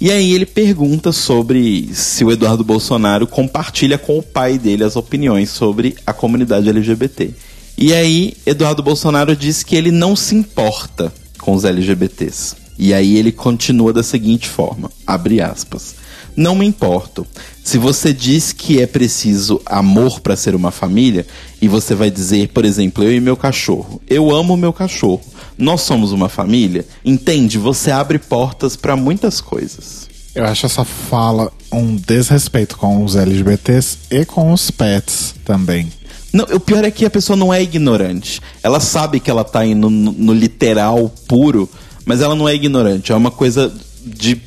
E 0.00 0.10
aí 0.10 0.32
ele 0.32 0.46
pergunta 0.46 1.10
sobre 1.10 1.90
se 1.92 2.24
o 2.24 2.30
Eduardo 2.30 2.62
Bolsonaro 2.62 3.26
compartilha 3.26 3.98
com 3.98 4.18
o 4.18 4.22
pai 4.22 4.56
dele 4.56 4.84
as 4.84 4.94
opiniões 4.94 5.50
sobre 5.50 5.96
a 6.06 6.12
comunidade 6.12 6.68
LGBT. 6.68 7.30
E 7.76 7.92
aí 7.92 8.34
Eduardo 8.46 8.82
Bolsonaro 8.82 9.34
diz 9.34 9.64
que 9.64 9.74
ele 9.74 9.90
não 9.90 10.14
se 10.14 10.34
importa 10.34 11.12
com 11.38 11.54
os 11.54 11.64
LGBTs. 11.64 12.54
E 12.78 12.94
aí 12.94 13.16
ele 13.16 13.32
continua 13.32 13.92
da 13.92 14.02
seguinte 14.02 14.46
forma, 14.48 14.90
abre 15.06 15.40
aspas. 15.40 15.96
Não 16.36 16.54
me 16.54 16.66
importo. 16.66 17.26
Se 17.64 17.78
você 17.78 18.12
diz 18.12 18.52
que 18.52 18.80
é 18.80 18.86
preciso 18.86 19.60
amor 19.64 20.20
para 20.20 20.36
ser 20.36 20.54
uma 20.54 20.70
família, 20.70 21.26
e 21.60 21.66
você 21.66 21.94
vai 21.94 22.10
dizer, 22.10 22.48
por 22.48 22.64
exemplo, 22.64 23.02
eu 23.02 23.12
e 23.12 23.20
meu 23.20 23.36
cachorro, 23.36 24.00
eu 24.06 24.34
amo 24.34 24.56
meu 24.56 24.72
cachorro, 24.72 25.22
nós 25.58 25.80
somos 25.80 26.12
uma 26.12 26.28
família, 26.28 26.86
entende? 27.04 27.58
Você 27.58 27.90
abre 27.90 28.18
portas 28.18 28.76
para 28.76 28.94
muitas 28.94 29.40
coisas. 29.40 30.06
Eu 30.34 30.44
acho 30.44 30.66
essa 30.66 30.84
fala 30.84 31.50
um 31.72 31.96
desrespeito 31.96 32.76
com 32.76 33.02
os 33.02 33.16
LGBTs 33.16 33.98
e 34.10 34.24
com 34.26 34.52
os 34.52 34.70
pets 34.70 35.34
também. 35.44 35.90
Não, 36.32 36.44
o 36.44 36.60
pior 36.60 36.84
é 36.84 36.90
que 36.90 37.06
a 37.06 37.10
pessoa 37.10 37.34
não 37.34 37.52
é 37.52 37.62
ignorante. 37.62 38.42
Ela 38.62 38.78
sabe 38.78 39.18
que 39.18 39.30
ela 39.30 39.42
tá 39.42 39.64
indo 39.64 39.88
no, 39.88 40.12
no 40.12 40.34
literal 40.34 41.10
puro, 41.26 41.66
mas 42.04 42.20
ela 42.20 42.34
não 42.34 42.46
é 42.46 42.54
ignorante. 42.54 43.12
É 43.12 43.14
uma 43.14 43.30
coisa 43.30 43.72
de, 44.04 44.38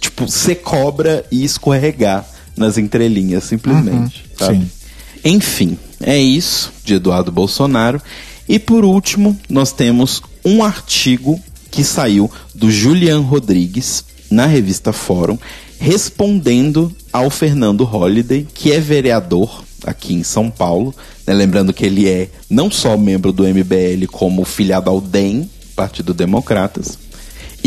tipo, 0.00 0.28
ser 0.28 0.56
cobra 0.56 1.24
e 1.30 1.44
escorregar 1.44 2.26
nas 2.56 2.78
entrelinhas, 2.78 3.44
simplesmente. 3.44 4.24
Uhum, 4.30 4.36
sabe? 4.38 4.58
sim. 4.58 4.70
Enfim, 5.24 5.78
é 6.00 6.18
isso 6.18 6.72
de 6.84 6.94
Eduardo 6.94 7.32
Bolsonaro. 7.32 8.00
E 8.48 8.58
por 8.58 8.84
último, 8.84 9.38
nós 9.48 9.72
temos 9.72 10.22
um 10.44 10.62
artigo 10.62 11.40
que 11.70 11.84
saiu 11.84 12.30
do 12.54 12.70
Julian 12.70 13.20
Rodrigues 13.20 14.04
na 14.30 14.46
revista 14.46 14.92
Fórum, 14.92 15.38
respondendo 15.78 16.94
ao 17.12 17.30
Fernando 17.30 17.84
Holliday, 17.84 18.46
que 18.54 18.72
é 18.72 18.80
vereador 18.80 19.64
aqui 19.84 20.14
em 20.14 20.22
São 20.22 20.50
Paulo. 20.50 20.94
né? 21.26 21.34
Lembrando 21.34 21.72
que 21.72 21.84
ele 21.84 22.08
é 22.08 22.28
não 22.48 22.70
só 22.70 22.96
membro 22.96 23.32
do 23.32 23.44
MBL, 23.44 24.06
como 24.10 24.44
filiado 24.44 24.90
ao 24.90 25.00
DEM, 25.00 25.48
Partido 25.76 26.12
Democratas. 26.12 26.98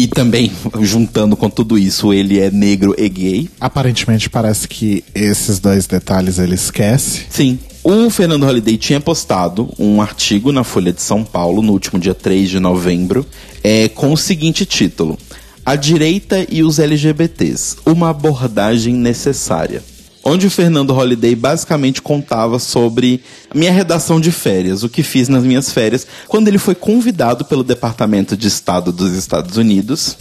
E 0.02 0.08
também, 0.08 0.52
juntando 0.82 1.38
com 1.38 1.48
tudo 1.48 1.78
isso, 1.78 2.12
ele 2.12 2.40
é 2.40 2.50
negro 2.50 2.96
e 2.98 3.08
gay. 3.08 3.50
Aparentemente 3.60 4.32
parece 4.32 4.68
que 4.68 5.04
esses 5.14 5.60
dois 5.60 5.86
detalhes 5.86 6.40
ele 6.40 6.56
esquece. 6.56 7.28
Sim. 7.30 7.60
O 7.84 8.10
Fernando 8.10 8.44
Holliday 8.44 8.78
tinha 8.78 9.00
postado 9.00 9.72
um 9.78 10.02
artigo 10.02 10.52
na 10.52 10.64
Folha 10.64 10.92
de 10.92 11.04
São 11.04 11.24
Paulo 11.24 11.62
no 11.62 11.72
último 11.72 12.00
dia 12.00 12.16
3 12.16 12.50
de 12.50 12.60
novembro, 12.60 13.24
é, 13.64 13.90
com 13.90 14.12
o 14.12 14.18
seguinte 14.18 14.66
título: 14.66 15.20
A 15.64 15.76
direita 15.76 16.48
e 16.50 16.64
os 16.64 16.80
LGBTs, 16.80 17.78
uma 17.86 18.10
abordagem 18.10 18.96
necessária. 18.96 19.84
Onde 20.24 20.46
o 20.46 20.52
Fernando 20.52 20.94
Holliday 20.94 21.36
basicamente 21.36 22.02
contava 22.02 22.60
sobre 22.60 23.24
a 23.50 23.58
minha 23.58 23.72
redação 23.72 24.20
de 24.20 24.32
férias, 24.32 24.84
o 24.84 24.90
que 24.90 25.02
fiz 25.02 25.28
nas 25.28 25.44
minhas 25.44 25.72
férias, 25.72 26.06
quando 26.28 26.48
ele 26.48 26.60
foi 26.60 26.76
convidado 26.76 27.44
pelo 27.44 27.64
Departamento 27.64 28.38
de 28.38 28.48
Estado 28.48 28.92
dos 28.92 29.14
Estados 29.14 29.58
Unidos, 29.58 30.16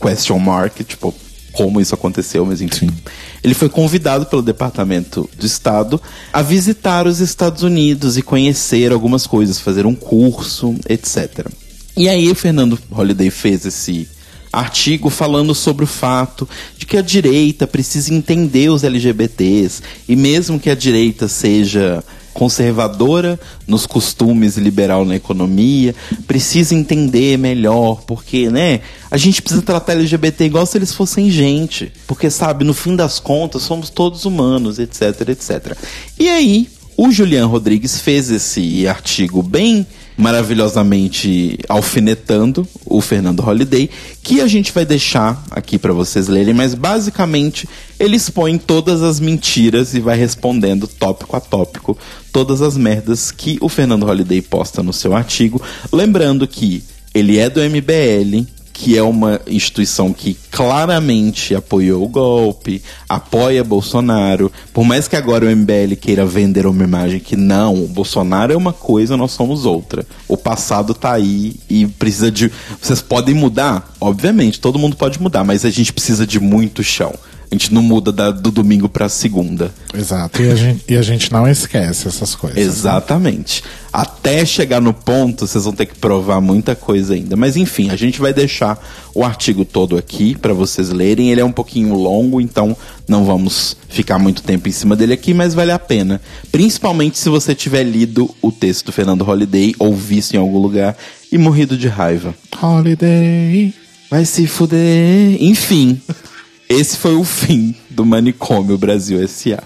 question 0.00 0.38
mark, 0.38 0.80
tipo, 0.82 1.14
como 1.52 1.80
isso 1.80 1.94
aconteceu, 1.94 2.46
mas 2.46 2.60
enfim. 2.62 2.88
Ele 3.44 3.54
foi 3.54 3.68
convidado 3.68 4.26
pelo 4.26 4.42
Departamento 4.42 5.28
de 5.38 5.46
Estado 5.46 6.00
a 6.32 6.40
visitar 6.40 7.06
os 7.06 7.20
Estados 7.20 7.62
Unidos 7.62 8.16
e 8.16 8.22
conhecer 8.22 8.90
algumas 8.90 9.26
coisas, 9.26 9.58
fazer 9.58 9.84
um 9.84 9.94
curso, 9.94 10.74
etc. 10.88 11.46
E 11.94 12.08
aí 12.08 12.30
o 12.30 12.34
Fernando 12.34 12.78
Holliday 12.90 13.30
fez 13.30 13.66
esse 13.66 14.08
artigo 14.52 15.08
falando 15.08 15.54
sobre 15.54 15.84
o 15.84 15.88
fato 15.88 16.48
de 16.76 16.84
que 16.84 16.96
a 16.96 17.02
direita 17.02 17.66
precisa 17.66 18.12
entender 18.12 18.68
os 18.68 18.84
LGBTs 18.84 19.82
e 20.08 20.14
mesmo 20.14 20.60
que 20.60 20.68
a 20.68 20.74
direita 20.74 21.26
seja 21.26 22.04
conservadora 22.32 23.38
nos 23.66 23.86
costumes 23.86 24.56
liberal 24.56 25.04
na 25.04 25.16
economia, 25.16 25.94
precisa 26.26 26.74
entender 26.74 27.38
melhor, 27.38 28.02
porque, 28.06 28.48
né, 28.48 28.80
a 29.10 29.16
gente 29.16 29.42
precisa 29.42 29.62
tratar 29.62 29.92
LGBT 29.92 30.46
igual 30.46 30.64
se 30.64 30.78
eles 30.78 30.94
fossem 30.94 31.30
gente, 31.30 31.92
porque 32.06 32.30
sabe, 32.30 32.64
no 32.64 32.74
fim 32.74 32.96
das 32.96 33.20
contas 33.20 33.62
somos 33.62 33.90
todos 33.90 34.24
humanos, 34.24 34.78
etc, 34.78 35.28
etc. 35.28 35.76
E 36.18 36.28
aí, 36.28 36.68
o 36.96 37.10
Julian 37.10 37.46
Rodrigues 37.46 37.98
fez 37.98 38.30
esse 38.30 38.86
artigo 38.86 39.42
bem 39.42 39.86
maravilhosamente 40.16 41.58
alfinetando 41.68 42.66
o 42.84 43.00
Fernando 43.00 43.40
Holliday, 43.40 43.88
que 44.22 44.40
a 44.40 44.46
gente 44.46 44.72
vai 44.72 44.84
deixar 44.84 45.42
aqui 45.50 45.78
para 45.78 45.92
vocês 45.92 46.28
lerem, 46.28 46.54
mas 46.54 46.74
basicamente 46.74 47.68
ele 47.98 48.16
expõe 48.16 48.58
todas 48.58 49.02
as 49.02 49.18
mentiras 49.20 49.94
e 49.94 50.00
vai 50.00 50.16
respondendo 50.16 50.86
tópico 50.86 51.36
a 51.36 51.40
tópico 51.40 51.96
todas 52.32 52.62
as 52.62 52.76
merdas 52.76 53.30
que 53.30 53.58
o 53.60 53.68
Fernando 53.68 54.06
Holliday 54.06 54.40
posta 54.42 54.82
no 54.82 54.92
seu 54.92 55.14
artigo, 55.14 55.60
lembrando 55.92 56.46
que 56.46 56.82
ele 57.14 57.38
é 57.38 57.50
do 57.50 57.60
MBL, 57.60 58.46
que 58.72 58.96
é 58.96 59.02
uma 59.02 59.40
instituição 59.46 60.12
que 60.12 60.36
claramente 60.50 61.54
apoiou 61.54 62.04
o 62.04 62.08
golpe, 62.08 62.82
apoia 63.08 63.62
Bolsonaro. 63.62 64.50
Por 64.72 64.84
mais 64.84 65.06
que 65.06 65.16
agora 65.16 65.46
o 65.46 65.56
MBL 65.56 65.94
queira 66.00 66.24
vender 66.24 66.66
uma 66.66 66.82
imagem 66.82 67.20
que 67.20 67.36
não, 67.36 67.84
Bolsonaro 67.86 68.52
é 68.52 68.56
uma 68.56 68.72
coisa, 68.72 69.16
nós 69.16 69.32
somos 69.32 69.66
outra. 69.66 70.06
O 70.26 70.36
passado 70.36 70.94
tá 70.94 71.12
aí 71.12 71.56
e 71.68 71.86
precisa 71.86 72.30
de. 72.30 72.50
Vocês 72.80 73.02
podem 73.02 73.34
mudar? 73.34 73.94
Obviamente, 74.00 74.58
todo 74.58 74.78
mundo 74.78 74.96
pode 74.96 75.20
mudar, 75.20 75.44
mas 75.44 75.64
a 75.64 75.70
gente 75.70 75.92
precisa 75.92 76.26
de 76.26 76.40
muito 76.40 76.82
chão. 76.82 77.12
A 77.52 77.54
gente 77.54 77.74
não 77.74 77.82
muda 77.82 78.10
da- 78.10 78.30
do 78.30 78.50
domingo 78.50 78.88
pra 78.88 79.10
segunda. 79.10 79.70
Exato. 79.92 80.40
E 80.42 80.50
a 80.50 80.54
gente, 80.54 80.84
e 80.88 80.96
a 80.96 81.02
gente 81.02 81.30
não 81.30 81.46
esquece 81.46 82.08
essas 82.08 82.34
coisas. 82.34 82.56
né? 82.58 82.64
Exatamente. 82.64 83.62
Até 83.92 84.42
chegar 84.46 84.80
no 84.80 84.94
ponto, 84.94 85.46
vocês 85.46 85.64
vão 85.64 85.74
ter 85.74 85.84
que 85.84 85.94
provar 85.98 86.40
muita 86.40 86.74
coisa 86.74 87.12
ainda. 87.12 87.36
Mas 87.36 87.54
enfim, 87.54 87.90
a 87.90 87.96
gente 87.96 88.18
vai 88.18 88.32
deixar 88.32 88.82
o 89.14 89.22
artigo 89.22 89.66
todo 89.66 89.98
aqui 89.98 90.34
para 90.34 90.54
vocês 90.54 90.88
lerem. 90.88 91.30
Ele 91.30 91.42
é 91.42 91.44
um 91.44 91.52
pouquinho 91.52 91.94
longo, 91.94 92.40
então 92.40 92.74
não 93.06 93.26
vamos 93.26 93.76
ficar 93.86 94.18
muito 94.18 94.42
tempo 94.42 94.66
em 94.66 94.72
cima 94.72 94.96
dele 94.96 95.12
aqui, 95.12 95.34
mas 95.34 95.52
vale 95.52 95.72
a 95.72 95.78
pena. 95.78 96.22
Principalmente 96.50 97.18
se 97.18 97.28
você 97.28 97.54
tiver 97.54 97.82
lido 97.84 98.34
o 98.40 98.50
texto 98.50 98.86
do 98.86 98.92
Fernando 98.92 99.24
Holliday 99.24 99.74
ou 99.78 99.94
visto 99.94 100.32
em 100.32 100.38
algum 100.38 100.58
lugar 100.58 100.96
e 101.30 101.36
morrido 101.36 101.76
de 101.76 101.86
raiva. 101.86 102.34
Holiday. 102.62 103.74
Vai 104.10 104.24
se 104.24 104.46
fuder. 104.46 105.36
Enfim, 105.38 106.00
esse 106.72 106.96
foi 106.96 107.14
o 107.14 107.24
fim 107.24 107.74
do 107.90 108.04
Manicômio 108.04 108.78
Brasil 108.78 109.22
S.A. 109.22 109.62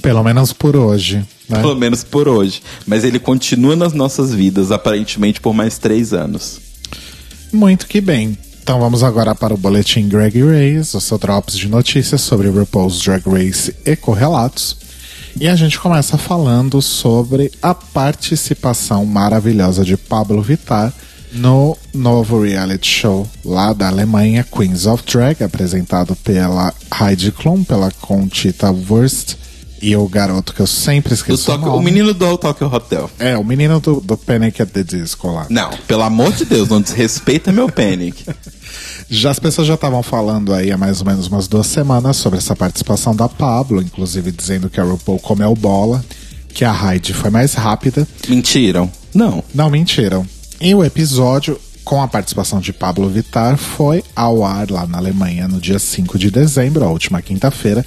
Pelo 0.00 0.22
menos 0.22 0.52
por 0.52 0.76
hoje. 0.76 1.24
Né? 1.48 1.60
Pelo 1.60 1.74
menos 1.74 2.04
por 2.04 2.28
hoje. 2.28 2.62
Mas 2.86 3.04
ele 3.04 3.18
continua 3.18 3.74
nas 3.74 3.92
nossas 3.92 4.34
vidas, 4.34 4.70
aparentemente 4.70 5.40
por 5.40 5.54
mais 5.54 5.78
três 5.78 6.12
anos. 6.12 6.60
Muito 7.52 7.86
que 7.86 8.00
bem. 8.00 8.36
Então 8.62 8.78
vamos 8.80 9.02
agora 9.02 9.34
para 9.34 9.54
o 9.54 9.56
boletim 9.56 10.08
Drag 10.08 10.34
Race, 10.42 10.96
o 10.96 11.00
seu 11.00 11.16
drops 11.16 11.56
de 11.56 11.68
notícias 11.68 12.20
sobre 12.20 12.48
RuPaul's 12.48 13.00
Drag 13.02 13.22
Race 13.26 13.74
e 13.84 13.96
correlatos. 13.96 14.76
E 15.40 15.48
a 15.48 15.56
gente 15.56 15.78
começa 15.78 16.18
falando 16.18 16.82
sobre 16.82 17.50
a 17.62 17.72
participação 17.74 19.06
maravilhosa 19.06 19.84
de 19.84 19.96
Pablo 19.96 20.42
Vittar 20.42 20.92
no 21.32 21.76
novo 21.94 22.40
reality 22.42 22.88
show 22.88 23.26
lá 23.44 23.72
da 23.72 23.88
Alemanha, 23.88 24.44
Queens 24.44 24.86
of 24.86 25.02
Drag, 25.04 25.42
apresentado 25.42 26.16
pela 26.16 26.72
Heidi 27.00 27.30
Klum, 27.32 27.62
pela 27.64 27.90
Conchita 28.00 28.70
Wurst 28.70 29.34
E 29.80 29.94
o 29.94 30.08
garoto 30.08 30.52
que 30.54 30.60
eu 30.60 30.66
sempre 30.66 31.10
Do 31.10 31.14
esqueço 31.14 31.42
o 31.42 31.54
Tokyo- 31.54 31.66
nome. 31.66 31.78
o 31.78 31.82
menino 31.82 32.12
do 32.12 32.36
Tokyo 32.38 32.66
Hotel. 32.66 33.08
É, 33.18 33.36
o 33.38 33.44
menino 33.44 33.78
do, 33.78 34.00
do 34.00 34.16
Panic 34.16 34.60
at 34.60 34.70
the 34.70 34.82
Disco 34.82 35.30
lá. 35.30 35.46
Não, 35.48 35.70
pelo 35.86 36.02
amor 36.02 36.32
de 36.32 36.44
Deus, 36.44 36.68
não 36.68 36.80
desrespeita 36.80 37.52
meu 37.52 37.70
Panic. 37.70 38.24
Já 39.08 39.30
as 39.30 39.38
pessoas 39.38 39.68
já 39.68 39.74
estavam 39.74 40.02
falando 40.02 40.52
aí 40.52 40.72
há 40.72 40.76
mais 40.76 41.00
ou 41.00 41.06
menos 41.06 41.28
umas 41.28 41.46
duas 41.46 41.66
semanas 41.68 42.16
sobre 42.16 42.38
essa 42.38 42.56
participação 42.56 43.14
da 43.14 43.28
Pablo, 43.28 43.80
inclusive 43.80 44.32
dizendo 44.32 44.68
que 44.68 44.80
a 44.80 44.84
RuPaul 44.84 45.18
comeu 45.20 45.54
bola, 45.54 46.04
que 46.52 46.64
a 46.64 46.74
Heidi 46.92 47.14
foi 47.14 47.30
mais 47.30 47.54
rápida. 47.54 48.06
Mentiram? 48.28 48.90
Não. 49.14 49.42
Não 49.54 49.70
mentiram. 49.70 50.26
E 50.60 50.74
o 50.74 50.84
episódio, 50.84 51.58
com 51.84 52.02
a 52.02 52.08
participação 52.08 52.58
de 52.58 52.72
Pablo 52.72 53.08
Vittar, 53.08 53.56
foi 53.56 54.02
ao 54.14 54.44
ar 54.44 54.68
lá 54.68 54.88
na 54.88 54.98
Alemanha 54.98 55.46
no 55.46 55.60
dia 55.60 55.78
5 55.78 56.18
de 56.18 56.32
dezembro, 56.32 56.84
a 56.84 56.90
última 56.90 57.22
quinta-feira. 57.22 57.86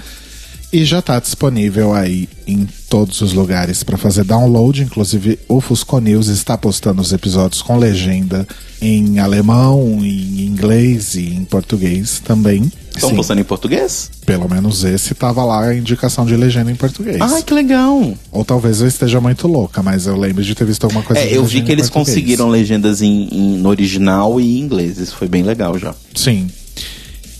E 0.73 0.85
já 0.85 0.99
está 0.99 1.19
disponível 1.19 1.93
aí 1.93 2.29
em 2.47 2.65
todos 2.89 3.19
os 3.19 3.33
lugares 3.33 3.83
para 3.83 3.97
fazer 3.97 4.23
download. 4.23 4.81
Inclusive, 4.81 5.37
o 5.49 5.59
Fusco 5.59 5.99
News 5.99 6.27
está 6.27 6.57
postando 6.57 7.01
os 7.01 7.11
episódios 7.11 7.61
com 7.61 7.77
legenda 7.77 8.47
em 8.81 9.19
alemão, 9.19 9.99
em 10.01 10.45
inglês 10.45 11.15
e 11.15 11.27
em 11.33 11.43
português 11.43 12.21
também. 12.23 12.71
Estão 12.95 13.13
postando 13.13 13.41
em 13.41 13.43
português? 13.43 14.09
Pelo 14.25 14.49
menos 14.49 14.85
esse 14.85 15.13
tava 15.13 15.43
lá 15.43 15.65
a 15.67 15.75
indicação 15.75 16.25
de 16.25 16.37
legenda 16.37 16.71
em 16.71 16.75
português. 16.75 17.19
Ai, 17.19 17.43
que 17.43 17.53
legal. 17.53 18.13
Ou 18.31 18.45
talvez 18.45 18.79
eu 18.79 18.87
esteja 18.87 19.19
muito 19.19 19.49
louca, 19.49 19.83
mas 19.83 20.07
eu 20.07 20.15
lembro 20.17 20.41
de 20.41 20.55
ter 20.55 20.63
visto 20.65 20.85
alguma 20.85 21.03
coisa 21.03 21.21
É, 21.21 21.35
eu 21.35 21.43
vi 21.43 21.61
que 21.63 21.71
eles 21.71 21.89
conseguiram 21.89 22.47
legendas 22.49 23.01
em, 23.01 23.27
em- 23.29 23.57
no 23.57 23.67
original 23.67 24.39
e 24.39 24.57
em 24.57 24.61
inglês. 24.61 24.97
Isso 24.99 25.17
foi 25.17 25.27
bem 25.27 25.43
legal 25.43 25.77
já. 25.77 25.93
Sim. 26.15 26.47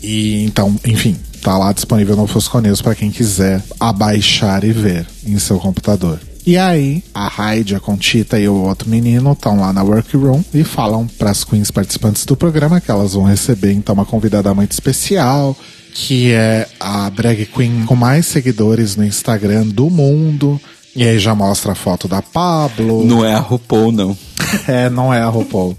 E 0.04 0.44
então, 0.44 0.76
enfim, 0.86 1.16
tá 1.42 1.58
lá 1.58 1.74
disponível 1.74 2.16
no 2.16 2.28
Fusco 2.28 2.60
News 2.60 2.82
para 2.82 2.96
quem 2.96 3.10
quiser 3.10 3.62
abaixar 3.80 4.64
e 4.64 4.72
ver 4.72 5.08
em 5.26 5.38
seu 5.40 5.58
computador. 5.60 6.20
E 6.46 6.58
aí, 6.58 7.04
a 7.14 7.54
Heidi, 7.54 7.76
a 7.76 7.80
Conchita 7.80 8.40
e 8.40 8.48
o 8.48 8.56
outro 8.56 8.90
menino 8.90 9.34
estão 9.34 9.60
lá 9.60 9.72
na 9.72 9.84
workroom 9.84 10.42
e 10.54 10.64
falam 10.64 11.06
para 11.08 11.30
as 11.30 11.44
queens 11.44 11.70
participantes 11.70 12.26
do 12.26 12.36
programa 12.36 12.82
que 12.82 12.90
elas 12.90 13.14
vão 13.14 13.24
receber 13.24 13.72
então 13.72 13.94
uma 13.94 14.06
convidada 14.06 14.54
muito 14.54 14.72
especial, 14.72 15.56
que 15.94 16.32
é 16.32 16.68
a 16.80 17.10
drag 17.10 17.46
queen 17.46 17.86
com 17.86 17.96
mais 17.96 18.26
seguidores 18.26 18.96
no 18.96 19.04
Instagram 19.04 19.68
do 19.68 19.90
mundo. 19.90 20.60
E 20.96 21.04
aí 21.04 21.20
já 21.20 21.36
mostra 21.36 21.74
a 21.74 21.76
foto 21.76 22.08
da 22.08 22.22
Pablo. 22.22 23.06
Não 23.06 23.24
é 23.24 23.34
a 23.34 23.40
RuPaul, 23.40 23.92
não. 23.92 24.18
É, 24.68 24.90
não 24.90 25.14
é 25.14 25.22
a 25.22 25.30
RuPaul. 25.30 25.78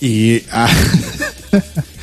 E, 0.00 0.44
a... 0.50 0.68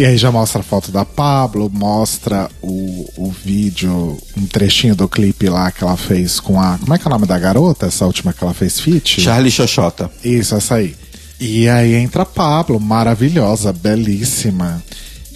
e 0.00 0.06
aí 0.06 0.16
já 0.16 0.32
mostra 0.32 0.60
a 0.60 0.64
foto 0.64 0.90
da 0.90 1.04
Pablo, 1.04 1.70
mostra 1.70 2.48
o, 2.62 3.06
o 3.18 3.30
vídeo, 3.30 4.16
um 4.34 4.46
trechinho 4.46 4.96
do 4.96 5.06
clipe 5.06 5.46
lá 5.46 5.70
que 5.70 5.84
ela 5.84 5.94
fez 5.94 6.40
com 6.40 6.58
a. 6.58 6.78
Como 6.78 6.94
é 6.94 6.98
que 6.98 7.04
é 7.04 7.06
o 7.06 7.10
nome 7.10 7.26
da 7.26 7.38
garota? 7.38 7.84
Essa 7.84 8.06
última 8.06 8.32
que 8.32 8.42
ela 8.42 8.54
fez 8.54 8.80
feat? 8.80 9.20
Charlie 9.20 9.50
Xoxota. 9.50 10.10
Isso, 10.24 10.54
essa 10.54 10.76
aí. 10.76 10.96
E 11.38 11.68
aí 11.68 11.96
entra 11.96 12.22
a 12.22 12.24
Pablo, 12.24 12.80
maravilhosa, 12.80 13.74
belíssima. 13.74 14.82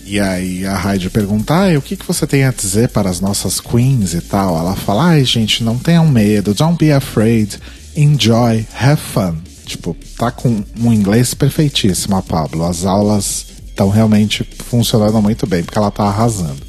E 0.02 0.18
aí 0.18 0.64
a 0.64 0.80
Heidi 0.82 1.10
pergunta, 1.10 1.54
ah, 1.54 1.78
o 1.78 1.82
que, 1.82 1.94
que 1.94 2.06
você 2.06 2.26
tem 2.26 2.44
a 2.44 2.50
dizer 2.50 2.88
para 2.88 3.10
as 3.10 3.20
nossas 3.20 3.60
queens 3.60 4.14
e 4.14 4.22
tal? 4.22 4.58
Ela 4.58 4.74
fala, 4.74 5.08
ai 5.08 5.26
gente, 5.26 5.62
não 5.62 5.76
tenham 5.76 6.08
medo, 6.08 6.54
don't 6.54 6.82
be 6.82 6.90
afraid, 6.90 7.58
enjoy, 7.94 8.64
have 8.80 9.02
fun. 9.12 9.36
Tipo, 9.66 9.94
tá 10.16 10.30
com 10.30 10.64
um 10.80 10.90
inglês 10.90 11.34
perfeitíssimo 11.34 12.16
a 12.16 12.22
Pablo. 12.22 12.64
As 12.64 12.86
aulas 12.86 13.53
estão 13.74 13.90
realmente 13.90 14.48
funcionando 14.68 15.20
muito 15.20 15.46
bem, 15.46 15.64
porque 15.64 15.76
ela 15.76 15.90
tá 15.90 16.04
arrasando. 16.04 16.62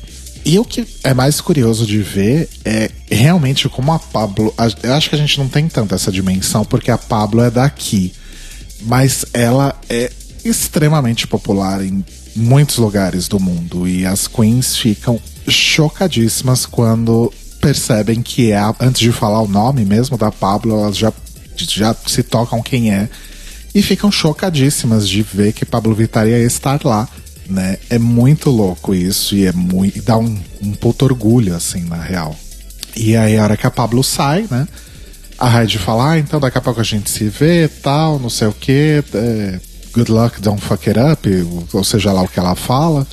E 0.43 0.59
o 0.59 0.65
que 0.65 0.85
é 1.03 1.13
mais 1.13 1.39
curioso 1.39 1.85
de 1.85 1.99
ver 2.01 2.49
é 2.63 2.91
realmente 3.09 3.69
como 3.69 3.91
a 3.91 3.99
Pablo. 3.99 4.53
Eu 4.83 4.93
acho 4.93 5.09
que 5.09 5.15
a 5.15 5.17
gente 5.17 5.39
não 5.39 5.47
tem 5.47 5.67
tanto 5.67 5.95
essa 5.95 6.11
dimensão, 6.11 6.65
porque 6.65 6.91
a 6.91 6.97
Pablo 6.97 7.41
é 7.41 7.49
daqui. 7.49 8.13
Mas 8.81 9.25
ela 9.33 9.75
é 9.89 10.11
extremamente 10.43 11.25
popular 11.25 11.83
em 11.83 12.05
muitos 12.35 12.77
lugares 12.77 13.27
do 13.27 13.39
mundo. 13.39 13.87
E 13.87 14.05
as 14.05 14.27
queens 14.27 14.77
ficam 14.77 15.19
chocadíssimas 15.47 16.65
quando 16.67 17.33
percebem 17.59 18.21
que 18.21 18.51
é. 18.51 18.59
Antes 18.79 19.01
de 19.01 19.11
falar 19.11 19.41
o 19.41 19.47
nome 19.47 19.83
mesmo 19.83 20.15
da 20.15 20.31
Pablo, 20.31 20.79
elas 20.79 20.95
já, 20.95 21.11
já 21.55 21.95
se 22.05 22.21
tocam 22.21 22.61
quem 22.61 22.91
é. 22.91 23.09
E 23.75 23.81
ficam 23.81 24.09
chocadíssimas 24.09 25.07
de 25.07 25.21
ver 25.21 25.51
que 25.51 25.65
Pablo 25.65 25.93
Vittar 25.93 26.25
ia 26.25 26.39
estar 26.39 26.79
lá. 26.85 27.09
Né? 27.47 27.77
É 27.89 27.99
muito 27.99 28.49
louco 28.49 28.95
isso 28.95 29.35
e 29.35 29.45
é 29.45 29.51
muito. 29.51 29.97
E 29.97 30.01
dá 30.01 30.17
um, 30.17 30.39
um 30.63 30.71
puto 30.71 31.03
orgulho, 31.03 31.53
assim, 31.53 31.83
na 31.83 32.01
real. 32.01 32.33
E 32.95 33.17
aí, 33.17 33.37
a 33.37 33.43
hora 33.43 33.57
que 33.57 33.67
a 33.67 33.71
Pablo 33.71 34.01
sai, 34.01 34.47
né? 34.49 34.65
A 35.37 35.59
Heidi 35.59 35.77
fala, 35.77 36.11
ah, 36.11 36.17
então 36.17 36.39
daqui 36.39 36.57
a 36.57 36.61
pouco 36.61 36.79
a 36.79 36.83
gente 36.83 37.09
se 37.09 37.27
vê, 37.27 37.67
tal, 37.67 38.17
não 38.17 38.29
sei 38.29 38.47
o 38.47 38.53
que. 38.53 39.03
good 39.93 40.09
luck, 40.09 40.41
don't 40.41 40.61
fuck 40.61 40.89
it 40.89 40.97
up, 40.97 41.29
ou 41.73 41.83
seja 41.83 42.13
lá 42.13 42.21
o 42.21 42.27
que 42.27 42.39
ela 42.39 42.55
fala. 42.55 43.05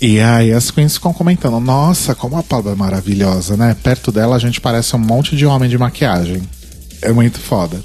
E 0.00 0.20
aí 0.20 0.52
as 0.52 0.70
queens 0.70 0.94
ficam 0.94 1.12
comentando, 1.12 1.58
nossa, 1.58 2.14
como 2.14 2.36
a 2.36 2.42
Pablo 2.44 2.70
é 2.70 2.74
maravilhosa, 2.76 3.56
né? 3.56 3.76
Perto 3.82 4.12
dela 4.12 4.36
a 4.36 4.38
gente 4.38 4.60
parece 4.60 4.94
um 4.94 5.00
monte 5.00 5.36
de 5.36 5.44
homem 5.44 5.68
de 5.68 5.76
maquiagem. 5.76 6.40
É 7.02 7.12
muito 7.12 7.40
foda. 7.40 7.82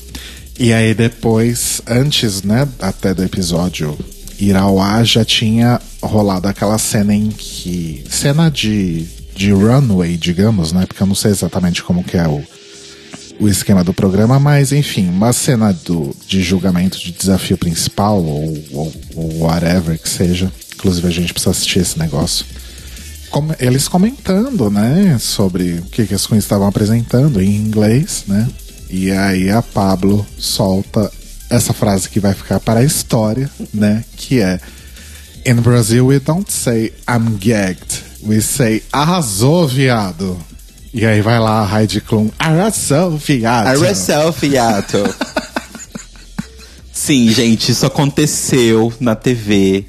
E 0.58 0.72
aí 0.72 0.94
depois, 0.94 1.82
antes, 1.88 2.44
né, 2.44 2.68
até 2.80 3.14
do 3.14 3.24
episódio 3.24 3.98
ir 4.40 4.56
ao 4.56 4.80
ar, 4.80 5.06
já 5.06 5.26
tinha 5.26 5.82
rolado 6.02 6.48
aquela 6.48 6.78
cena 6.78 7.14
em 7.14 7.30
que. 7.30 8.04
Cena 8.10 8.50
de, 8.50 9.06
de 9.36 9.52
runway, 9.52 10.18
digamos, 10.18 10.72
né? 10.72 10.86
Porque 10.86 11.02
eu 11.02 11.08
não 11.08 11.16
sei 11.16 11.32
exatamente 11.32 11.84
como 11.84 12.04
que 12.04 12.18
é 12.18 12.28
o, 12.28 12.44
o 13.40 13.48
esquema 13.48 13.84
do 13.84 13.94
programa, 13.94 14.40
mas 14.40 14.72
enfim, 14.72 15.10
uma 15.10 15.34
cena 15.34 15.74
do, 15.74 16.16
de 16.28 16.42
julgamento 16.42 17.00
de 17.00 17.12
desafio 17.12 17.58
principal, 17.58 18.24
ou, 18.24 18.64
ou, 18.72 18.94
ou 19.16 19.40
whatever 19.40 19.98
que 19.98 20.10
seja. 20.10 20.52
Inclusive 20.76 21.08
a 21.08 21.12
gente 21.12 21.34
precisa 21.34 21.52
assistir 21.52 21.80
esse 21.80 21.98
negócio. 21.98 22.46
Eles 23.60 23.88
comentando, 23.88 24.70
né, 24.70 25.18
sobre 25.20 25.80
o 25.80 25.84
que, 25.84 26.06
que 26.06 26.14
as 26.14 26.28
queens 26.28 26.44
estavam 26.44 26.68
apresentando 26.68 27.42
em 27.42 27.56
inglês, 27.56 28.26
né? 28.28 28.48
E 28.96 29.10
aí 29.10 29.50
a 29.50 29.60
Pablo 29.60 30.24
solta 30.38 31.12
essa 31.50 31.74
frase 31.74 32.08
que 32.08 32.20
vai 32.20 32.32
ficar 32.36 32.60
para 32.60 32.82
a 32.82 32.84
história, 32.84 33.50
né? 33.74 34.06
Que 34.16 34.40
é 34.40 34.60
In 35.48 35.56
Brazil 35.56 36.06
we 36.06 36.20
don't 36.20 36.54
say 36.54 36.94
I'm 37.10 37.40
gagged, 37.40 38.04
we 38.22 38.40
say 38.40 38.84
arrasou, 38.92 39.68
viado. 39.68 40.38
E 40.94 41.08
aí 41.08 41.24
vai 41.24 41.40
lá 41.40 41.68
a 41.68 41.82
Heidi 41.82 42.02
Klum, 42.02 42.30
arrasou, 42.38 43.18
viado. 43.18 43.66
Arrasou, 43.84 44.32
fiato. 44.32 45.04
Sim, 46.94 47.30
gente, 47.30 47.72
isso 47.72 47.88
aconteceu 47.88 48.94
na 49.00 49.16
TV 49.16 49.86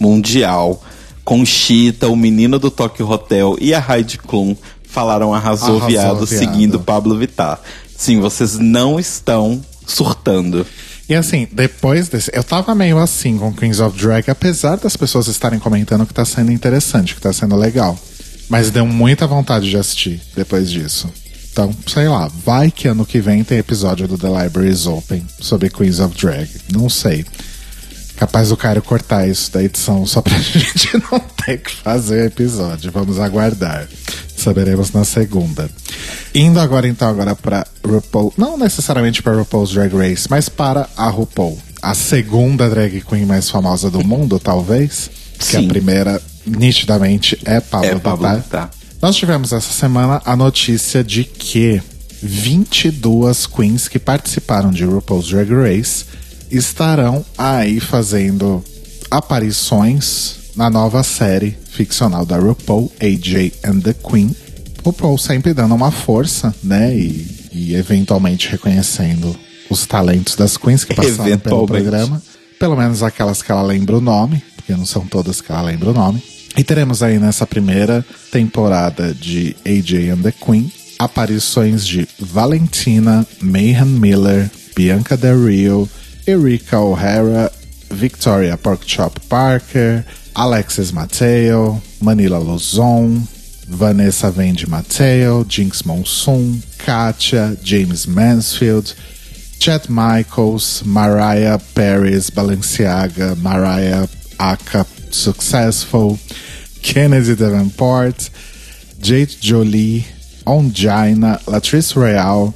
mundial. 0.00 0.82
Conchita, 1.26 2.08
o 2.08 2.16
menino 2.16 2.58
do 2.58 2.70
Tokyo 2.70 3.06
Hotel 3.06 3.54
e 3.60 3.74
a 3.74 3.84
Heidi 3.86 4.16
Klum 4.16 4.56
falaram 4.82 5.34
arrasou, 5.34 5.76
Arrasou, 5.76 5.88
viado, 5.88 6.24
viado. 6.24 6.26
seguindo 6.26 6.80
Pablo 6.80 7.18
Vittar. 7.18 7.60
Sim, 7.96 8.20
vocês 8.20 8.58
não 8.58 8.98
estão 9.00 9.62
surtando. 9.86 10.66
E 11.08 11.14
assim, 11.14 11.46
depois 11.52 12.08
desse. 12.08 12.30
Eu 12.34 12.42
tava 12.42 12.74
meio 12.74 12.98
assim 12.98 13.38
com 13.38 13.52
Queens 13.52 13.78
of 13.80 13.96
Drag, 13.96 14.28
apesar 14.28 14.76
das 14.76 14.96
pessoas 14.96 15.28
estarem 15.28 15.58
comentando 15.58 16.04
que 16.04 16.12
tá 16.12 16.24
sendo 16.24 16.50
interessante, 16.50 17.14
que 17.14 17.20
tá 17.20 17.32
sendo 17.32 17.54
legal. 17.54 17.98
Mas 18.48 18.70
deu 18.70 18.86
muita 18.86 19.26
vontade 19.26 19.70
de 19.70 19.76
assistir 19.76 20.20
depois 20.34 20.70
disso. 20.70 21.08
Então, 21.52 21.74
sei 21.86 22.08
lá, 22.08 22.28
vai 22.44 22.70
que 22.70 22.86
ano 22.86 23.06
que 23.06 23.20
vem 23.20 23.42
tem 23.42 23.58
episódio 23.58 24.06
do 24.06 24.18
The 24.18 24.28
Library 24.28 24.68
is 24.68 24.86
Open 24.86 25.24
sobre 25.40 25.70
Queens 25.70 26.00
of 26.00 26.14
Drag. 26.14 26.48
Não 26.72 26.88
sei. 26.90 27.24
Capaz 28.16 28.48
do 28.48 28.56
cara 28.56 28.80
cortar 28.80 29.28
isso 29.28 29.52
da 29.52 29.62
edição 29.62 30.06
só 30.06 30.22
pra 30.22 30.36
gente 30.38 30.90
não 31.10 31.20
ter 31.44 31.58
que 31.58 31.70
fazer 31.70 32.26
episódio. 32.26 32.90
Vamos 32.90 33.18
aguardar. 33.20 33.86
Saberemos 34.36 34.92
na 34.92 35.04
segunda. 35.04 35.68
Indo 36.34 36.58
agora 36.60 36.88
então 36.88 37.08
agora 37.08 37.34
para 37.34 37.66
RuPaul, 37.84 38.32
não 38.36 38.56
necessariamente 38.56 39.22
para 39.22 39.36
RuPaul's 39.36 39.72
Drag 39.72 39.94
Race, 39.94 40.26
mas 40.30 40.48
para 40.48 40.88
a 40.96 41.08
RuPaul, 41.08 41.58
a 41.82 41.94
segunda 41.94 42.68
drag 42.68 43.00
queen 43.02 43.24
mais 43.26 43.48
famosa 43.50 43.90
do 43.90 44.04
mundo, 44.06 44.38
talvez, 44.38 45.10
que 45.38 45.56
a 45.56 45.60
Sim. 45.60 45.68
primeira 45.68 46.20
nitidamente 46.46 47.38
é 47.44 47.60
Pablo, 47.60 47.88
É 47.88 47.94
Pablo 47.96 48.28
Vittar. 48.28 48.42
Vittar. 48.42 48.70
Nós 49.02 49.16
tivemos 49.16 49.52
essa 49.52 49.72
semana 49.72 50.22
a 50.24 50.34
notícia 50.36 51.02
de 51.04 51.24
que 51.24 51.82
22 52.22 53.46
queens 53.46 53.88
que 53.88 53.98
participaram 53.98 54.70
de 54.70 54.84
RuPaul's 54.84 55.28
Drag 55.28 55.50
Race 55.52 56.04
estarão 56.50 57.24
aí 57.36 57.80
fazendo 57.80 58.62
aparições 59.10 60.36
na 60.56 60.70
nova 60.70 61.02
série 61.02 61.56
ficcional 61.70 62.24
da 62.24 62.38
RuPaul, 62.38 62.90
AJ 63.00 63.52
and 63.64 63.80
the 63.80 63.92
Queen. 63.92 64.34
RuPaul 64.84 65.18
sempre 65.18 65.52
dando 65.52 65.74
uma 65.74 65.90
força, 65.90 66.54
né? 66.62 66.96
E, 66.96 67.50
e 67.52 67.74
eventualmente 67.74 68.48
reconhecendo 68.48 69.36
os 69.68 69.86
talentos 69.86 70.36
das 70.36 70.56
queens 70.56 70.84
que 70.84 70.94
passaram 70.94 71.38
pelo 71.38 71.66
programa. 71.66 72.22
Pelo 72.58 72.76
menos 72.76 73.02
aquelas 73.02 73.42
que 73.42 73.52
ela 73.52 73.62
lembra 73.62 73.98
o 73.98 74.00
nome, 74.00 74.42
porque 74.54 74.72
não 74.72 74.86
são 74.86 75.06
todas 75.06 75.40
que 75.40 75.52
ela 75.52 75.62
lembra 75.62 75.90
o 75.90 75.94
nome. 75.94 76.22
E 76.56 76.64
teremos 76.64 77.02
aí 77.02 77.18
nessa 77.18 77.46
primeira 77.46 78.04
temporada 78.30 79.12
de 79.12 79.54
AJ 79.66 80.10
and 80.10 80.22
the 80.22 80.32
Queen 80.32 80.72
aparições 80.98 81.86
de 81.86 82.08
Valentina, 82.18 83.26
Mayhem 83.40 83.84
Miller, 83.84 84.50
Bianca 84.74 85.16
Del 85.16 85.46
Rio, 85.46 85.88
Erika 86.28 86.76
O'Hara, 86.76 87.50
Victoria 87.88 88.56
Porkchop 88.56 89.28
Parker, 89.28 90.04
Alexis 90.34 90.92
Mateo, 90.92 91.80
Manila 92.02 92.38
Luzon, 92.38 93.20
Vanessa 93.68 94.32
Vendi 94.32 94.66
Mateo, 94.66 95.44
Jinx 95.44 95.86
Monsoon, 95.86 96.62
Katia, 96.78 97.56
James 97.62 98.08
Mansfield, 98.08 98.94
Chet 99.60 99.88
Michaels, 99.88 100.84
Mariah 100.84 101.60
Paris 101.76 102.30
Balenciaga, 102.30 103.40
Mariah 103.40 104.08
Aka 104.40 104.84
Successful, 105.12 106.18
Kennedy 106.82 107.36
Davenport, 107.36 108.30
Jade 109.00 109.36
Jolie, 109.40 110.04
Ongina, 110.44 111.40
Latrice 111.44 111.94
Royale, 111.94 112.52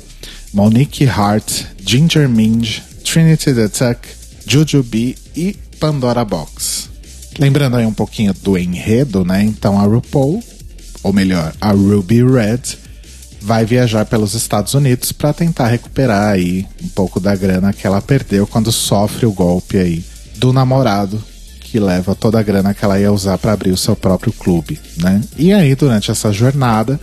Monique 0.53 1.07
Hart, 1.07 1.69
Ginger 1.85 2.29
Minge, 2.29 2.83
Trinity 3.05 3.55
the 3.55 3.69
Tuck, 3.69 4.09
Jujubee 4.47 5.17
e 5.37 5.57
Pandora 5.79 6.25
Box. 6.25 6.89
Lembrando 7.39 7.77
aí 7.77 7.87
um 7.87 7.93
pouquinho 7.93 8.35
do 8.35 8.59
enredo, 8.59 9.25
né? 9.25 9.43
Então 9.43 9.79
a 9.79 9.85
RuPaul, 9.85 10.43
ou 11.03 11.13
melhor, 11.13 11.53
a 11.61 11.71
Ruby 11.71 12.23
Red, 12.25 12.79
vai 13.41 13.65
viajar 13.65 14.05
pelos 14.05 14.35
Estados 14.35 14.75
Unidos 14.75 15.13
para 15.13 15.33
tentar 15.33 15.69
recuperar 15.69 16.33
aí 16.33 16.67
um 16.83 16.89
pouco 16.89 17.19
da 17.19 17.35
grana 17.35 17.73
que 17.73 17.87
ela 17.87 18.03
perdeu 18.03 18.47
quando 18.47 18.71
sofre 18.71 19.27
o 19.27 19.33
golpe 19.33 19.79
aí 19.79 20.05
do 20.37 20.53
namorado 20.53 21.23
que 21.71 21.79
leva 21.79 22.17
toda 22.17 22.41
a 22.41 22.43
grana 22.43 22.75
que 22.75 22.85
ela 22.85 22.99
ia 22.99 23.13
usar 23.13 23.39
para 23.39 23.53
abrir 23.53 23.71
o 23.71 23.77
seu 23.77 23.95
próprio 23.95 24.33
clube, 24.33 24.81
né? 24.97 25.21
E 25.39 25.53
aí 25.53 25.75
durante 25.77 26.11
essa 26.11 26.33
jornada 26.33 26.99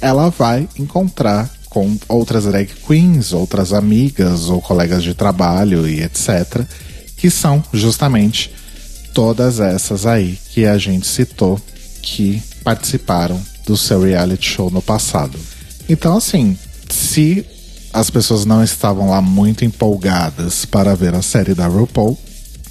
ela 0.00 0.28
vai 0.28 0.68
encontrar 0.76 1.48
com 1.70 1.96
outras 2.08 2.44
drag 2.44 2.68
queens, 2.86 3.32
outras 3.32 3.72
amigas 3.72 4.48
ou 4.48 4.60
colegas 4.60 5.02
de 5.02 5.14
trabalho 5.14 5.86
e 5.86 6.02
etc, 6.02 6.62
que 7.16 7.30
são 7.30 7.62
justamente 7.72 8.52
todas 9.12 9.60
essas 9.60 10.06
aí 10.06 10.38
que 10.50 10.64
a 10.64 10.78
gente 10.78 11.06
citou 11.06 11.60
que 12.00 12.42
participaram 12.62 13.40
do 13.66 13.76
seu 13.76 14.02
reality 14.02 14.50
show 14.50 14.70
no 14.70 14.80
passado. 14.80 15.38
Então, 15.88 16.16
assim, 16.16 16.56
se 16.88 17.44
as 17.92 18.10
pessoas 18.10 18.44
não 18.44 18.62
estavam 18.62 19.10
lá 19.10 19.20
muito 19.20 19.64
empolgadas 19.64 20.64
para 20.64 20.94
ver 20.94 21.14
a 21.14 21.22
série 21.22 21.54
da 21.54 21.66
RuPaul, 21.66 22.18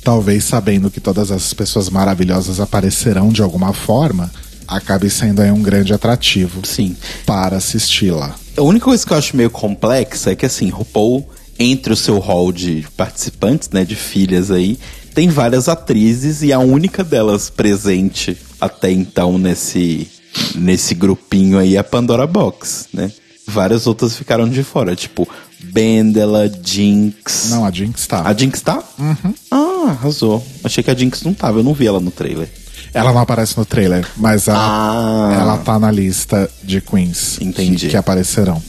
talvez 0.03 0.43
sabendo 0.45 0.89
que 0.89 1.01
todas 1.01 1.31
essas 1.31 1.53
pessoas 1.53 1.89
maravilhosas 1.89 2.59
aparecerão 2.59 3.29
de 3.29 3.41
alguma 3.41 3.73
forma, 3.73 4.31
acabe 4.67 5.09
sendo 5.09 5.41
aí 5.41 5.51
um 5.51 5.61
grande 5.61 5.93
atrativo 5.93 6.65
Sim. 6.65 6.95
para 7.25 7.57
assisti-la. 7.57 8.35
A 8.55 8.61
única 8.61 8.85
coisa 8.85 9.05
que 9.05 9.13
eu 9.13 9.17
acho 9.17 9.37
meio 9.37 9.49
complexa 9.49 10.31
é 10.31 10.35
que, 10.35 10.45
assim, 10.45 10.69
RuPaul, 10.69 11.27
entre 11.59 11.93
o 11.93 11.95
seu 11.95 12.19
hall 12.19 12.51
de 12.51 12.85
participantes, 12.95 13.69
né, 13.69 13.85
de 13.85 13.95
filhas 13.95 14.51
aí, 14.51 14.77
tem 15.13 15.29
várias 15.29 15.67
atrizes 15.67 16.43
e 16.43 16.53
a 16.53 16.59
única 16.59 17.03
delas 17.03 17.49
presente 17.49 18.37
até 18.61 18.91
então 18.91 19.37
nesse, 19.37 20.07
nesse 20.53 20.93
grupinho 20.93 21.57
aí 21.57 21.75
é 21.75 21.79
a 21.79 21.83
Pandora 21.83 22.27
Box, 22.27 22.87
né? 22.93 23.11
Várias 23.47 23.87
outras 23.87 24.15
ficaram 24.15 24.47
de 24.47 24.61
fora, 24.61 24.95
tipo 24.95 25.27
Bendela, 25.59 26.51
Jinx. 26.63 27.49
Não, 27.49 27.65
a 27.65 27.71
Jinx 27.71 28.05
tá. 28.05 28.21
A 28.23 28.33
Jinx 28.33 28.61
tá? 28.61 28.83
Uhum. 28.99 29.33
Ah, 29.49 29.91
arrasou. 29.91 30.45
Achei 30.63 30.83
que 30.83 30.91
a 30.91 30.95
Jinx 30.95 31.23
não 31.23 31.33
tava, 31.33 31.59
eu 31.59 31.63
não 31.63 31.73
vi 31.73 31.87
ela 31.87 31.99
no 31.99 32.11
trailer. 32.11 32.49
Ela 32.97 33.13
não 33.13 33.21
aparece 33.21 33.57
no 33.57 33.65
trailer, 33.65 34.05
mas 34.17 34.47
ela, 34.47 34.59
Ah. 34.59 35.37
ela 35.39 35.57
tá 35.57 35.77
na 35.79 35.91
lista 35.91 36.49
de 36.63 36.81
queens 36.81 37.37
Entendi. 37.41 37.85
Que, 37.85 37.91
que 37.91 37.97
aparecerão. 37.97 38.61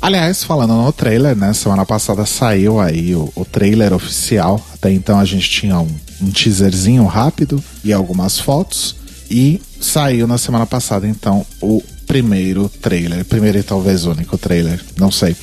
Aliás, 0.00 0.44
falando 0.44 0.74
no 0.74 0.92
trailer, 0.92 1.34
né? 1.34 1.52
Semana 1.54 1.86
passada 1.86 2.26
saiu 2.26 2.78
aí 2.78 3.14
o, 3.14 3.32
o 3.34 3.44
trailer 3.44 3.92
oficial. 3.92 4.60
Até 4.74 4.90
então 4.92 5.18
a 5.18 5.24
gente 5.24 5.48
tinha 5.48 5.78
um, 5.80 5.88
um 6.20 6.30
teaserzinho 6.30 7.04
rápido 7.06 7.62
e 7.82 7.92
algumas 7.92 8.38
fotos. 8.38 8.96
E 9.30 9.62
saiu 9.80 10.26
na 10.26 10.36
semana 10.36 10.66
passada, 10.66 11.08
então, 11.08 11.44
o 11.60 11.82
primeiro 12.06 12.68
trailer. 12.82 13.24
Primeiro 13.24 13.58
e 13.58 13.62
talvez 13.62 14.04
único 14.04 14.36
trailer, 14.36 14.78
não 14.98 15.10
sei. 15.10 15.34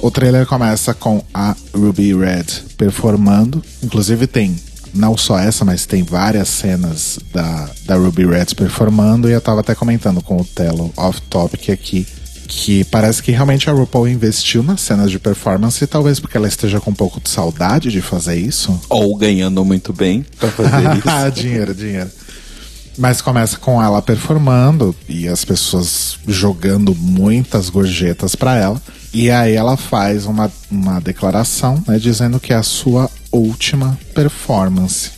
O 0.00 0.10
trailer 0.10 0.44
começa 0.44 0.92
com 0.92 1.22
a 1.32 1.54
Ruby 1.72 2.12
Red 2.12 2.46
performando. 2.76 3.62
Inclusive 3.82 4.26
tem 4.26 4.56
não 4.94 5.16
só 5.16 5.38
essa, 5.38 5.64
mas 5.64 5.86
tem 5.86 6.02
várias 6.02 6.48
cenas 6.48 7.18
da, 7.32 7.70
da 7.84 7.96
Ruby 7.96 8.26
Red 8.26 8.54
performando. 8.56 9.28
E 9.28 9.32
eu 9.32 9.40
tava 9.40 9.60
até 9.60 9.74
comentando 9.74 10.22
com 10.22 10.40
o 10.40 10.44
Telo 10.44 10.92
off-topic 10.96 11.70
aqui 11.70 12.06
que 12.50 12.82
parece 12.86 13.22
que 13.22 13.30
realmente 13.30 13.70
a 13.70 13.72
RuPaul 13.72 14.08
investiu 14.08 14.60
nas 14.60 14.80
cenas 14.80 15.08
de 15.08 15.20
performance, 15.20 15.86
talvez 15.86 16.18
porque 16.18 16.36
ela 16.36 16.48
esteja 16.48 16.80
com 16.80 16.90
um 16.90 16.94
pouco 16.94 17.20
de 17.20 17.30
saudade 17.30 17.92
de 17.92 18.02
fazer 18.02 18.34
isso. 18.34 18.78
Ou 18.88 19.16
ganhando 19.16 19.64
muito 19.64 19.92
bem 19.92 20.26
pra 20.36 20.50
fazer 20.50 20.98
isso. 20.98 21.40
dinheiro, 21.40 21.72
dinheiro. 21.72 22.10
Mas 22.98 23.22
começa 23.22 23.56
com 23.56 23.80
ela 23.80 24.02
performando 24.02 24.94
e 25.08 25.28
as 25.28 25.44
pessoas 25.44 26.18
jogando 26.26 26.92
muitas 26.92 27.70
gorjetas 27.70 28.34
pra 28.34 28.56
ela. 28.56 28.82
E 29.14 29.30
aí 29.30 29.54
ela 29.54 29.76
faz 29.76 30.26
uma, 30.26 30.50
uma 30.68 31.00
declaração, 31.00 31.82
né, 31.86 32.00
dizendo 32.00 32.40
que 32.40 32.52
é 32.52 32.56
a 32.56 32.64
sua 32.64 33.08
última 33.32 33.98
performance. 34.14 35.10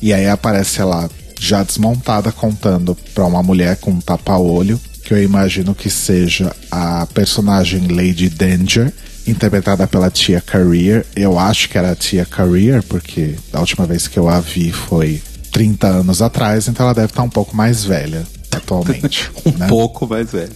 E 0.00 0.12
aí 0.12 0.28
aparece 0.28 0.80
ela 0.80 1.10
já 1.40 1.62
desmontada 1.62 2.32
contando 2.32 2.96
pra 3.14 3.24
uma 3.24 3.42
mulher 3.42 3.76
com 3.76 3.92
um 3.92 4.00
tapa-olho, 4.00 4.80
que 5.04 5.14
eu 5.14 5.22
imagino 5.22 5.74
que 5.74 5.88
seja 5.88 6.54
a 6.70 7.06
personagem 7.06 7.88
Lady 7.88 8.28
Danger, 8.28 8.92
interpretada 9.26 9.86
pela 9.86 10.10
Tia 10.10 10.40
Career. 10.40 11.06
Eu 11.14 11.38
acho 11.38 11.68
que 11.68 11.78
era 11.78 11.92
a 11.92 11.96
Tia 11.96 12.24
Career, 12.24 12.82
porque 12.82 13.36
a 13.52 13.60
última 13.60 13.86
vez 13.86 14.08
que 14.08 14.18
eu 14.18 14.28
a 14.28 14.40
vi 14.40 14.72
foi 14.72 15.22
30 15.52 15.86
anos 15.86 16.22
atrás, 16.22 16.68
então 16.68 16.84
ela 16.84 16.94
deve 16.94 17.08
estar 17.08 17.22
um 17.22 17.30
pouco 17.30 17.56
mais 17.56 17.84
velha 17.84 18.26
atualmente. 18.50 19.30
um 19.46 19.50
né? 19.52 19.66
pouco 19.66 20.06
mais 20.06 20.30
velho. 20.30 20.52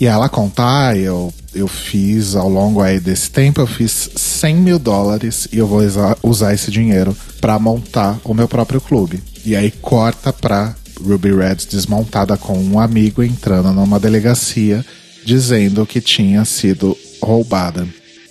E 0.00 0.06
ela 0.06 0.28
contar, 0.28 0.96
eu, 0.96 1.32
eu 1.54 1.68
fiz 1.68 2.34
ao 2.34 2.48
longo 2.48 2.80
aí 2.80 2.98
desse 2.98 3.30
tempo, 3.30 3.60
eu 3.60 3.66
fiz 3.66 4.10
100 4.14 4.56
mil 4.56 4.78
dólares 4.78 5.48
e 5.52 5.58
eu 5.58 5.66
vou 5.66 5.80
usar, 6.22 6.54
esse 6.54 6.70
dinheiro 6.70 7.16
para 7.40 7.58
montar 7.58 8.20
o 8.24 8.34
meu 8.34 8.48
próprio 8.48 8.80
clube. 8.80 9.22
E 9.44 9.54
aí 9.56 9.70
corta 9.70 10.32
pra 10.32 10.74
Ruby 11.00 11.34
Red 11.34 11.66
desmontada 11.70 12.36
com 12.36 12.58
um 12.58 12.78
amigo 12.78 13.22
entrando 13.22 13.72
numa 13.72 13.98
delegacia 13.98 14.84
dizendo 15.24 15.86
que 15.86 16.00
tinha 16.00 16.44
sido 16.44 16.96
roubada. 17.20 17.86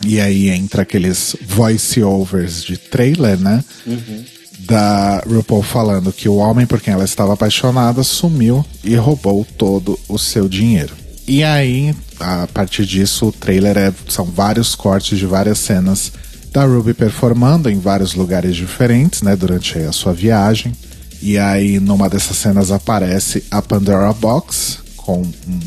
E 0.06 0.20
aí 0.20 0.50
entra 0.50 0.82
aqueles 0.82 1.36
voice-overs 1.46 2.64
de 2.64 2.78
trailer, 2.78 3.38
né? 3.40 3.64
Da 4.60 5.24
RuPaul 5.28 5.64
falando 5.64 6.12
que 6.12 6.28
o 6.28 6.36
homem 6.36 6.66
por 6.66 6.82
quem 6.82 6.94
ela 6.94 7.06
estava 7.06 7.34
apaixonada 7.34 8.04
sumiu 8.04 8.66
e 8.84 8.96
roubou 8.96 9.46
todo 9.58 10.00
o 10.08 10.18
seu 10.18 10.48
dinheiro. 10.50 10.96
E 11.28 11.44
aí, 11.44 11.96
a 12.22 12.48
partir 12.48 12.86
disso, 12.86 13.28
o 13.28 13.32
trailer 13.32 13.78
é, 13.78 13.94
são 14.08 14.26
vários 14.26 14.76
cortes 14.76 15.18
de 15.18 15.26
várias 15.26 15.60
cenas 15.60 16.12
da 16.52 16.66
Ruby 16.66 16.94
performando 16.94 17.70
em 17.70 17.80
vários 17.80 18.14
lugares 18.14 18.56
diferentes, 18.56 19.22
né, 19.22 19.36
durante 19.36 19.78
a 19.80 19.92
sua 19.92 20.14
viagem. 20.14 20.74
E 21.22 21.38
aí, 21.38 21.80
numa 21.80 22.10
dessas 22.10 22.38
cenas 22.38 22.72
aparece 22.72 23.44
a 23.50 23.62
Pandora 23.62 24.12
Box 24.14 24.80
com 24.98 25.22
um, 25.22 25.60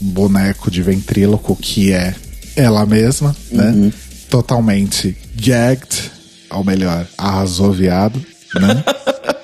boneco 0.00 0.70
de 0.70 0.82
ventríloco 0.82 1.54
que 1.54 1.92
é 1.92 2.14
ela 2.56 2.84
mesma, 2.84 3.34
né? 3.50 3.92
Totalmente 4.28 5.16
gagged, 5.36 6.10
ou 6.50 6.64
melhor, 6.64 7.06
arrasou 7.16 7.72
viado, 7.72 8.20
né? 8.54 8.84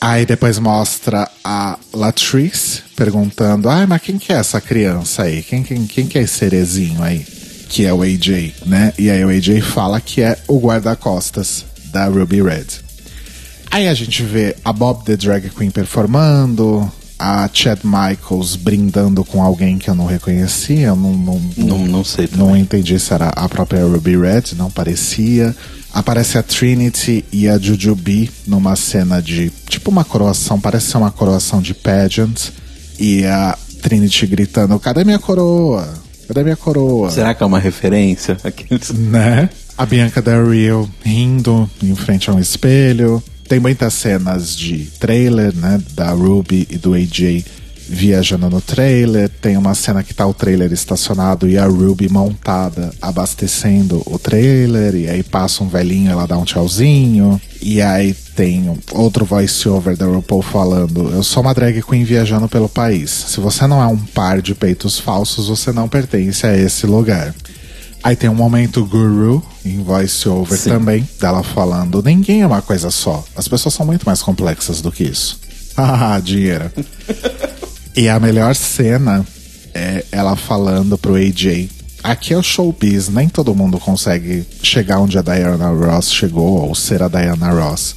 Aí 0.00 0.26
depois 0.26 0.58
mostra 0.58 1.28
a 1.44 1.78
Latrice 1.92 2.82
perguntando: 2.94 3.68
Ai, 3.68 3.86
mas 3.86 4.02
quem 4.02 4.18
que 4.18 4.32
é 4.32 4.36
essa 4.36 4.60
criança 4.60 5.22
aí? 5.22 5.42
Quem, 5.42 5.62
quem, 5.62 5.86
quem 5.86 6.06
que 6.06 6.18
é 6.18 6.22
esse 6.22 6.34
cerezinho 6.34 7.02
aí? 7.02 7.24
Que 7.68 7.84
é 7.84 7.92
o 7.92 8.02
AJ, 8.02 8.54
né? 8.66 8.92
E 8.98 9.10
aí 9.10 9.24
o 9.24 9.28
AJ 9.28 9.60
fala 9.62 10.00
que 10.00 10.20
é 10.22 10.38
o 10.46 10.58
guarda-costas 10.58 11.64
da 11.92 12.06
Ruby 12.06 12.42
Red. 12.42 12.66
Aí 13.70 13.88
a 13.88 13.94
gente 13.94 14.22
vê 14.22 14.54
a 14.64 14.72
Bob 14.72 15.04
the 15.04 15.16
Drag 15.16 15.50
Queen 15.50 15.70
performando, 15.70 16.90
a 17.18 17.48
Chad 17.52 17.80
Michaels 17.82 18.54
brindando 18.56 19.24
com 19.24 19.42
alguém 19.42 19.78
que 19.78 19.88
eu 19.88 19.94
não 19.94 20.06
reconhecia, 20.06 20.88
eu 20.88 20.96
não, 20.96 21.12
não, 21.12 21.40
Não, 21.56 21.78
não 21.86 22.04
sei 22.04 22.26
também. 22.26 22.46
não 22.46 22.56
entendi 22.56 22.98
se 23.00 23.12
era 23.12 23.28
a 23.28 23.48
própria 23.48 23.82
Ruby 23.84 24.16
Red, 24.16 24.54
não 24.56 24.70
parecia. 24.70 25.54
Aparece 25.96 26.36
a 26.36 26.42
Trinity 26.42 27.24
e 27.32 27.48
a 27.48 27.58
Jujubee 27.58 28.30
numa 28.46 28.76
cena 28.76 29.22
de 29.22 29.50
tipo 29.66 29.90
uma 29.90 30.04
coroação, 30.04 30.60
parece 30.60 30.90
ser 30.90 30.98
uma 30.98 31.10
coroação 31.10 31.62
de 31.62 31.72
pageant. 31.72 32.52
E 32.98 33.24
a 33.24 33.56
Trinity 33.80 34.26
gritando: 34.26 34.78
Cadê 34.78 35.04
minha 35.04 35.18
coroa? 35.18 35.88
Cadê 36.28 36.42
minha 36.42 36.56
coroa? 36.56 37.10
Será 37.10 37.32
que 37.32 37.42
é 37.42 37.46
uma 37.46 37.58
referência? 37.58 38.36
Aqueles... 38.44 38.90
Né? 38.90 39.48
A 39.78 39.86
Bianca 39.86 40.20
Del 40.20 40.50
Rio 40.50 40.90
rindo 41.02 41.68
em 41.82 41.94
frente 41.94 42.28
a 42.28 42.34
um 42.34 42.38
espelho. 42.38 43.22
Tem 43.48 43.58
muitas 43.58 43.94
cenas 43.94 44.54
de 44.54 44.90
trailer, 45.00 45.56
né? 45.56 45.80
Da 45.94 46.10
Ruby 46.10 46.68
e 46.68 46.76
do 46.76 46.92
AJ 46.92 47.42
viajando 47.88 48.48
no 48.50 48.60
trailer. 48.60 49.28
Tem 49.28 49.56
uma 49.56 49.74
cena 49.74 50.02
que 50.02 50.14
tá 50.14 50.26
o 50.26 50.34
trailer 50.34 50.72
estacionado 50.72 51.48
e 51.48 51.56
a 51.56 51.66
Ruby 51.66 52.08
montada 52.08 52.92
abastecendo 53.00 54.02
o 54.06 54.18
trailer. 54.18 54.94
E 54.94 55.08
aí 55.08 55.22
passa 55.22 55.62
um 55.62 55.68
velhinho, 55.68 56.10
ela 56.10 56.26
dá 56.26 56.36
um 56.36 56.44
tchauzinho. 56.44 57.40
E 57.60 57.80
aí 57.80 58.14
tem 58.34 58.78
outro 58.92 59.24
voice-over 59.24 59.96
da 59.96 60.06
RuPaul 60.06 60.42
falando: 60.42 61.10
Eu 61.10 61.22
sou 61.22 61.42
uma 61.42 61.54
drag 61.54 61.82
queen 61.82 62.04
viajando 62.04 62.48
pelo 62.48 62.68
país. 62.68 63.10
Se 63.10 63.40
você 63.40 63.66
não 63.66 63.82
é 63.82 63.86
um 63.86 63.96
par 63.96 64.42
de 64.42 64.54
peitos 64.54 64.98
falsos, 64.98 65.48
você 65.48 65.72
não 65.72 65.88
pertence 65.88 66.46
a 66.46 66.56
esse 66.56 66.86
lugar. 66.86 67.34
Aí 68.02 68.14
tem 68.14 68.30
um 68.30 68.34
momento 68.34 68.84
guru 68.84 69.42
em 69.64 69.82
voice-over 69.82 70.62
também, 70.62 71.08
dela 71.20 71.42
falando: 71.42 72.02
Ninguém 72.02 72.42
é 72.42 72.46
uma 72.46 72.62
coisa 72.62 72.90
só. 72.90 73.24
As 73.34 73.48
pessoas 73.48 73.74
são 73.74 73.84
muito 73.84 74.04
mais 74.04 74.22
complexas 74.22 74.80
do 74.80 74.92
que 74.92 75.04
isso. 75.04 75.40
Ah, 75.78 76.18
dinheiro. 76.24 76.72
E 77.96 78.10
a 78.10 78.20
melhor 78.20 78.54
cena 78.54 79.26
é 79.72 80.04
ela 80.12 80.36
falando 80.36 80.98
pro 80.98 81.14
AJ: 81.14 81.70
Aqui 82.02 82.34
é 82.34 82.36
o 82.36 82.42
showbiz, 82.42 83.08
nem 83.08 83.26
todo 83.26 83.54
mundo 83.54 83.78
consegue 83.78 84.44
chegar 84.62 85.00
onde 85.00 85.18
a 85.18 85.22
Diana 85.22 85.70
Ross 85.70 86.12
chegou 86.12 86.60
ou 86.60 86.74
ser 86.74 87.02
a 87.02 87.08
Diana 87.08 87.50
Ross. 87.50 87.96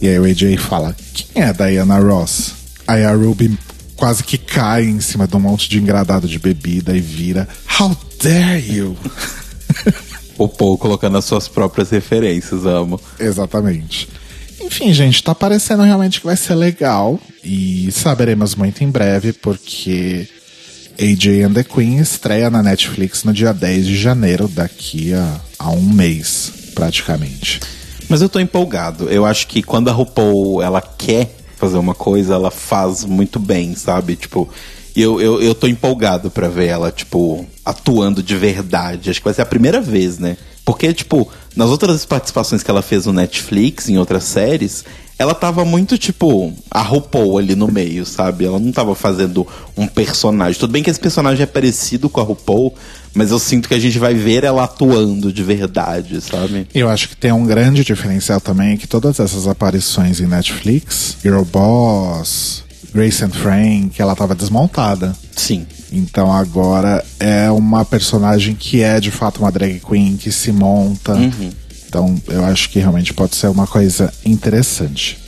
E 0.00 0.06
aí 0.06 0.18
o 0.20 0.24
AJ 0.24 0.56
fala: 0.58 0.94
Quem 1.12 1.42
é 1.42 1.46
a 1.46 1.52
Diana 1.52 1.98
Ross? 1.98 2.52
Aí 2.86 3.04
a 3.04 3.12
Ruby 3.12 3.58
quase 3.96 4.22
que 4.22 4.38
cai 4.38 4.84
em 4.84 5.00
cima 5.00 5.26
de 5.26 5.36
um 5.36 5.40
monte 5.40 5.68
de 5.68 5.80
engradado 5.80 6.28
de 6.28 6.38
bebida 6.38 6.96
e 6.96 7.00
vira: 7.00 7.48
How 7.78 7.96
dare 8.22 8.72
you! 8.72 8.96
o 10.38 10.48
Paul 10.48 10.78
colocando 10.78 11.18
as 11.18 11.24
suas 11.24 11.48
próprias 11.48 11.90
referências, 11.90 12.64
amo. 12.64 13.00
Exatamente. 13.18 14.08
Enfim, 14.68 14.92
gente, 14.92 15.22
tá 15.22 15.34
parecendo 15.34 15.82
realmente 15.82 16.20
que 16.20 16.26
vai 16.26 16.36
ser 16.36 16.54
legal. 16.54 17.18
E 17.42 17.90
saberemos 17.90 18.54
muito 18.54 18.84
em 18.84 18.90
breve, 18.90 19.32
porque 19.32 20.28
AJ 21.00 21.44
and 21.44 21.52
the 21.54 21.64
Queen 21.64 21.96
estreia 21.96 22.50
na 22.50 22.62
Netflix 22.62 23.24
no 23.24 23.32
dia 23.32 23.54
10 23.54 23.86
de 23.86 23.96
janeiro, 23.96 24.46
daqui 24.46 25.14
a, 25.14 25.40
a 25.58 25.70
um 25.70 25.80
mês, 25.80 26.52
praticamente. 26.74 27.60
Mas 28.10 28.20
eu 28.20 28.28
tô 28.28 28.38
empolgado. 28.38 29.08
Eu 29.08 29.24
acho 29.24 29.46
que 29.46 29.62
quando 29.62 29.88
a 29.88 29.92
RuPaul 29.92 30.62
ela 30.62 30.82
quer 30.82 31.34
fazer 31.56 31.78
uma 31.78 31.94
coisa, 31.94 32.34
ela 32.34 32.50
faz 32.50 33.06
muito 33.06 33.38
bem, 33.38 33.74
sabe? 33.74 34.16
Tipo, 34.16 34.50
eu, 34.94 35.18
eu, 35.18 35.42
eu 35.42 35.54
tô 35.54 35.66
empolgado 35.66 36.30
para 36.30 36.46
ver 36.48 36.66
ela, 36.66 36.92
tipo, 36.92 37.46
atuando 37.64 38.22
de 38.22 38.36
verdade. 38.36 39.08
Acho 39.08 39.20
que 39.20 39.24
vai 39.24 39.34
ser 39.34 39.42
a 39.42 39.46
primeira 39.46 39.80
vez, 39.80 40.18
né? 40.18 40.36
Porque, 40.62 40.92
tipo, 40.92 41.26
nas 41.58 41.70
outras 41.70 42.04
participações 42.04 42.62
que 42.62 42.70
ela 42.70 42.82
fez 42.82 43.04
no 43.04 43.12
Netflix, 43.12 43.88
em 43.88 43.98
outras 43.98 44.22
séries, 44.22 44.84
ela 45.18 45.34
tava 45.34 45.64
muito, 45.64 45.98
tipo, 45.98 46.52
a 46.70 46.80
RuPaul 46.80 47.36
ali 47.36 47.56
no 47.56 47.66
meio, 47.66 48.06
sabe? 48.06 48.44
Ela 48.44 48.60
não 48.60 48.70
tava 48.70 48.94
fazendo 48.94 49.44
um 49.76 49.84
personagem. 49.88 50.56
Tudo 50.56 50.70
bem 50.70 50.84
que 50.84 50.88
esse 50.88 51.00
personagem 51.00 51.42
é 51.42 51.46
parecido 51.46 52.08
com 52.08 52.20
a 52.20 52.22
RuPaul, 52.22 52.72
mas 53.12 53.32
eu 53.32 53.40
sinto 53.40 53.68
que 53.68 53.74
a 53.74 53.80
gente 53.80 53.98
vai 53.98 54.14
ver 54.14 54.44
ela 54.44 54.62
atuando 54.62 55.32
de 55.32 55.42
verdade, 55.42 56.20
sabe? 56.20 56.68
Eu 56.72 56.88
acho 56.88 57.08
que 57.08 57.16
tem 57.16 57.32
um 57.32 57.44
grande 57.44 57.82
diferencial 57.82 58.40
também 58.40 58.76
que 58.76 58.86
todas 58.86 59.18
essas 59.18 59.48
aparições 59.48 60.20
em 60.20 60.28
Netflix, 60.28 61.16
Girl 61.20 61.42
Boss, 61.42 62.62
Grace 62.94 63.24
and 63.24 63.30
Frank, 63.30 64.00
ela 64.00 64.14
tava 64.14 64.32
desmontada. 64.36 65.12
Sim. 65.34 65.66
Então 65.90 66.32
agora 66.32 67.04
é 67.18 67.50
uma 67.50 67.84
personagem 67.84 68.54
que 68.54 68.82
é 68.82 69.00
de 69.00 69.10
fato 69.10 69.38
uma 69.40 69.52
drag 69.52 69.80
queen, 69.80 70.16
que 70.16 70.30
se 70.30 70.52
monta. 70.52 71.14
Uhum. 71.14 71.50
Então 71.86 72.22
eu 72.28 72.44
acho 72.44 72.68
que 72.70 72.78
realmente 72.78 73.14
pode 73.14 73.36
ser 73.36 73.48
uma 73.48 73.66
coisa 73.66 74.12
interessante. 74.24 75.18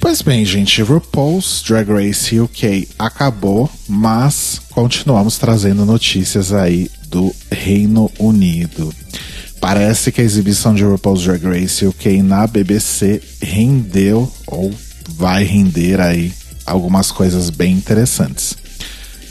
Pois 0.00 0.22
bem, 0.22 0.44
gente, 0.44 0.80
RuPaul's 0.80 1.62
Drag 1.66 1.90
Race 1.90 2.38
UK 2.38 2.88
acabou, 2.98 3.68
mas 3.88 4.60
continuamos 4.70 5.38
trazendo 5.38 5.84
notícias 5.84 6.52
aí 6.52 6.88
do 7.08 7.34
Reino 7.50 8.10
Unido. 8.18 8.94
Parece 9.60 10.12
que 10.12 10.20
a 10.20 10.24
exibição 10.24 10.72
de 10.72 10.84
RuPaul's 10.84 11.24
Drag 11.24 11.44
Race 11.44 11.84
UK 11.84 12.22
na 12.22 12.46
BBC 12.46 13.20
rendeu 13.42 14.32
ou 14.46 14.72
vai 15.08 15.42
render 15.42 16.00
aí 16.00 16.32
algumas 16.64 17.10
coisas 17.10 17.50
bem 17.50 17.74
interessantes. 17.74 18.56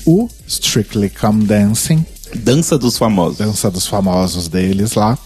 O 0.07 0.29
Strictly 0.47 1.09
Come 1.09 1.43
Dancing, 1.43 2.05
Dança 2.33 2.77
dos 2.77 2.97
Famosos, 2.97 3.39
dança 3.39 3.69
dos 3.69 3.87
famosos 3.87 4.47
deles 4.47 4.93
lá, 4.93 5.19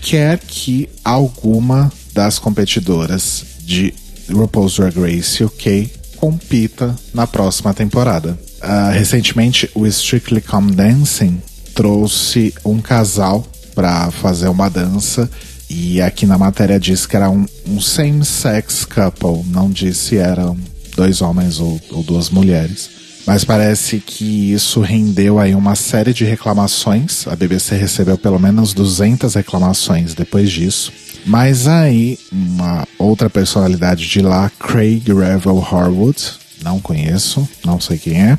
quer 0.00 0.38
que 0.38 0.88
alguma 1.04 1.92
das 2.12 2.38
competidoras 2.38 3.44
de 3.64 3.92
RuPaul's 4.30 4.76
Drag 4.76 4.96
Race 4.96 5.42
UK 5.42 5.90
compita 6.18 6.94
na 7.12 7.26
próxima 7.26 7.74
temporada. 7.74 8.38
Uh, 8.62 8.92
recentemente, 8.92 9.68
o 9.74 9.84
Strictly 9.88 10.40
Come 10.40 10.70
Dancing 10.70 11.42
trouxe 11.74 12.54
um 12.64 12.80
casal 12.80 13.44
para 13.74 14.08
fazer 14.12 14.48
uma 14.48 14.70
dança 14.70 15.28
e 15.68 16.00
aqui 16.00 16.26
na 16.26 16.38
matéria 16.38 16.78
diz 16.78 17.06
que 17.06 17.16
era 17.16 17.28
um, 17.28 17.44
um 17.66 17.80
same-sex 17.80 18.84
couple, 18.84 19.44
não 19.48 19.68
disse 19.68 20.10
se 20.10 20.16
eram 20.16 20.56
dois 20.94 21.20
homens 21.22 21.58
ou, 21.58 21.80
ou 21.90 22.04
duas 22.04 22.30
mulheres. 22.30 22.97
Mas 23.28 23.44
parece 23.44 24.00
que 24.00 24.54
isso 24.54 24.80
rendeu 24.80 25.38
aí 25.38 25.54
uma 25.54 25.74
série 25.74 26.14
de 26.14 26.24
reclamações. 26.24 27.28
A 27.28 27.36
BBC 27.36 27.76
recebeu 27.76 28.16
pelo 28.16 28.38
menos 28.38 28.72
200 28.72 29.34
reclamações 29.34 30.14
depois 30.14 30.50
disso. 30.50 30.90
Mas 31.26 31.68
aí, 31.68 32.18
uma 32.32 32.88
outra 32.98 33.28
personalidade 33.28 34.08
de 34.08 34.22
lá, 34.22 34.50
Craig 34.58 35.12
Revel 35.12 35.58
Harwood, 35.58 36.18
não 36.62 36.80
conheço, 36.80 37.46
não 37.62 37.78
sei 37.78 37.98
quem 37.98 38.18
é, 38.18 38.38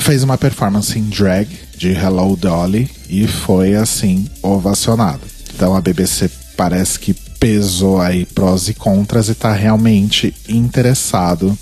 fez 0.00 0.24
uma 0.24 0.36
performance 0.36 0.98
em 0.98 1.04
drag 1.04 1.48
de 1.76 1.92
Hello 1.92 2.34
Dolly 2.34 2.90
e 3.08 3.28
foi 3.28 3.76
assim 3.76 4.26
ovacionado. 4.42 5.20
Então 5.54 5.76
a 5.76 5.80
BBC 5.80 6.28
parece 6.56 6.98
que 6.98 7.14
pesou 7.14 8.00
aí 8.00 8.26
prós 8.26 8.66
e 8.66 8.74
contras 8.74 9.28
e 9.28 9.36
tá 9.36 9.52
realmente 9.52 10.34
interessado 10.48 11.56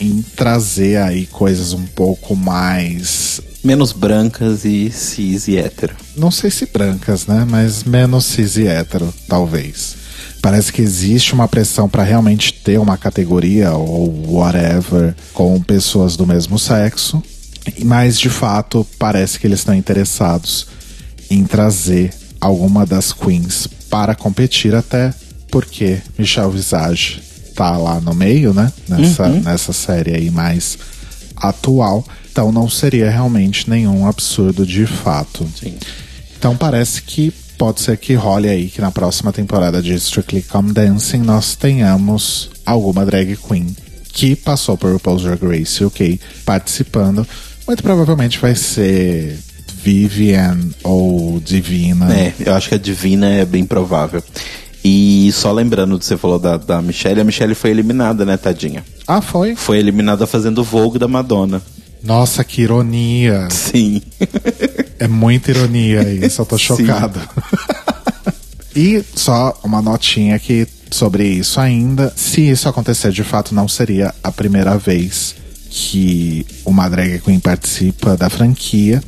em 0.00 0.22
trazer 0.22 0.96
aí 0.98 1.26
coisas 1.26 1.72
um 1.72 1.84
pouco 1.86 2.34
mais. 2.36 3.40
Menos 3.64 3.92
brancas 3.92 4.64
e 4.64 4.90
cis 4.90 5.48
e 5.48 5.56
hétero. 5.56 5.94
Não 6.16 6.30
sei 6.30 6.50
se 6.50 6.66
brancas, 6.66 7.26
né? 7.26 7.46
Mas 7.48 7.82
menos 7.84 8.24
cis 8.26 8.56
e 8.56 8.66
hétero, 8.66 9.12
talvez. 9.28 9.96
Parece 10.40 10.72
que 10.72 10.82
existe 10.82 11.34
uma 11.34 11.48
pressão 11.48 11.88
para 11.88 12.04
realmente 12.04 12.52
ter 12.52 12.78
uma 12.78 12.96
categoria 12.96 13.72
ou 13.72 14.34
whatever 14.34 15.14
com 15.32 15.60
pessoas 15.60 16.16
do 16.16 16.26
mesmo 16.26 16.58
sexo. 16.58 17.22
Mas 17.84 18.18
de 18.18 18.30
fato 18.30 18.86
parece 18.98 19.40
que 19.40 19.46
eles 19.46 19.60
estão 19.60 19.74
interessados 19.74 20.68
em 21.28 21.44
trazer 21.44 22.14
alguma 22.40 22.86
das 22.86 23.12
queens 23.12 23.66
para 23.90 24.14
competir, 24.14 24.74
até 24.74 25.12
porque 25.50 26.00
Michelle 26.16 26.52
Visage 26.52 27.20
tá 27.56 27.76
lá 27.76 28.00
no 28.00 28.14
meio, 28.14 28.52
né? 28.52 28.72
Nessa, 28.88 29.24
uhum. 29.24 29.40
nessa 29.40 29.72
série 29.72 30.14
aí 30.14 30.30
mais 30.30 30.78
atual. 31.36 32.04
Então 32.30 32.52
não 32.52 32.68
seria 32.68 33.10
realmente 33.10 33.68
nenhum 33.68 34.06
absurdo 34.06 34.66
de 34.66 34.86
fato. 34.86 35.48
Sim. 35.58 35.74
Então 36.38 36.56
parece 36.56 37.02
que 37.02 37.32
pode 37.56 37.80
ser 37.80 37.96
que 37.96 38.14
role 38.14 38.48
aí 38.48 38.68
que 38.68 38.80
na 38.80 38.90
próxima 38.90 39.32
temporada 39.32 39.82
de 39.82 39.94
Strictly 39.94 40.42
Come 40.42 40.72
Dancing 40.72 41.20
nós 41.20 41.56
tenhamos 41.56 42.50
alguma 42.64 43.06
drag 43.06 43.36
queen 43.36 43.74
que 44.12 44.36
passou 44.36 44.76
por 44.76 44.92
RuPaul's 44.92 45.22
Drag 45.22 45.42
Race 45.42 45.84
UK 45.84 46.20
participando. 46.44 47.26
Muito 47.66 47.82
provavelmente 47.82 48.38
vai 48.38 48.54
ser 48.54 49.38
Vivian 49.82 50.58
ou 50.82 51.40
Divina. 51.40 52.12
É, 52.12 52.34
eu 52.40 52.54
acho 52.54 52.68
que 52.68 52.74
a 52.74 52.78
Divina 52.78 53.28
é 53.30 53.44
bem 53.44 53.64
provável. 53.64 54.22
E 54.88 55.32
só 55.32 55.50
lembrando 55.50 55.98
que 55.98 56.04
você 56.04 56.16
falou 56.16 56.38
da, 56.38 56.56
da 56.56 56.80
Michelle, 56.80 57.20
a 57.20 57.24
Michelle 57.24 57.56
foi 57.56 57.70
eliminada, 57.70 58.24
né, 58.24 58.36
tadinha? 58.36 58.84
Ah, 59.04 59.20
foi? 59.20 59.56
Foi 59.56 59.78
eliminada 59.78 60.28
fazendo 60.28 60.62
Vogue 60.62 60.96
da 60.96 61.08
Madonna. 61.08 61.60
Nossa, 62.04 62.44
que 62.44 62.62
ironia. 62.62 63.48
Sim. 63.50 64.00
é 65.00 65.08
muita 65.08 65.50
ironia 65.50 66.04
isso, 66.04 66.40
eu 66.40 66.46
tô 66.46 66.56
chocado. 66.56 67.18
e 68.76 69.02
só 69.16 69.58
uma 69.64 69.82
notinha 69.82 70.36
aqui 70.36 70.68
sobre 70.88 71.26
isso 71.26 71.58
ainda. 71.58 72.12
Se 72.14 72.48
isso 72.48 72.68
acontecer 72.68 73.10
de 73.10 73.24
fato, 73.24 73.52
não 73.52 73.66
seria 73.66 74.14
a 74.22 74.30
primeira 74.30 74.78
vez 74.78 75.34
que 75.68 76.46
uma 76.64 76.88
drag 76.88 77.18
queen 77.22 77.40
participa 77.40 78.16
da 78.16 78.30
franquia, 78.30 79.02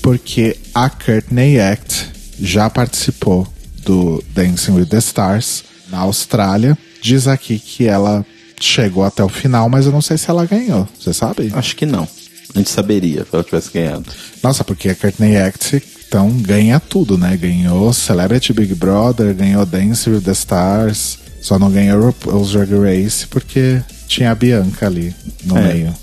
porque 0.00 0.56
a 0.72 0.88
Courtney 0.88 1.58
Act 1.58 2.12
já 2.40 2.70
participou 2.70 3.44
do 3.86 4.22
Dancing 4.34 4.72
with 4.72 4.86
the 4.86 4.98
Stars 4.98 5.64
na 5.88 5.98
Austrália. 6.00 6.76
Diz 7.00 7.26
aqui 7.26 7.58
que 7.58 7.86
ela 7.86 8.26
chegou 8.60 9.04
até 9.04 9.22
o 9.24 9.28
final, 9.28 9.68
mas 9.70 9.86
eu 9.86 9.92
não 9.92 10.02
sei 10.02 10.18
se 10.18 10.28
ela 10.28 10.44
ganhou. 10.44 10.86
Você 11.00 11.14
sabe? 11.14 11.50
Acho 11.54 11.76
que 11.76 11.86
não. 11.86 12.06
A 12.54 12.58
gente 12.58 12.70
saberia 12.70 13.22
se 13.22 13.28
ela 13.32 13.44
tivesse 13.44 13.70
ganhado. 13.72 14.04
Nossa, 14.42 14.64
porque 14.64 14.88
a 14.88 14.94
Courtney 14.94 15.36
Act 15.36 15.82
então 16.08 16.30
ganha 16.38 16.80
tudo, 16.80 17.16
né? 17.18 17.36
Ganhou 17.36 17.92
Celebrity 17.92 18.52
Big 18.52 18.74
Brother, 18.74 19.34
ganhou 19.34 19.64
Dancing 19.66 20.10
with 20.10 20.22
the 20.22 20.32
Stars, 20.32 21.18
Só 21.40 21.58
não 21.58 21.70
ganhou 21.70 22.00
RuPaul's 22.06 22.50
Drag 22.52 22.70
Race 22.72 23.26
porque 23.28 23.80
tinha 24.08 24.32
a 24.32 24.34
Bianca 24.34 24.86
ali 24.86 25.14
no 25.44 25.56
É. 25.58 25.72
meio. 25.74 25.94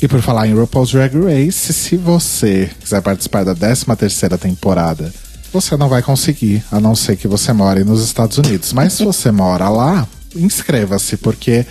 E 0.00 0.06
por 0.06 0.20
falar 0.22 0.46
em 0.46 0.54
RuPaul's 0.54 0.92
Drag 0.92 1.12
Race, 1.16 1.72
se 1.72 1.96
você 1.96 2.70
quiser 2.80 3.00
participar 3.02 3.42
da 3.44 3.52
13 3.54 3.84
terceira 3.96 4.38
temporada, 4.38 5.12
você 5.52 5.76
não 5.76 5.88
vai 5.88 6.02
conseguir, 6.02 6.62
a 6.70 6.80
não 6.80 6.94
ser 6.94 7.16
que 7.16 7.28
você 7.28 7.52
more 7.52 7.84
nos 7.84 8.02
Estados 8.04 8.38
Unidos. 8.38 8.72
Mas 8.72 8.94
se 8.94 9.04
você 9.04 9.30
mora 9.30 9.68
lá, 9.68 10.06
inscreva-se, 10.34 11.16
porque 11.16 11.66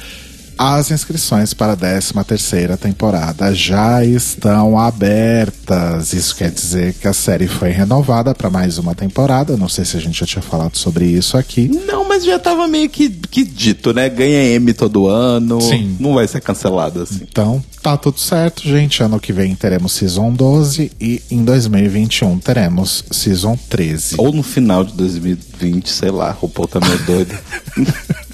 as 0.57 0.91
inscrições 0.91 1.53
para 1.53 1.73
a 1.73 1.75
13 1.75 2.13
terceira 2.25 2.75
temporada 2.75 3.53
já 3.53 4.03
estão 4.03 4.77
abertas. 4.77 6.13
Isso 6.13 6.35
quer 6.35 6.51
dizer 6.51 6.93
que 6.93 7.07
a 7.07 7.13
série 7.13 7.47
foi 7.47 7.69
renovada 7.69 8.33
para 8.33 8.49
mais 8.49 8.77
uma 8.77 8.95
temporada. 8.95 9.55
Não 9.55 9.69
sei 9.69 9.85
se 9.85 9.97
a 9.97 9.99
gente 9.99 10.19
já 10.19 10.25
tinha 10.25 10.41
falado 10.41 10.75
sobre 10.77 11.05
isso 11.05 11.37
aqui. 11.37 11.67
Não, 11.85 12.07
mas 12.07 12.25
já 12.25 12.39
tava 12.39 12.67
meio 12.67 12.89
que, 12.89 13.09
que 13.09 13.43
dito, 13.43 13.93
né? 13.93 14.09
Ganha 14.09 14.55
M 14.55 14.73
todo 14.73 15.07
ano. 15.07 15.61
Sim. 15.61 15.95
Não 15.99 16.15
vai 16.15 16.27
ser 16.27 16.41
cancelado 16.41 17.03
assim. 17.03 17.21
Então, 17.21 17.63
tá 17.81 17.95
tudo 17.95 18.19
certo, 18.19 18.63
gente. 18.63 19.03
Ano 19.03 19.19
que 19.19 19.31
vem 19.31 19.55
teremos 19.55 19.93
Season 19.93 20.31
12 20.31 20.91
e 20.99 21.21
em 21.29 21.43
2021 21.43 22.39
teremos 22.39 23.03
Season 23.11 23.57
13. 23.69 24.15
Ou 24.17 24.31
no 24.31 24.43
final 24.43 24.83
de 24.83 24.93
2020, 24.93 25.89
sei 25.89 26.09
lá, 26.09 26.31
o 26.31 26.45
RuPaul 26.45 26.67
tá 26.67 26.79
meio 26.79 27.03
doido. 27.05 27.37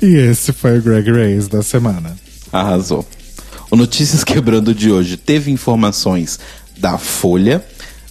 E 0.00 0.14
esse 0.16 0.52
foi 0.52 0.78
o 0.78 0.82
Greg 0.82 1.10
Race 1.10 1.48
da 1.48 1.62
semana. 1.62 2.16
Arrasou. 2.52 3.06
O 3.70 3.76
Notícias 3.76 4.22
Quebrando 4.24 4.74
de 4.74 4.90
hoje 4.90 5.16
teve 5.16 5.50
informações 5.50 6.38
da 6.76 6.98
Folha, 6.98 7.64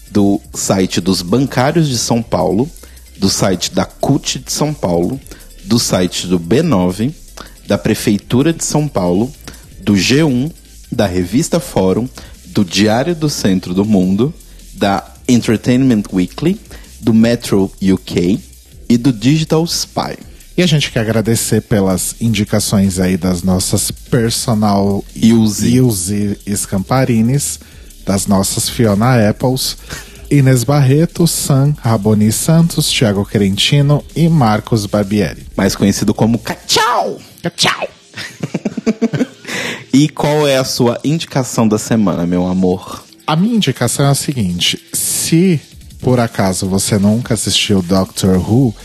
do 0.10 0.42
site 0.54 1.00
dos 1.00 1.22
bancários 1.22 1.88
de 1.88 1.98
São 1.98 2.22
Paulo, 2.22 2.70
do 3.18 3.30
site 3.30 3.74
da 3.74 3.86
CUT 3.86 4.40
de 4.40 4.52
São 4.52 4.74
Paulo, 4.74 5.20
do 5.64 5.78
site 5.78 6.28
do 6.28 6.40
B9, 6.40 7.14
da 7.68 7.78
Prefeitura 7.78 8.52
de 8.52 8.64
São 8.64 8.88
Paulo, 8.88 9.32
do 9.82 9.94
G1, 9.94 10.52
da 10.92 11.06
revista 11.06 11.60
Fórum, 11.60 12.10
do 12.48 12.66
Diário 12.66 13.16
do 13.16 13.30
Centro 13.30 13.74
do 13.74 13.86
Mundo, 13.86 14.34
da 14.74 15.06
Entertainment 15.28 16.04
Weekly, 16.12 16.60
do 17.00 17.14
Metro 17.14 17.72
UK 17.82 18.40
e 18.90 18.98
do 18.98 19.14
Digital 19.14 19.64
Spy. 19.66 20.18
E 20.58 20.62
a 20.62 20.68
gente 20.68 20.92
quer 20.92 21.00
agradecer 21.00 21.62
pelas 21.62 22.16
indicações 22.20 23.00
aí 23.00 23.16
das 23.16 23.42
nossas 23.42 23.90
personal 23.90 25.04
Ilse. 25.16 25.76
Ilse 25.76 26.40
Scamparines, 26.56 27.60
das 28.06 28.28
nossas 28.28 28.70
Fiona 28.70 29.30
Apples, 29.30 29.78
Inês 30.30 30.64
Barreto, 30.64 31.26
Sam 31.26 31.74
Raboni 31.80 32.32
Santos, 32.32 32.90
Thiago 32.90 33.26
Querentino 33.26 34.04
e 34.16 34.28
Marcos 34.28 34.86
Barbieri. 34.86 35.46
mais 35.56 35.76
conhecido 35.76 36.14
como 36.14 36.40
Cachau. 36.40 37.20
Cachau. 37.42 37.88
e 39.94 40.10
qual 40.10 40.48
é 40.48 40.58
a 40.58 40.64
sua 40.64 41.00
indicação 41.04 41.68
da 41.68 41.78
semana, 41.78 42.26
meu 42.26 42.46
amor? 42.46 43.04
A 43.26 43.36
minha 43.36 43.56
indicação 43.56 44.06
é 44.06 44.10
a 44.10 44.16
seguinte: 44.16 44.82
se 44.94 45.60
por 46.02 46.20
acaso 46.20 46.68
você 46.68 46.98
nunca 46.98 47.34
assistiu 47.34 47.82
Doctor 47.82 48.38
Who, 48.38 48.76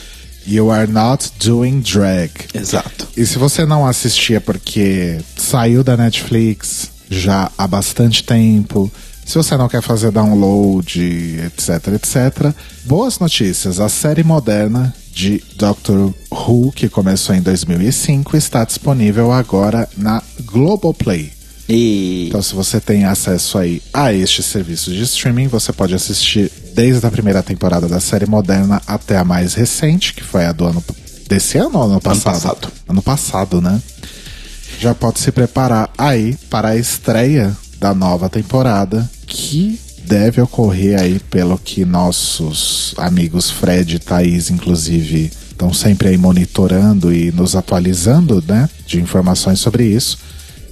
you 0.47 0.71
are 0.71 0.87
not 0.87 1.31
doing 1.45 1.81
drag. 1.81 2.31
Exato. 2.55 3.09
E 3.17 3.27
se 3.27 3.39
você 3.39 3.65
não 3.67 3.87
assistia 3.87 4.41
porque 4.41 5.19
saiu 5.37 5.83
da 5.83 5.97
Netflix 5.97 6.91
já 7.11 7.51
há 7.57 7.67
bastante 7.67 8.23
tempo, 8.23 8.91
se 9.25 9.35
você 9.35 9.57
não 9.57 9.69
quer 9.69 9.83
fazer 9.83 10.13
download, 10.13 11.01
etc, 11.47 11.89
etc, 11.95 12.55
boas 12.85 13.19
notícias. 13.19 13.81
A 13.81 13.89
série 13.89 14.23
moderna 14.23 14.95
de 15.13 15.43
Doctor 15.57 16.15
Who, 16.31 16.71
que 16.73 16.89
começou 16.89 17.35
em 17.35 17.43
2005, 17.43 18.37
está 18.37 18.65
disponível 18.65 19.33
agora 19.33 19.89
na 19.97 20.23
Globoplay. 20.45 21.36
E 21.69 22.27
Então, 22.29 22.43
se 22.43 22.55
você 22.55 22.81
tem 22.81 23.05
acesso 23.05 23.59
aí 23.59 23.83
a 23.93 24.13
este 24.13 24.43
serviço 24.43 24.91
de 24.91 25.03
streaming, 25.03 25.49
você 25.49 25.73
pode 25.73 25.95
assistir 25.95 26.51
desde 26.75 27.05
a 27.07 27.11
primeira 27.11 27.43
temporada 27.43 27.89
da 27.89 28.01
série 28.01 28.27
moderna 28.27 28.81
até 28.87 29.17
a 29.17 29.25
mais 29.25 29.55
recente, 29.55 30.15
que 30.15 30.23
foi 30.23 30.45
a 30.45 30.53
do 30.53 30.67
ano 30.67 30.85
desse 31.29 31.59
ano 31.59 31.79
ou 31.79 31.85
ano 31.85 32.01
passado? 32.01 32.35
passado. 32.35 32.73
Ano 32.89 33.03
passado, 33.03 33.61
né? 33.61 33.81
Já 34.79 34.95
pode 34.95 35.19
se 35.21 35.33
preparar 35.33 35.91
aí 35.97 36.37
para 36.51 36.69
a 36.69 36.77
estreia 36.77 37.57
da 37.81 37.95
nova 37.95 38.29
temporada, 38.29 39.09
que 39.27 39.81
deve 40.05 40.41
ocorrer 40.41 41.01
aí 41.01 41.19
pelo 41.19 41.59
que 41.59 41.85
nossos 41.85 42.95
amigos 42.97 43.51
Fred 43.51 43.97
e 43.97 43.99
Thaís, 43.99 44.51
inclusive, 44.51 45.33
estão 45.51 45.73
sempre 45.73 46.09
aí 46.09 46.17
monitorando 46.17 47.13
e 47.13 47.33
nos 47.33 47.57
atualizando, 47.57 48.43
né, 48.47 48.69
de 48.87 49.01
informações 49.01 49.59
sobre 49.59 49.85
isso. 49.85 50.19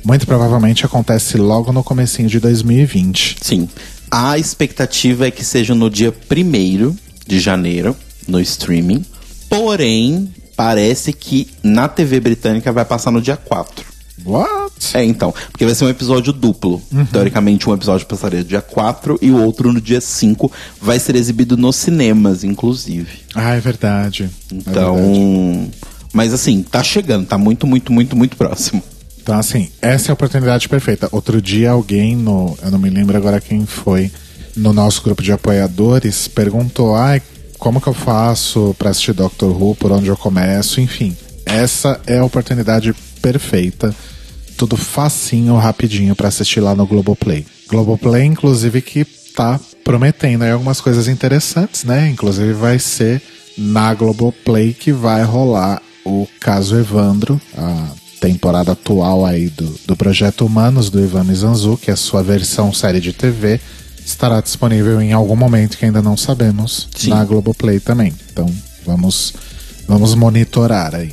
Muito 0.05 0.27
provavelmente 0.27 0.85
acontece 0.85 1.37
logo 1.39 1.73
no 1.73 1.83
comecinho 1.83 2.29
de 2.29 2.39
2020. 2.39 3.37
sim, 3.41 3.69
a 4.11 4.39
expectativa 4.39 5.27
é 5.27 5.31
que 5.31 5.45
seja 5.45 5.75
no 5.75 5.91
dia 5.91 6.13
1 6.31 6.95
de 7.27 7.41
janeiro, 7.41 7.97
no 8.29 8.41
streaming. 8.41 9.05
Porém, 9.49 10.29
parece 10.57 11.13
que 11.13 11.49
na 11.63 11.89
TV 11.89 12.21
britânica 12.21 12.71
vai 12.71 12.85
passar 12.85 13.11
no 13.11 13.21
dia 13.21 13.37
4. 13.37 13.85
What? 14.25 14.97
É, 14.97 15.05
então. 15.05 15.35
Porque 15.51 15.65
vai 15.65 15.75
ser 15.75 15.85
um 15.85 15.89
episódio 15.89 16.33
duplo. 16.33 16.81
Teoricamente, 17.11 17.69
um 17.69 17.75
episódio 17.75 18.07
passaria 18.07 18.39
no 18.41 18.45
dia 18.45 18.61
4 18.63 19.19
e 19.21 19.31
o 19.31 19.43
outro 19.43 19.73
no 19.73 19.81
dia 19.81 20.01
5. 20.01 20.51
Vai 20.81 20.99
ser 21.01 21.17
exibido 21.17 21.57
nos 21.57 21.77
cinemas, 21.77 22.45
inclusive. 22.45 23.09
Ah, 23.35 23.55
é 23.55 23.61
verdade. 23.61 24.25
É 24.51 24.55
Então. 24.55 24.97
verdade. 24.97 25.71
mas 26.13 26.33
assim, 26.33 26.63
tá 26.63 26.83
chegando, 26.83 27.27
tá 27.27 27.37
muito, 27.37 27.67
muito, 27.67 27.93
muito, 27.93 28.15
muito 28.17 28.37
próximo. 28.37 28.83
Então, 29.25 29.39
assim, 29.39 29.71
essa 29.81 30.09
é 30.09 30.11
a 30.11 30.13
oportunidade 30.13 30.69
perfeita. 30.69 31.09
Outro 31.11 31.41
dia, 31.41 31.71
alguém 31.71 32.15
no. 32.15 32.59
Eu 32.63 32.71
não 32.71 32.79
me 32.79 32.91
lembro 32.91 33.17
agora 33.17 33.41
quem 33.41 33.65
foi. 33.65 34.13
No 34.55 34.71
nosso 34.71 35.03
grupo 35.03 35.23
de 35.23 35.33
apoiadores, 35.33 36.29
perguntou: 36.29 36.95
ai, 36.95 37.23
como 37.59 37.81
que 37.81 37.87
eu 37.87 37.95
faço 37.95 38.77
pra 38.79 38.91
assistir 38.91 39.15
Doctor 39.15 39.51
Who? 39.51 39.77
Por 39.77 39.91
onde 39.93 40.09
eu 40.09 40.17
começo? 40.17 40.79
Enfim, 40.79 41.17
essa 41.47 41.99
é 42.07 42.19
a 42.19 42.25
oportunidade 42.25 42.95
perfeita. 43.23 43.97
Tudo 44.59 44.77
facinho, 44.77 45.57
rapidinho 45.57 46.15
pra 46.15 46.29
assistir 46.29 46.61
lá 46.61 46.75
no 46.75 46.87
Globoplay. 46.87 47.47
Globoplay, 47.67 48.25
inclusive, 48.25 48.83
que 48.83 49.07
tá 49.35 49.59
prometendo 49.83 50.45
aí 50.45 50.51
algumas 50.51 50.83
coisas 50.83 51.09
interessantes, 51.09 51.83
né? 51.83 52.11
Inclusive, 52.11 52.53
vai 52.53 52.79
ser 52.79 53.23
na 53.57 53.95
Globoplay 53.95 54.75
que 54.75 54.93
vai 54.93 55.25
rolar 55.25 55.81
o 56.05 56.29
caso 56.39 56.77
Evandro, 56.79 57.41
a 57.57 57.89
temporada 58.25 58.73
atual 58.73 59.27
aí 59.27 59.51
do, 59.51 59.67
do 59.87 59.95
Projeto 59.95 60.47
Humanos 60.47 60.89
do 60.89 60.99
Ivan 60.99 61.25
Mizanzu, 61.25 61.77
que 61.77 61.91
é 61.91 61.93
a 61.93 61.97
sua 61.97 62.23
versão 62.23 62.73
série 62.73 62.99
de 62.99 63.13
TV, 63.13 63.61
estará 64.05 64.41
disponível 64.41 64.99
em 65.03 65.13
algum 65.13 65.37
momento 65.37 65.77
que 65.77 65.85
ainda 65.85 66.01
não 66.01 66.17
sabemos 66.17 66.89
Sim. 66.97 67.11
na 67.11 67.23
Globoplay 67.23 67.81
também. 67.81 68.15
Então 68.33 68.51
vamos, 68.87 69.35
vamos 69.87 70.15
monitorar 70.15 70.95
aí. 70.95 71.13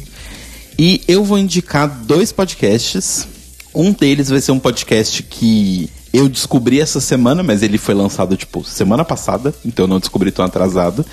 E 0.79 1.01
eu 1.05 1.25
vou 1.25 1.37
indicar 1.37 1.87
dois 2.05 2.31
podcasts. 2.31 3.27
Um 3.75 3.91
deles 3.91 4.29
vai 4.29 4.39
ser 4.39 4.53
um 4.53 4.59
podcast 4.59 5.21
que 5.23 5.89
eu 6.13 6.29
descobri 6.29 6.79
essa 6.79 7.01
semana, 7.01 7.43
mas 7.43 7.61
ele 7.61 7.77
foi 7.77 7.93
lançado, 7.93 8.37
tipo, 8.37 8.63
semana 8.63 9.03
passada, 9.03 9.53
então 9.65 9.83
eu 9.83 9.87
não 9.87 9.99
descobri 9.99 10.31
tão 10.31 10.45
atrasado. 10.45 11.05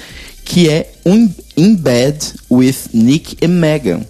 Que 0.44 0.68
é 0.68 0.92
um 1.04 1.28
In 1.56 1.74
Bed 1.74 2.34
with 2.48 2.76
Nick 2.94 3.36
e 3.40 3.48
Megan. 3.48 4.02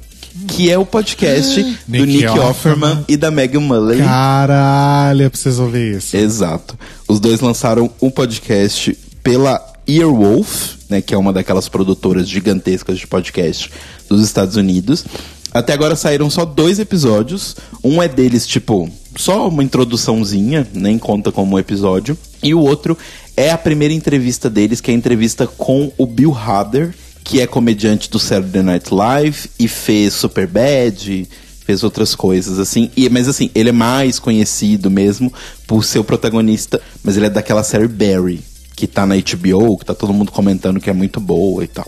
Que 0.46 0.70
é 0.70 0.78
o 0.78 0.86
podcast 0.86 1.62
do 1.62 2.06
Nick 2.06 2.06
Nick 2.06 2.26
Offerman 2.28 2.50
Offerman. 2.50 3.04
e 3.08 3.16
da 3.16 3.30
Megan 3.30 3.60
Mullally. 3.60 4.02
Caralho, 4.02 5.22
eu 5.22 5.30
preciso 5.30 5.62
ouvir 5.64 5.96
isso. 5.96 6.16
Exato. 6.16 6.78
Os 7.08 7.18
dois 7.20 7.40
lançaram 7.40 7.90
um 8.00 8.10
podcast 8.10 8.96
pela 9.22 9.64
Earwolf, 9.86 10.74
né, 10.88 11.00
que 11.00 11.14
é 11.14 11.18
uma 11.18 11.32
daquelas 11.32 11.68
produtoras 11.68 12.28
gigantescas 12.28 12.98
de 12.98 13.06
podcast 13.06 13.70
dos 14.08 14.22
Estados 14.22 14.56
Unidos. 14.56 15.04
Até 15.52 15.72
agora 15.72 15.96
saíram 15.96 16.28
só 16.28 16.44
dois 16.44 16.78
episódios. 16.78 17.56
Um 17.82 18.02
é 18.02 18.08
deles, 18.08 18.46
tipo, 18.46 18.88
só 19.16 19.48
uma 19.48 19.64
introduçãozinha, 19.64 20.66
nem 20.72 20.98
conta 20.98 21.32
como 21.32 21.56
um 21.56 21.58
episódio. 21.58 22.16
E 22.42 22.54
o 22.54 22.60
outro 22.60 22.96
é 23.36 23.50
a 23.50 23.58
primeira 23.58 23.94
entrevista 23.94 24.50
deles, 24.50 24.80
que 24.80 24.90
é 24.90 24.94
a 24.94 24.96
entrevista 24.96 25.46
com 25.46 25.90
o 25.96 26.06
Bill 26.06 26.36
Hader, 26.36 26.94
que 27.24 27.40
é 27.40 27.46
comediante 27.46 28.10
do 28.10 28.18
Saturday 28.18 28.62
Night 28.62 28.92
Live 28.92 29.50
e 29.58 29.68
fez 29.68 30.14
Superbad, 30.14 31.28
fez 31.64 31.84
outras 31.84 32.14
coisas, 32.14 32.58
assim. 32.58 32.90
E, 32.96 33.08
mas 33.10 33.28
assim, 33.28 33.50
ele 33.54 33.68
é 33.68 33.72
mais 33.72 34.18
conhecido 34.18 34.90
mesmo 34.90 35.32
por 35.66 35.84
ser 35.84 35.98
o 35.98 36.04
protagonista, 36.04 36.80
mas 37.02 37.16
ele 37.16 37.26
é 37.26 37.30
daquela 37.30 37.62
série 37.62 37.86
Barry, 37.86 38.40
que 38.74 38.86
tá 38.86 39.04
na 39.04 39.14
HBO, 39.16 39.76
que 39.76 39.84
tá 39.84 39.94
todo 39.94 40.12
mundo 40.14 40.32
comentando 40.32 40.80
que 40.80 40.88
é 40.88 40.92
muito 40.94 41.20
boa 41.20 41.62
e 41.62 41.66
tal. 41.66 41.86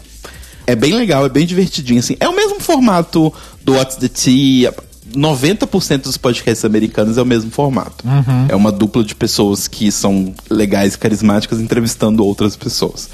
É 0.67 0.77
bem 0.77 0.95
legal, 0.95 1.25
é 1.25 1.29
bem 1.29 1.47
divertidinho, 1.47 1.99
assim. 1.99 2.17
É 2.21 2.29
o 2.29 2.37
mesmo 2.37 2.61
formato 2.61 3.33
do 3.65 3.73
What's 3.73 3.97
the 3.97 4.09
Tea. 4.09 4.73
90% 5.13 6.03
dos 6.03 6.17
podcasts 6.17 6.65
americanos 6.65 7.19
é 7.19 7.23
o 7.23 7.27
mesmo 7.27 7.51
formato. 7.51 8.05
É 8.49 8.55
uma 8.55 8.71
dupla 8.71 9.03
de 9.03 9.15
pessoas 9.15 9.67
que 9.67 9.91
são 9.91 10.33
legais 10.49 10.95
e 10.95 10.99
carismáticas 10.99 11.59
entrevistando 11.59 12.25
outras 12.25 12.55
pessoas. 12.55 13.09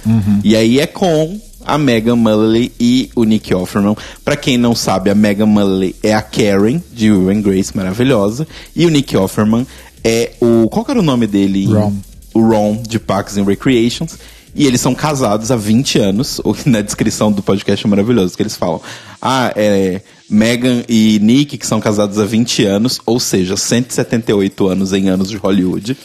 E 0.44 0.54
aí 0.56 0.80
é 0.80 0.86
com 0.86 1.40
a 1.66 1.76
Megan 1.76 2.16
Mullally 2.16 2.72
e 2.78 3.10
o 3.14 3.24
Nick 3.24 3.52
Offerman. 3.52 3.96
Pra 4.24 4.36
quem 4.36 4.56
não 4.56 4.74
sabe, 4.74 5.10
a 5.10 5.14
Megan 5.14 5.46
Mullally 5.46 5.96
é 6.02 6.14
a 6.14 6.22
Karen, 6.22 6.80
de 6.92 7.10
Will 7.10 7.30
and 7.30 7.42
Grace, 7.42 7.76
maravilhosa. 7.76 8.46
E 8.74 8.86
o 8.86 8.88
Nick 8.88 9.16
Offerman 9.16 9.66
é 10.04 10.32
o... 10.40 10.68
Qual 10.68 10.86
era 10.88 11.00
o 11.00 11.02
nome 11.02 11.26
dele? 11.26 11.66
Ron. 11.66 11.92
O 12.32 12.40
Ron, 12.40 12.82
de 12.86 12.98
Parks 12.98 13.36
and 13.36 13.44
Recreations. 13.44 14.16
E 14.56 14.66
eles 14.66 14.80
são 14.80 14.94
casados 14.94 15.50
há 15.50 15.56
20 15.56 15.98
anos, 15.98 16.40
o 16.42 16.54
que 16.54 16.68
na 16.68 16.80
descrição 16.80 17.30
do 17.30 17.42
podcast 17.42 17.86
é 17.86 17.88
maravilhoso, 17.90 18.34
que 18.34 18.42
eles 18.42 18.56
falam. 18.56 18.80
Ah, 19.20 19.52
é 19.54 20.00
Megan 20.30 20.82
e 20.88 21.18
Nick, 21.22 21.58
que 21.58 21.66
são 21.66 21.78
casados 21.78 22.18
há 22.18 22.24
20 22.24 22.64
anos, 22.64 22.98
ou 23.04 23.20
seja, 23.20 23.54
178 23.56 24.66
anos 24.66 24.92
em 24.94 25.08
anos 25.10 25.28
de 25.28 25.36
Hollywood. 25.36 25.96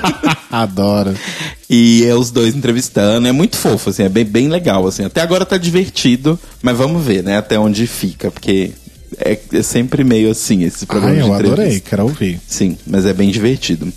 Adoro. 0.52 1.14
E 1.68 2.04
é 2.04 2.14
os 2.14 2.30
dois 2.30 2.54
entrevistando, 2.54 3.26
é 3.26 3.32
muito 3.32 3.56
fofo, 3.56 3.88
assim, 3.88 4.02
é 4.02 4.08
bem, 4.08 4.24
bem 4.24 4.48
legal, 4.48 4.86
assim. 4.86 5.04
Até 5.04 5.22
agora 5.22 5.46
tá 5.46 5.56
divertido, 5.56 6.38
mas 6.62 6.76
vamos 6.76 7.02
ver, 7.02 7.24
né, 7.24 7.38
até 7.38 7.58
onde 7.58 7.86
fica, 7.86 8.30
porque 8.30 8.72
é, 9.18 9.38
é 9.52 9.62
sempre 9.62 10.04
meio 10.04 10.30
assim 10.30 10.62
esse 10.62 10.84
programa 10.86 11.14
Ai, 11.14 11.22
de 11.22 11.28
eu 11.28 11.34
entrevista. 11.34 11.62
adorei, 11.62 11.80
quero 11.80 12.02
ouvir. 12.02 12.40
Sim, 12.46 12.76
mas 12.86 13.06
é 13.06 13.12
bem 13.12 13.30
divertido. 13.30 13.92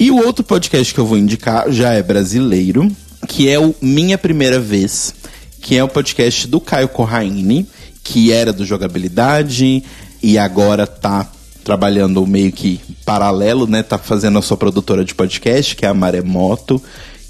E 0.00 0.10
o 0.10 0.16
outro 0.16 0.44
podcast 0.44 0.92
que 0.92 1.00
eu 1.00 1.06
vou 1.06 1.18
indicar 1.18 1.70
já 1.70 1.92
é 1.92 2.02
brasileiro, 2.02 2.90
que 3.28 3.48
é 3.48 3.58
o 3.58 3.74
Minha 3.80 4.18
Primeira 4.18 4.58
Vez, 4.60 5.14
que 5.60 5.76
é 5.76 5.82
o 5.82 5.88
podcast 5.88 6.46
do 6.46 6.60
Caio 6.60 6.88
Corraine, 6.88 7.66
que 8.02 8.32
era 8.32 8.52
do 8.52 8.64
Jogabilidade 8.64 9.82
e 10.22 10.38
agora 10.38 10.86
tá 10.86 11.30
trabalhando 11.64 12.24
meio 12.26 12.52
que 12.52 12.80
paralelo, 13.04 13.66
né? 13.66 13.82
Tá 13.82 13.98
fazendo 13.98 14.38
a 14.38 14.42
sua 14.42 14.56
produtora 14.56 15.04
de 15.04 15.14
podcast, 15.14 15.74
que 15.74 15.84
é 15.84 15.88
a 15.88 15.94
Maremoto, 15.94 16.80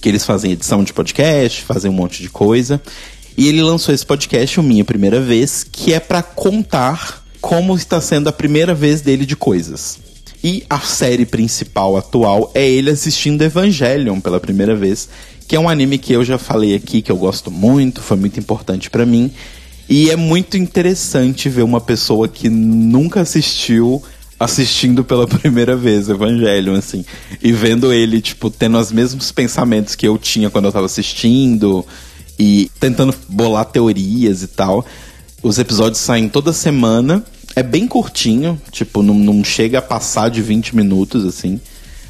que 0.00 0.08
eles 0.10 0.26
fazem 0.26 0.52
edição 0.52 0.84
de 0.84 0.92
podcast, 0.92 1.62
fazem 1.62 1.90
um 1.90 1.94
monte 1.94 2.22
de 2.22 2.28
coisa. 2.28 2.80
E 3.36 3.48
ele 3.48 3.62
lançou 3.62 3.94
esse 3.94 4.04
podcast, 4.04 4.60
o 4.60 4.62
Minha 4.62 4.84
Primeira 4.84 5.20
Vez, 5.20 5.64
que 5.64 5.94
é 5.94 6.00
para 6.00 6.22
contar 6.22 7.24
como 7.40 7.74
está 7.74 8.00
sendo 8.00 8.28
a 8.28 8.32
primeira 8.32 8.74
vez 8.74 9.00
dele 9.00 9.24
de 9.24 9.36
coisas. 9.36 9.98
E 10.42 10.64
a 10.68 10.80
série 10.80 11.24
principal 11.24 11.96
atual 11.96 12.50
é 12.54 12.68
ele 12.68 12.90
assistindo 12.90 13.42
Evangelion 13.42 14.20
pela 14.20 14.38
primeira 14.38 14.76
vez, 14.76 15.08
que 15.46 15.54
é 15.54 15.60
um 15.60 15.68
anime 15.68 15.98
que 15.98 16.12
eu 16.12 16.24
já 16.24 16.38
falei 16.38 16.74
aqui 16.74 17.00
que 17.00 17.10
eu 17.10 17.16
gosto 17.16 17.50
muito, 17.50 18.00
foi 18.00 18.16
muito 18.16 18.38
importante 18.40 18.90
pra 18.90 19.06
mim. 19.06 19.30
E 19.88 20.10
é 20.10 20.16
muito 20.16 20.56
interessante 20.56 21.48
ver 21.48 21.62
uma 21.62 21.80
pessoa 21.80 22.26
que 22.26 22.48
nunca 22.48 23.20
assistiu 23.20 24.02
assistindo 24.38 25.04
pela 25.04 25.26
primeira 25.28 25.76
vez 25.76 26.08
Evangelion, 26.08 26.74
assim. 26.74 27.04
E 27.40 27.52
vendo 27.52 27.92
ele, 27.92 28.20
tipo, 28.20 28.50
tendo 28.50 28.78
os 28.78 28.90
mesmos 28.90 29.30
pensamentos 29.30 29.94
que 29.94 30.06
eu 30.06 30.18
tinha 30.18 30.50
quando 30.50 30.66
eu 30.66 30.72
tava 30.72 30.86
assistindo. 30.86 31.86
E 32.38 32.70
tentando 32.80 33.14
bolar 33.28 33.64
teorias 33.66 34.42
e 34.42 34.48
tal. 34.48 34.84
Os 35.42 35.58
episódios 35.58 36.00
saem 36.00 36.28
toda 36.28 36.52
semana. 36.52 37.24
É 37.54 37.62
bem 37.62 37.86
curtinho, 37.86 38.60
tipo, 38.70 39.02
não, 39.02 39.14
não 39.14 39.42
chega 39.42 39.78
a 39.78 39.82
passar 39.82 40.28
de 40.28 40.42
20 40.42 40.76
minutos, 40.76 41.24
assim. 41.24 41.58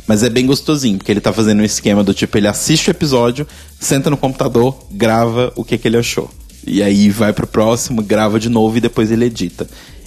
Mas 0.06 0.22
é 0.22 0.30
bem 0.30 0.46
gostosinho, 0.46 0.98
porque 0.98 1.10
ele 1.10 1.20
tá 1.20 1.32
fazendo 1.32 1.60
um 1.60 1.64
esquema 1.64 2.04
do 2.04 2.14
tipo, 2.14 2.38
ele 2.38 2.46
assiste 2.46 2.88
o 2.88 2.92
episódio, 2.92 3.46
senta 3.80 4.08
no 4.08 4.16
computador, 4.16 4.76
grava 4.90 5.52
o 5.56 5.64
que, 5.64 5.76
que 5.76 5.88
ele 5.88 5.96
achou. 5.96 6.30
E 6.66 6.82
aí 6.82 7.10
vai 7.10 7.32
pro 7.32 7.46
próximo, 7.46 8.02
grava 8.02 8.38
de 8.38 8.48
novo 8.48 8.76
e 8.76 8.80
depois 8.80 9.10
ele 9.10 9.24
edita. 9.24 9.66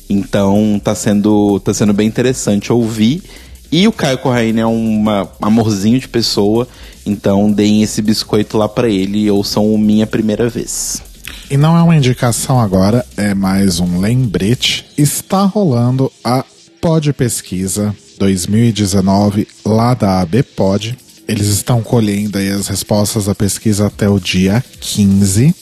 Então 0.10 0.80
tá 0.84 0.96
sendo, 0.96 1.60
tá 1.60 1.74
sendo 1.74 1.94
bem 1.94 2.08
interessante 2.08 2.72
ouvir. 2.72 3.24
E 3.72 3.88
o 3.88 3.92
Caio 3.92 4.18
Corraine 4.18 4.62
é 4.62 4.66
um 4.66 5.06
amorzinho 5.42 6.00
de 6.00 6.08
pessoa, 6.08 6.68
então 7.06 7.52
deem 7.52 7.84
esse 7.84 8.02
biscoito 8.02 8.58
lá 8.58 8.68
para 8.68 8.90
ele 8.90 9.30
ouçam 9.30 9.72
o 9.72 9.78
Minha 9.78 10.08
Primeira 10.08 10.50
Vez. 10.50 11.04
E 11.52 11.58
não 11.58 11.78
é 11.78 11.82
uma 11.82 11.96
indicação 11.96 12.60
agora, 12.60 13.06
é 13.16 13.34
mais 13.34 13.80
um 13.80 14.00
lembrete. 14.00 14.86
Está 14.98 15.44
rolando 15.44 16.12
a 16.24 16.44
Pod 16.82 17.14
Pesquisa 17.14 17.96
2019 18.20 19.48
lá 19.66 19.94
da 19.94 20.20
ABPod. 20.20 20.98
Eles 21.28 21.48
estão 21.48 21.82
colhendo 21.82 22.38
aí 22.38 22.50
as 22.50 22.68
respostas 22.68 23.26
da 23.26 23.34
pesquisa 23.34 23.88
até 23.88 24.10
o 24.10 24.20
dia 24.20 24.64
15. 24.82 25.56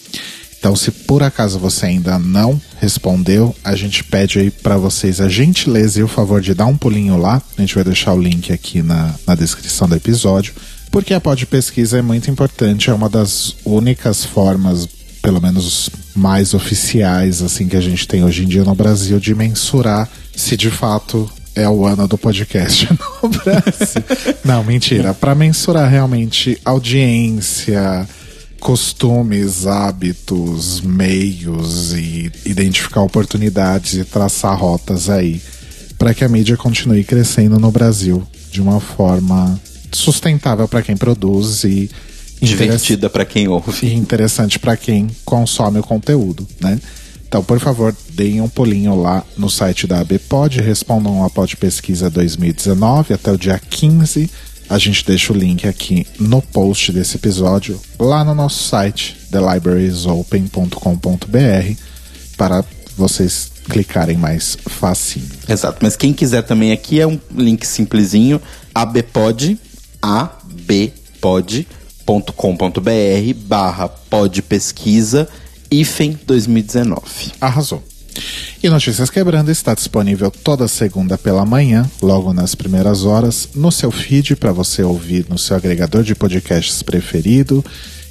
Então, 0.59 0.75
se 0.75 0.89
por 0.89 1.21
acaso 1.21 1.59
você 1.59 1.85
ainda 1.85 2.17
não 2.17 2.59
respondeu, 2.79 3.55
a 3.63 3.75
gente 3.75 4.03
pede 4.03 4.39
aí 4.39 4.49
para 4.49 4.75
vocês 4.75 5.21
a 5.21 5.29
gentileza 5.29 5.99
e 5.99 6.03
o 6.03 6.07
favor 6.07 6.41
de 6.41 6.53
dar 6.55 6.65
um 6.65 6.75
pulinho 6.75 7.15
lá. 7.15 7.41
A 7.57 7.61
gente 7.61 7.75
vai 7.75 7.83
deixar 7.83 8.13
o 8.13 8.21
link 8.21 8.51
aqui 8.51 8.81
na, 8.81 9.13
na 9.25 9.35
descrição 9.35 9.87
do 9.87 9.95
episódio. 9.95 10.53
Porque 10.89 11.13
a 11.13 11.21
pod 11.21 11.45
pesquisa 11.45 11.99
é 11.99 12.01
muito 12.01 12.31
importante, 12.31 12.89
é 12.89 12.93
uma 12.93 13.09
das 13.09 13.55
únicas 13.63 14.23
formas, 14.25 14.87
pelo 15.21 15.41
menos 15.41 15.89
mais 16.15 16.53
oficiais, 16.53 17.41
assim, 17.41 17.67
que 17.67 17.75
a 17.75 17.81
gente 17.81 18.07
tem 18.07 18.23
hoje 18.23 18.43
em 18.43 18.47
dia 18.47 18.63
no 18.63 18.73
Brasil, 18.73 19.19
de 19.19 19.35
mensurar 19.35 20.09
se 20.35 20.55
de 20.55 20.71
fato 20.71 21.29
é 21.57 21.67
o 21.67 21.85
ano 21.87 22.07
do 22.07 22.19
podcast 22.19 22.87
no 23.23 23.29
Brasil. 23.29 24.03
Não, 24.45 24.63
mentira. 24.63 25.11
Para 25.13 25.33
mensurar 25.33 25.89
realmente 25.89 26.59
audiência, 26.63 28.07
costumes, 28.59 29.65
hábitos, 29.65 30.81
meios 30.81 31.93
e 31.93 32.31
identificar 32.45 33.01
oportunidades 33.01 33.95
e 33.95 34.03
traçar 34.03 34.55
rotas 34.55 35.09
aí 35.09 35.41
para 35.97 36.13
que 36.13 36.23
a 36.23 36.29
mídia 36.29 36.55
continue 36.55 37.03
crescendo 37.03 37.59
no 37.59 37.71
Brasil 37.71 38.25
de 38.51 38.61
uma 38.61 38.79
forma 38.79 39.59
sustentável 39.91 40.67
para 40.67 40.83
quem 40.83 40.95
produz 40.95 41.63
e 41.63 41.89
divertida 42.39 43.09
para 43.09 43.25
quem 43.25 43.47
ouve 43.47 43.87
e 43.87 43.93
interessante 43.95 44.59
para 44.59 44.77
quem 44.77 45.07
consome 45.25 45.79
o 45.79 45.83
conteúdo, 45.83 46.47
né? 46.59 46.79
Então, 47.27 47.43
por 47.43 47.59
favor, 47.59 47.93
deem 48.11 48.39
um 48.41 48.47
pulinho 48.47 48.95
lá 48.95 49.23
no 49.37 49.49
site 49.49 49.85
da 49.85 49.99
ABPod, 49.99 50.61
respondam 50.61 51.25
a 51.25 51.29
Pod 51.29 51.57
Pesquisa 51.57 52.09
2019 52.09 53.13
até 53.13 53.29
o 53.31 53.37
dia 53.37 53.59
15. 53.59 54.31
A 54.69 54.77
gente 54.77 55.05
deixa 55.05 55.33
o 55.33 55.35
link 55.35 55.67
aqui 55.67 56.07
no 56.19 56.41
post 56.41 56.91
desse 56.91 57.17
episódio, 57.17 57.79
lá 57.99 58.23
no 58.23 58.33
nosso 58.33 58.63
site, 58.63 59.17
thelibrariesopen.com.br, 59.31 61.81
para 62.37 62.63
vocês 62.97 63.51
clicarem 63.69 64.17
mais 64.17 64.57
facinho. 64.65 65.29
Exato, 65.47 65.79
mas 65.81 65.95
quem 65.95 66.13
quiser 66.13 66.41
também 66.43 66.71
aqui 66.71 66.99
é 66.99 67.07
um 67.07 67.19
link 67.33 67.65
simplesinho, 67.65 68.41
abpod, 68.73 69.57
abpod.com.br 70.01 71.63
barra 73.35 73.89
podpesquisa 73.89 75.27
IFEM 75.69 76.17
2019. 76.25 77.01
Arrasou. 77.39 77.83
E 78.61 78.69
Notícias 78.69 79.09
Quebrando 79.09 79.51
está 79.51 79.75
disponível 79.75 80.31
toda 80.31 80.67
segunda 80.67 81.17
pela 81.17 81.45
manhã, 81.45 81.89
logo 82.01 82.33
nas 82.33 82.55
primeiras 82.55 83.05
horas, 83.05 83.49
no 83.53 83.71
seu 83.71 83.91
feed 83.91 84.35
para 84.35 84.51
você 84.51 84.81
ouvir 84.81 85.27
no 85.29 85.37
seu 85.37 85.55
agregador 85.55 86.03
de 86.03 86.15
podcasts 86.15 86.81
preferido, 86.81 87.63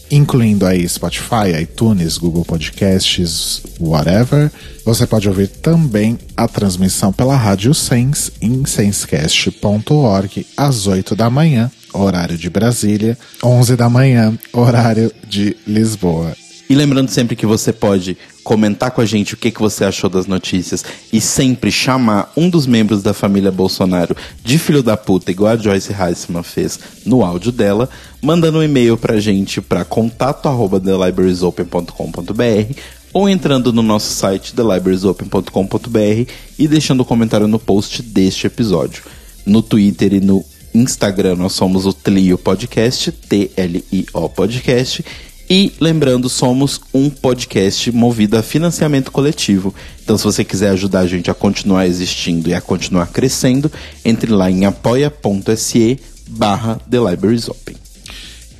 incluindo 0.08 0.64
aí 0.64 0.88
Spotify, 0.88 1.60
iTunes, 1.60 2.16
Google 2.16 2.44
Podcasts, 2.44 3.62
whatever. 3.80 4.52
Você 4.84 5.04
pode 5.04 5.28
ouvir 5.28 5.48
também 5.48 6.16
a 6.36 6.46
transmissão 6.46 7.12
pela 7.12 7.36
Rádio 7.36 7.74
Sens 7.74 8.30
em 8.40 8.64
senscast.org 8.64 10.46
às 10.56 10.86
8 10.86 11.16
da 11.16 11.28
manhã, 11.28 11.70
horário 11.92 12.38
de 12.38 12.48
Brasília, 12.48 13.18
11 13.42 13.74
da 13.74 13.90
manhã, 13.90 14.38
horário 14.52 15.12
de 15.28 15.56
Lisboa. 15.66 16.36
E 16.68 16.74
lembrando 16.74 17.08
sempre 17.10 17.36
que 17.36 17.46
você 17.46 17.72
pode 17.72 18.16
comentar 18.42 18.90
com 18.90 19.00
a 19.00 19.06
gente 19.06 19.34
o 19.34 19.36
que, 19.36 19.52
que 19.52 19.60
você 19.60 19.84
achou 19.84 20.10
das 20.10 20.26
notícias 20.26 20.84
e 21.12 21.20
sempre 21.20 21.70
chamar 21.70 22.32
um 22.36 22.50
dos 22.50 22.66
membros 22.66 23.02
da 23.02 23.14
família 23.14 23.52
Bolsonaro 23.52 24.16
de 24.44 24.58
filho 24.58 24.82
da 24.82 24.96
puta, 24.96 25.30
igual 25.30 25.52
a 25.52 25.56
Joyce 25.56 25.92
Heisman 25.92 26.42
fez 26.42 26.78
no 27.04 27.24
áudio 27.24 27.52
dela, 27.52 27.88
mandando 28.20 28.58
um 28.58 28.62
e-mail 28.62 28.96
pra 28.96 29.20
gente 29.20 29.60
para 29.60 29.84
contato 29.84 30.48
arroba 30.48 30.80
thelibrariesopen.com.br 30.80 32.74
ou 33.12 33.28
entrando 33.28 33.72
no 33.72 33.82
nosso 33.82 34.12
site 34.12 34.52
thelibrariesopen.com.br 34.52 36.30
e 36.58 36.68
deixando 36.68 37.02
um 37.02 37.04
comentário 37.06 37.46
no 37.46 37.58
post 37.58 38.02
deste 38.02 38.46
episódio. 38.46 39.04
No 39.44 39.62
Twitter 39.62 40.14
e 40.14 40.20
no 40.20 40.44
Instagram 40.74 41.36
nós 41.36 41.52
somos 41.52 41.86
o 41.86 41.92
Tlio 41.92 42.36
Podcast, 42.36 43.10
T-L-I-O 43.12 44.28
Podcast. 44.28 45.04
E 45.48 45.72
lembrando, 45.80 46.28
somos 46.28 46.80
um 46.92 47.08
podcast 47.08 47.92
movido 47.92 48.36
a 48.36 48.42
financiamento 48.42 49.12
coletivo. 49.12 49.72
Então, 50.02 50.18
se 50.18 50.24
você 50.24 50.44
quiser 50.44 50.70
ajudar 50.70 51.00
a 51.00 51.06
gente 51.06 51.30
a 51.30 51.34
continuar 51.34 51.86
existindo 51.86 52.48
e 52.48 52.54
a 52.54 52.60
continuar 52.60 53.06
crescendo, 53.06 53.70
entre 54.04 54.30
lá 54.32 54.50
em 54.50 54.64
apoia.se 54.64 56.00
barra 56.28 56.80
The 56.90 56.98
Libraries 56.98 57.48
Open. 57.48 57.76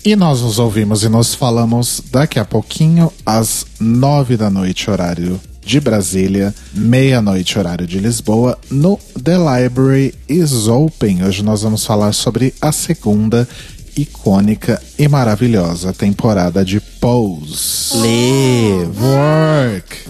E 0.04 0.14
nós 0.14 0.40
nos 0.40 0.60
ouvimos 0.60 1.02
e 1.02 1.08
nos 1.08 1.34
falamos 1.34 2.00
daqui 2.12 2.38
a 2.38 2.44
pouquinho, 2.44 3.12
às 3.24 3.66
nove 3.80 4.36
da 4.36 4.48
noite, 4.48 4.88
horário 4.88 5.40
de 5.66 5.80
Brasília, 5.80 6.54
meia-noite, 6.72 7.58
horário 7.58 7.88
de 7.88 7.98
Lisboa, 7.98 8.56
no 8.70 9.00
The 9.20 9.36
Library 9.36 10.14
is 10.28 10.68
Open. 10.68 11.24
Hoje 11.24 11.42
nós 11.42 11.62
vamos 11.62 11.84
falar 11.84 12.12
sobre 12.12 12.54
a 12.60 12.70
segunda 12.70 13.48
icônica 13.96 14.80
e 14.98 15.08
maravilhosa 15.08 15.92
temporada 15.92 16.64
de 16.64 16.80
Pose. 16.80 17.96
Live. 17.96 18.98
Work. 19.00 20.04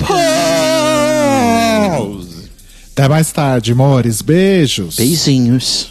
Pose. 1.96 2.50
Até 2.92 3.08
mais 3.08 3.30
tarde, 3.30 3.72
amores. 3.72 4.22
Beijos. 4.22 4.96
Beijinhos. 4.96 5.90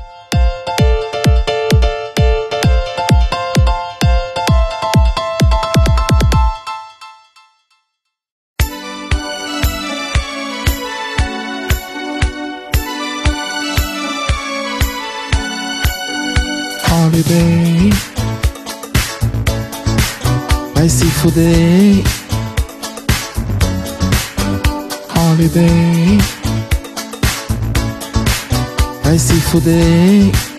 Holiday. 17.11 17.89
Vai 20.73 20.87
se 20.87 21.03
fuder. 21.03 22.03
Holiday. 25.13 26.19
Vai 29.03 29.19
se 29.19 29.33
fuder. 29.41 30.50